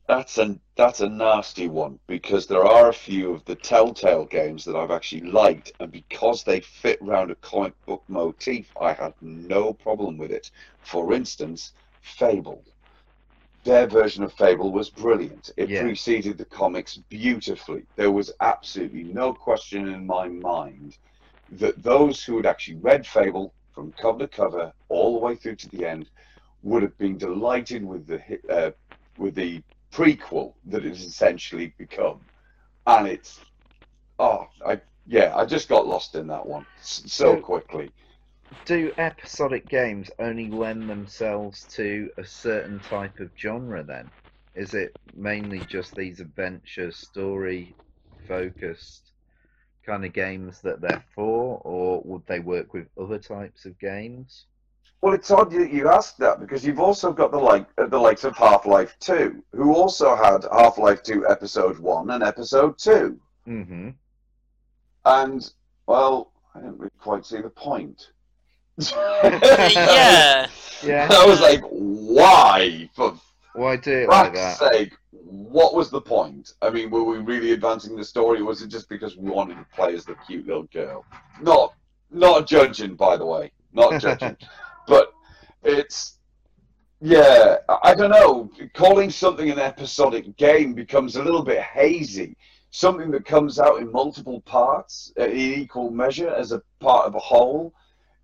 [0.07, 4.65] That's a that's a nasty one because there are a few of the Telltale games
[4.65, 9.15] that I've actually liked, and because they fit round a comic book motif, I had
[9.21, 10.51] no problem with it.
[10.83, 12.65] For instance, Fable.
[13.65, 15.51] Their version of Fable was brilliant.
[15.57, 15.83] It Yeah.
[15.83, 17.87] preceded the comics beautifully.
[17.97, 20.99] There was absolutely no question in my mind
[21.53, 25.57] that those who had actually read Fable from cover to cover all the way through
[25.57, 26.11] to the end
[26.63, 28.71] would have been delighted with the uh,
[29.19, 29.63] with the
[29.93, 32.21] prequel that it's essentially become,
[32.87, 33.41] and it's
[34.19, 37.91] oh, I yeah, I just got lost in that one so So- quickly.
[38.65, 44.11] Do episodic games only lend themselves to a certain type of genre then?
[44.55, 47.75] Is it mainly just these adventure story
[48.27, 49.11] focused
[49.85, 54.47] kind of games that they're for, or would they work with other types of games?
[55.03, 57.99] Well, it's odd you, you ask that because you've also got the like uh, the
[57.99, 62.79] likes of Half Life Two, who also had Half Life Two Episode One and Episode
[62.79, 63.91] Two, Mm-hmm.
[65.05, 65.53] and
[65.87, 68.13] well, I didn't really quite see the point.
[68.93, 70.49] yeah,
[70.83, 71.09] Yeah.
[71.11, 72.89] I was like, why?
[72.95, 73.15] For
[73.55, 74.73] Why do it like fuck's that?
[74.73, 76.55] sake, what was the point?
[76.63, 79.57] I mean, were we really advancing the story, or was it just because we wanted
[79.57, 81.05] to play as the cute little girl?
[81.41, 81.75] Not,
[82.11, 84.37] not judging, by the way, not judging,
[84.87, 85.13] but
[85.63, 86.19] it's,
[87.01, 88.51] yeah, I I don't know.
[88.75, 92.37] Calling something an episodic game becomes a little bit hazy.
[92.71, 97.15] Something that comes out in multiple parts uh, in equal measure as a part of
[97.15, 97.73] a whole.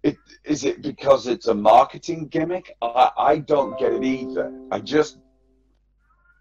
[0.02, 2.76] It, is it because it's a marketing gimmick?
[2.80, 4.52] I, I don't get it either.
[4.70, 5.18] I just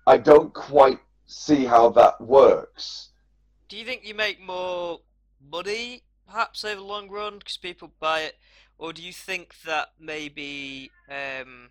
[0.08, 3.10] I don't quite see how that works.
[3.68, 5.00] Do you think you make more
[5.52, 8.36] money, perhaps over the long run, because people buy it,
[8.78, 11.70] or do you think that maybe um,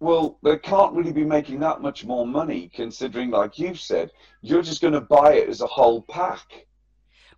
[0.00, 4.10] Well, they can't really be making that much more money considering, like you've said,
[4.42, 6.66] you're just going to buy it as a whole pack.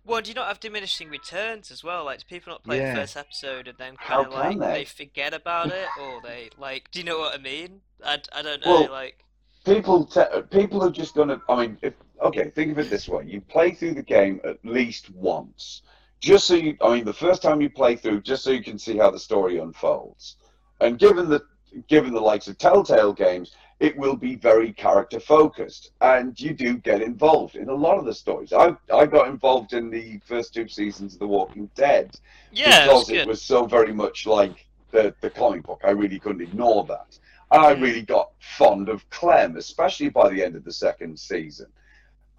[0.05, 2.05] Well, do you not have diminishing returns as well?
[2.05, 2.93] Like, do people not play Yeah.
[2.93, 4.79] the first episode and then kind of like they?
[4.79, 6.91] they forget about it, or they like?
[6.91, 7.81] Do you know what I mean?
[8.03, 8.81] I, I don't know.
[8.81, 9.19] Well, like,
[9.65, 11.41] People, te- people are just to.
[11.49, 14.63] I mean, if, okay, think of it this way: you play through the game at
[14.63, 15.81] least once,
[16.19, 16.77] just so you.
[16.81, 19.19] I mean, the first time you play through, just so you can see how the
[19.19, 20.37] story unfolds.
[20.81, 21.41] And given the
[21.87, 26.77] given the likes of Telltale games, it will be very character focused, and you do
[26.77, 28.53] get involved in a lot of the stories.
[28.53, 32.17] I I got involved in the first two seasons of The Walking Dead
[32.51, 35.81] yeah, because it was so very much like the, the comic book.
[35.83, 37.19] I really couldn't ignore that.
[37.51, 37.81] And I Mm.
[37.81, 41.67] really got fond of Clem, especially by the end of the second season.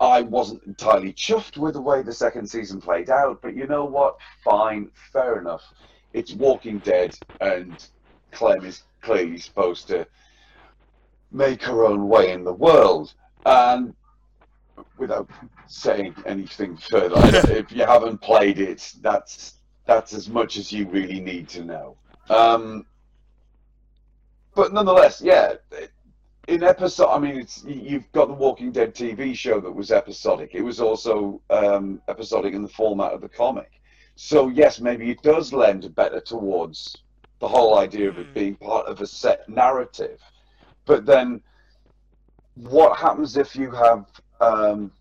[0.00, 3.84] I wasn't entirely chuffed with the way the second season played out, but you know
[3.84, 4.16] what?
[4.42, 5.62] Fine, fair enough.
[6.12, 7.86] It's Walking Dead, and
[8.32, 10.06] Clem is clearly supposed to
[11.36, 13.14] make her own way in the world.
[13.44, 13.94] And
[14.98, 15.28] without
[15.66, 17.14] saying anything further,
[17.52, 19.54] if you haven't played it, that's
[19.86, 21.96] that's as much as you really need to know.
[22.28, 22.86] Um,
[24.54, 25.52] but nonetheless, yeah,
[26.48, 29.92] in episode, I mean, it's you- you've got the Walking Dead TV show that was
[29.92, 30.54] episodic.
[30.54, 33.80] It was also um, episodic in the format of the comic.
[34.16, 36.96] So yes, maybe it does lend better towards
[37.38, 38.34] the whole idea of it Mm.
[38.34, 40.20] being part of a set narrative.
[40.86, 41.42] But then,
[42.54, 44.06] what happens if you have,
[44.40, 44.92] um,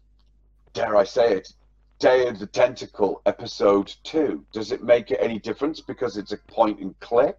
[0.73, 1.53] dare I say it,
[1.99, 4.45] Day of the Tentacle episode two?
[4.51, 7.37] Does it make it any difference because it's a point and click?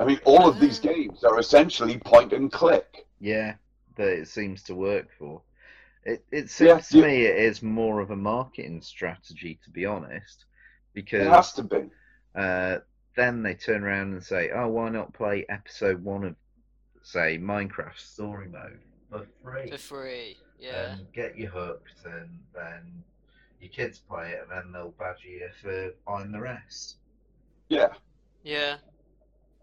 [0.00, 0.92] I mean, all of these Uh.
[0.92, 3.06] games are essentially point and click.
[3.20, 3.54] Yeah,
[3.96, 5.42] that it seems to work for.
[6.04, 9.86] It it seems Yeah, to me it is more of a marketing strategy, to be
[9.86, 10.44] honest,
[10.94, 11.90] because It has to be.
[12.34, 12.78] uh,
[13.16, 16.36] then they turn around and say, "Oh, why not play episode one of,
[17.08, 18.80] say, Minecraft Story Mode
[19.10, 20.92] for free For free, yeah.
[20.92, 23.02] and get you hooked, and then
[23.60, 26.96] your kids play it, and then they'll badger you for buying the rest."
[27.70, 27.88] Yeah,
[28.42, 28.76] Yeah.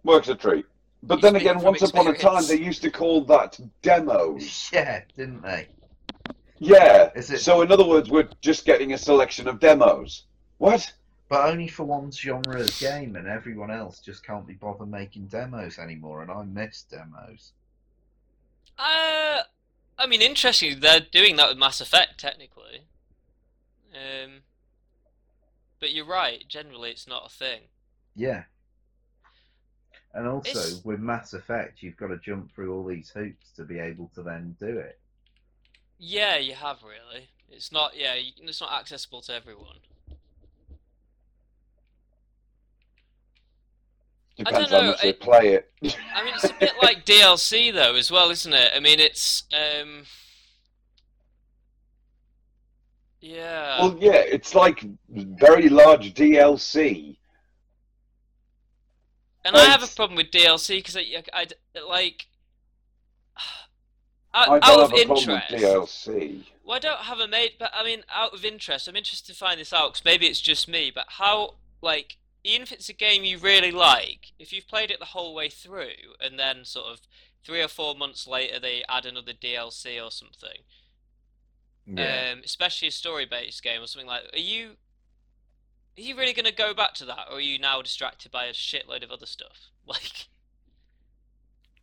[0.03, 0.65] works a treat.
[1.03, 4.69] But You then again, from once upon a time, they used to call that demos.
[4.73, 5.67] Yeah, didn't they?
[6.57, 7.11] Yeah.
[7.15, 10.25] Is it- So in other words, we're just getting a selection of demos.
[10.57, 10.91] What?
[11.27, 15.27] But only for one genre of game, and everyone else just can't be bothered making
[15.27, 17.53] demos anymore, and I miss demos.
[18.77, 19.41] Uh,
[19.97, 20.79] I mean, interesting.
[20.79, 22.81] They're doing that with Mass Effect, technically.
[23.93, 24.41] Um,
[25.79, 26.47] but you're right.
[26.47, 27.61] Generally, it's not a thing.
[28.15, 28.43] Yeah.
[30.13, 33.63] And also, It's- with Mass Effect, you've got to jump through all these hoops to
[33.65, 34.99] be able to then do it.
[35.97, 37.29] Yeah, you have really.
[37.49, 37.95] It's not.
[37.95, 39.79] Yeah, it's not accessible to everyone.
[44.37, 45.71] Depends don't how know, much they it- play it.
[46.13, 48.71] I mean, it's a bit like DLC though, as well, isn't it?
[48.75, 50.03] I mean, it's um.
[53.21, 53.79] Yeah.
[53.81, 57.17] Well, yeah, it's like very large DLC.
[59.43, 61.47] And I have a problem with DLC because I, I,
[61.87, 62.25] like
[64.33, 66.07] I out, don't out of have a problem with interest.
[66.07, 66.43] DLC.
[66.63, 69.37] Well, I don't have a mate, but I mean, out of interest, I'm interested to
[69.37, 70.91] find this out because maybe it's just me.
[70.93, 74.99] But how, like, even if it's a game you really like, if you've played it
[74.99, 77.01] the whole way through, and then sort of
[77.43, 80.61] three or four months later they add another DLC or something,
[82.33, 84.71] um, especially a story-based game or something like, are you,
[85.97, 88.45] are you really going to go back to that, or are you now distracted by
[88.45, 89.71] a shitload of other stuff?
[89.87, 90.29] Like,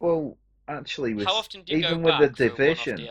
[0.01, 0.37] well,
[0.69, 3.09] actually, with how often do you even go with back the for a one-off Division,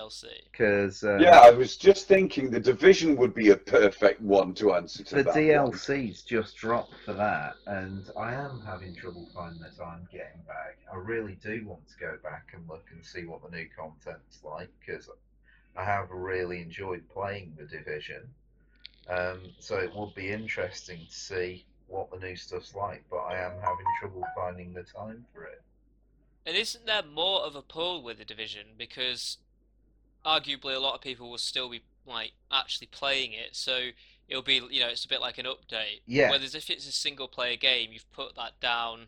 [0.51, 4.73] because uh, Yeah, I was just thinking the division would be a perfect one to
[4.73, 5.33] answer to the that.
[5.33, 5.71] one.
[5.71, 10.77] DLC's just dropped for that, and I am having trouble finding the time getting back.
[10.91, 14.43] I really do want to go back and look and see what the new content's
[14.43, 15.09] like because
[15.75, 18.29] I have really enjoyed playing the Division.
[19.09, 23.37] Um, so it would be interesting to see what the new stuff's like, but I
[23.37, 25.61] am having trouble finding the time for it.
[26.45, 29.37] And isn't there more of a pull with the division because
[30.25, 33.89] arguably a lot of people will still be like actually playing it, so
[34.27, 36.01] it'll be you know it's a bit like an update.
[36.05, 36.29] Yeah.
[36.29, 39.07] Whereas if it's a single player game, you've put that down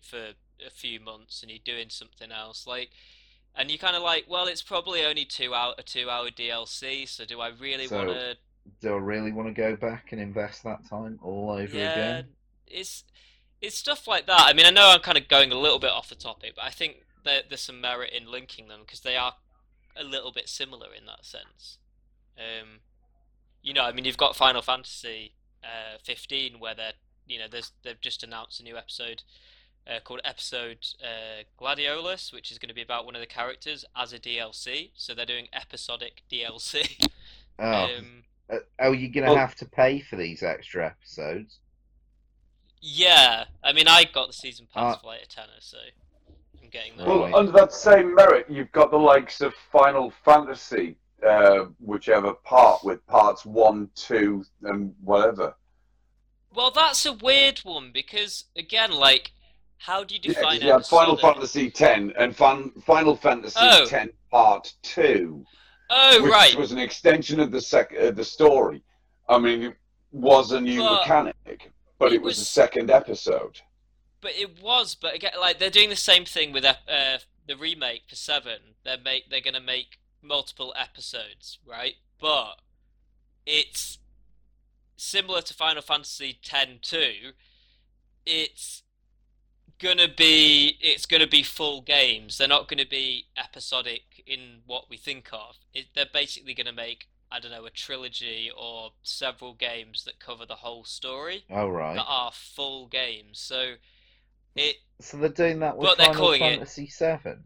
[0.00, 0.32] for
[0.66, 2.90] a few months and you're doing something else like.
[3.54, 7.06] And you're kind of like, well, it's probably only two hour a two hour DLC,
[7.08, 8.36] so do I really So, want to?
[8.80, 12.36] Do I really want to go back and invest that time all over Yeah, again?
[12.66, 13.04] it's
[13.62, 14.40] it's stuff like that.
[14.46, 16.64] I mean, I know I'm kind of going a little bit off the topic, but
[16.64, 19.34] I think that there's some merit in linking them because they are
[19.96, 21.78] a little bit similar in that sense.
[22.36, 22.80] Um,
[23.62, 26.92] you know, I mean, you've got Final Fantasy uh, 15 where they're
[27.24, 29.22] you know there's they've just announced a new episode
[29.86, 33.84] uh, called episode uh, Gladiolus, which is going to be about one of the characters
[33.96, 34.90] as a DLC.
[34.94, 37.06] So they're doing episodic DLC.
[37.58, 41.58] Oh, Um, uh, are you going to Well- have to pay for these extra episodes?
[42.84, 45.78] Yeah, I mean, I got the season pass Uh, for like a tenner, so
[46.60, 47.06] I'm getting that.
[47.06, 47.32] Well, Right.
[47.34, 53.06] under that same merit, you've got the likes of Final Fantasy, uh, whichever part, with
[53.06, 55.54] parts one, two, and whatever.
[56.52, 59.30] Well, that's a weird one because again, like,
[59.78, 61.16] how do you Yeah, 'cause define you had Final?
[61.16, 61.80] Fantasy X
[62.18, 63.84] and Fan- Final Fantasy Oh.
[63.84, 65.46] X Part Two,
[65.88, 66.50] Oh, which right.
[66.50, 68.82] Which was an extension of the sec- uh, the story.
[69.28, 69.76] I mean, it
[70.10, 71.70] was a new But mechanic,
[72.02, 73.60] but it it was, was- a second episode.
[74.20, 76.74] But it was, but again, like they're doing the same thing with uh,
[77.48, 78.76] the remake for Seven.
[78.84, 81.94] They're make they're gonna make multiple episodes, right?
[82.20, 82.60] But
[83.44, 83.98] it's
[84.96, 87.32] similar to Final Fantasy X too.
[88.24, 88.84] It's
[89.80, 92.38] gonna be it's gonna be full games.
[92.38, 95.56] They're not gonna be episodic in what we think of.
[95.74, 100.44] It, they're basically gonna make I don't know a trilogy or several games that cover
[100.46, 101.94] the whole story Oh, right.
[101.96, 103.38] that are full games.
[103.40, 103.74] So
[104.54, 107.36] it So they're doing that with Final it- Fantasy VII.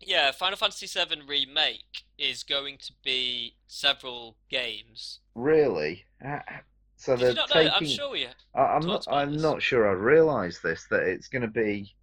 [0.00, 5.20] yeah, Final Fantasy VII remake is going to be several games.
[5.34, 6.04] Really?
[6.24, 6.42] Ah,
[6.96, 7.54] So Did they're you not know?
[7.54, 7.72] taking.
[7.72, 8.28] I'm sure you.
[8.54, 9.06] I- I'm not.
[9.08, 9.42] I'm this.
[9.42, 9.88] not sure.
[9.88, 11.94] I realised this that it's going to be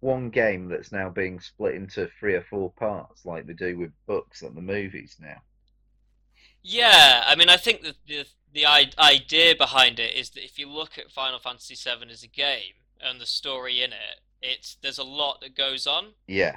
[0.00, 3.92] one game that's now being split into three or four parts, like they do with
[4.06, 5.42] books and the movies now.
[6.68, 8.66] Yeah, I mean, I think that the the
[8.98, 12.74] idea behind it is that if you look at Final Fantasy VII as a game
[13.00, 16.56] and the story in it, it's there's a lot that goes on, Yeah,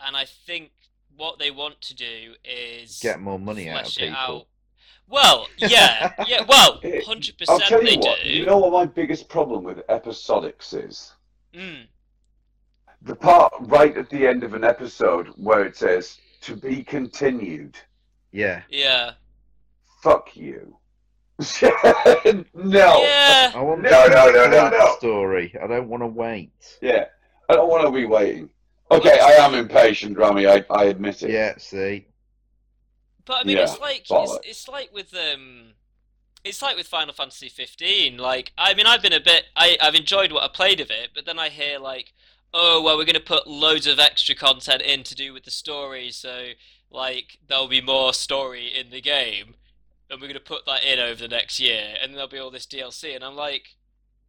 [0.00, 0.70] and I think
[1.16, 4.14] what they want to do is get more money out of people.
[4.16, 4.46] out.
[5.08, 8.20] Well, yeah, yeah, well, hundred I'll percent tell they you what.
[8.22, 8.30] do.
[8.30, 11.12] You know what my biggest problem with episodics is?
[11.54, 11.86] Mm,
[13.02, 17.76] The part right at the end of an episode where it says "to be continued."
[18.30, 19.12] Yeah, yeah,
[20.02, 20.76] Fuck you.
[21.62, 23.02] no.
[23.02, 23.52] yeah.
[23.54, 24.94] I want No, no, no, no, no.
[24.96, 25.54] story.
[25.62, 26.52] I don't want to wait.
[26.80, 27.06] Yeah,
[27.48, 28.50] I don't want to be waiting.
[28.90, 30.46] Okay, I am impatient, Rammy.
[30.46, 31.30] I, I admit it.
[31.30, 32.06] Yeah, see,
[33.24, 35.72] But I mean, Yeah, it's like it's, it's like with um,
[36.44, 38.18] it's like with Final Fantasy 15.
[38.18, 41.10] Like, I mean, I've been a bit, I, I've enjoyed what I played of it,
[41.14, 42.12] but then I hear like,
[42.52, 45.50] oh well, we're going to put loads of extra content in to do with the
[45.50, 46.48] story, so
[46.90, 49.54] like there'll be more story in the game,
[50.12, 52.50] and we're going to put that in over the next year, and there'll be all
[52.50, 53.76] this DLC, and I'm like.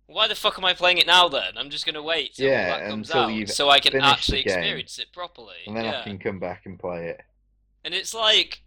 [0.06, 1.54] Why the fuck am I playing it now then?
[1.56, 5.00] I'm just gonna wait till Yeah, that comes until out so I can actually experience
[5.00, 5.56] it properly.
[5.66, 6.02] and then yeah.
[6.02, 7.22] I can come back and play it.
[7.86, 8.64] And it's like,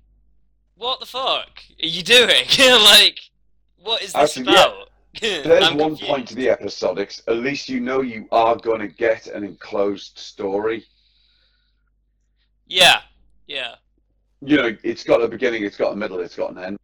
[0.76, 2.47] what the fuck are you doing?
[2.59, 3.18] like,
[3.76, 4.64] what is this Actually, yeah.
[4.64, 4.88] about?
[5.20, 6.10] There's I'm one confused.
[6.10, 7.20] point to the episodics.
[7.28, 10.86] At least you know you are going to get an enclosed story.
[12.66, 13.02] Yeah,
[13.47, 13.74] yeah,
[14.40, 16.78] You know, it's got a beginning, it's got a middle, it's got an end.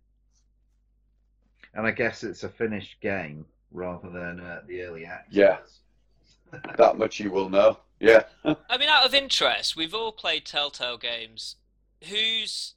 [1.75, 5.33] And I guess it's a finished game rather than uh, the early access.
[5.33, 5.59] Yeah.
[6.77, 7.79] That much you will know.
[7.99, 8.25] Yeah.
[8.45, 11.57] I mean, out of interest, we've all played Telltale games.
[12.09, 12.75] Who's.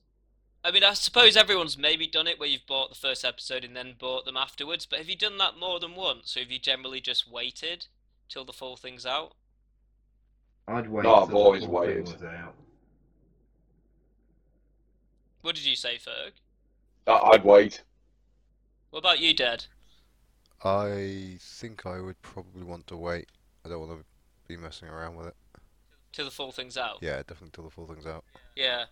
[0.64, 3.76] I mean, I suppose everyone's maybe done it where you've bought the first episode and
[3.76, 6.58] then bought them afterwards, but have you done that more than once, or have you
[6.58, 7.86] generally just waited
[8.30, 9.34] till the full thing's out?
[10.68, 11.04] I'd wait.
[11.04, 12.16] No, I've till the always full waited.
[15.42, 16.32] What did you say, Ferg?
[17.06, 17.84] I'd wait.
[18.96, 19.66] What about you, Dad?
[20.64, 23.28] I think I would probably want to wait.
[23.66, 24.06] I don't want to
[24.48, 25.36] be messing around with it.
[26.14, 27.00] Till the full thing's out?
[27.02, 28.24] Yeah, definitely till the full thing's out.
[28.56, 28.86] Yeah.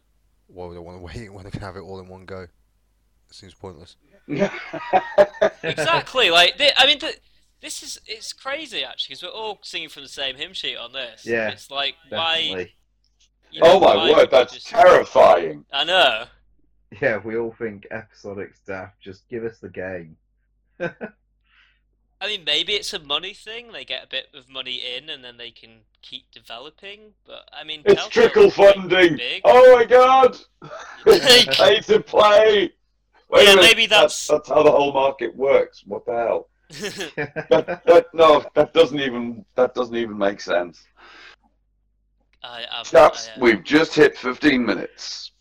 [0.47, 2.41] Why would I want to wait when I can have it all in one go?
[2.41, 2.49] It
[3.31, 3.95] seems pointless.
[5.63, 6.31] exactly.
[6.31, 7.21] Like, thi- I mean, th
[7.61, 10.91] this is it's crazy actually because we're all singing from the same hymn sheet on
[10.91, 11.25] this.
[11.25, 12.41] Yeah, It's like why?
[12.41, 12.73] Definitely.
[13.53, 15.63] you know, oh my why word, that's just- terrifying.
[15.71, 16.25] I know.
[17.01, 20.15] Yeah, we all think episodic staff just give us the game.
[20.79, 23.71] I mean, maybe it's a money thing.
[23.71, 27.13] They get a bit of money in, and then they can keep developing.
[27.25, 29.19] But I mean, It's Telltale's trickle funding.
[29.43, 30.37] Oh my god!
[31.05, 31.21] Like-
[31.51, 32.71] Pay to play.
[33.29, 35.83] Wait Yeah, maybe that's- that's how the whole market works.
[35.85, 36.47] What the hell?
[37.49, 40.85] That, that, no, that doesn't even that doesn't even make sense.
[42.41, 45.31] I, I'm, Chaps, I, uh, we've just hit 15 minutes.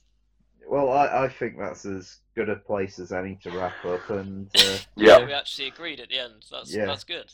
[0.73, 4.49] Well, I, I think that's as good a place as any to wrap up, and
[4.57, 6.47] uh, Yeah, we actually agreed at the end.
[6.51, 6.87] That's Yeah.
[6.87, 7.31] that's good.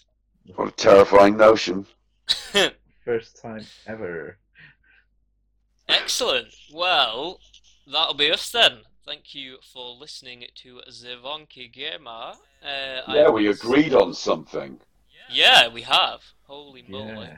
[0.56, 1.86] what a terrifying notion.
[3.05, 4.39] first time ever.
[5.89, 6.48] Excellent.
[6.74, 7.39] Well,
[7.86, 8.78] that'll be us then.
[9.06, 12.32] Thank you for listening to The Wonky Gamer.
[12.60, 14.81] Uh, I Yeah, we was- agreed on something.
[15.31, 16.23] Yeah, we have.
[16.48, 17.27] Holy moly.
[17.28, 17.36] Yeah,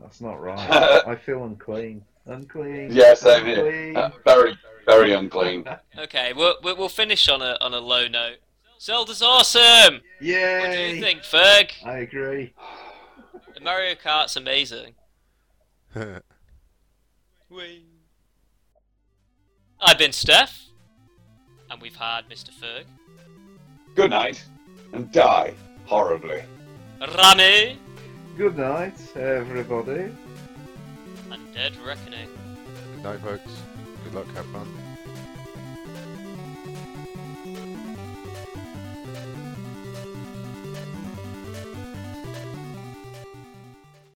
[0.00, 0.58] that's not right.
[1.06, 2.02] I feel unclean.
[2.24, 2.90] Unclean.
[2.90, 3.66] Yeah, same here.
[3.66, 3.96] Unclean.
[3.98, 4.56] Uh, very,
[4.86, 5.64] very unclean.
[5.98, 8.38] Okay, we'll, we'll we'll finish on a on a low note.
[8.80, 10.00] Zelda's awesome.
[10.20, 10.60] Yay!
[10.60, 11.70] What do you think, Ferg?
[11.86, 12.52] I agree.
[13.54, 14.94] The Mario Kart's amazing.
[19.80, 20.66] I've been Stef,
[21.70, 22.50] and we've had Mr.
[22.50, 22.84] Ferg,
[23.94, 24.44] Good night,
[24.92, 25.54] and die
[25.86, 26.42] horribly.
[27.00, 27.76] Rammy,
[28.36, 30.10] Good night, everybody.
[31.30, 32.28] and Ded Reckoning.
[32.96, 33.50] Good night, folks.
[34.14, 34.26] Luck.
[34.36, 34.83] Have fun.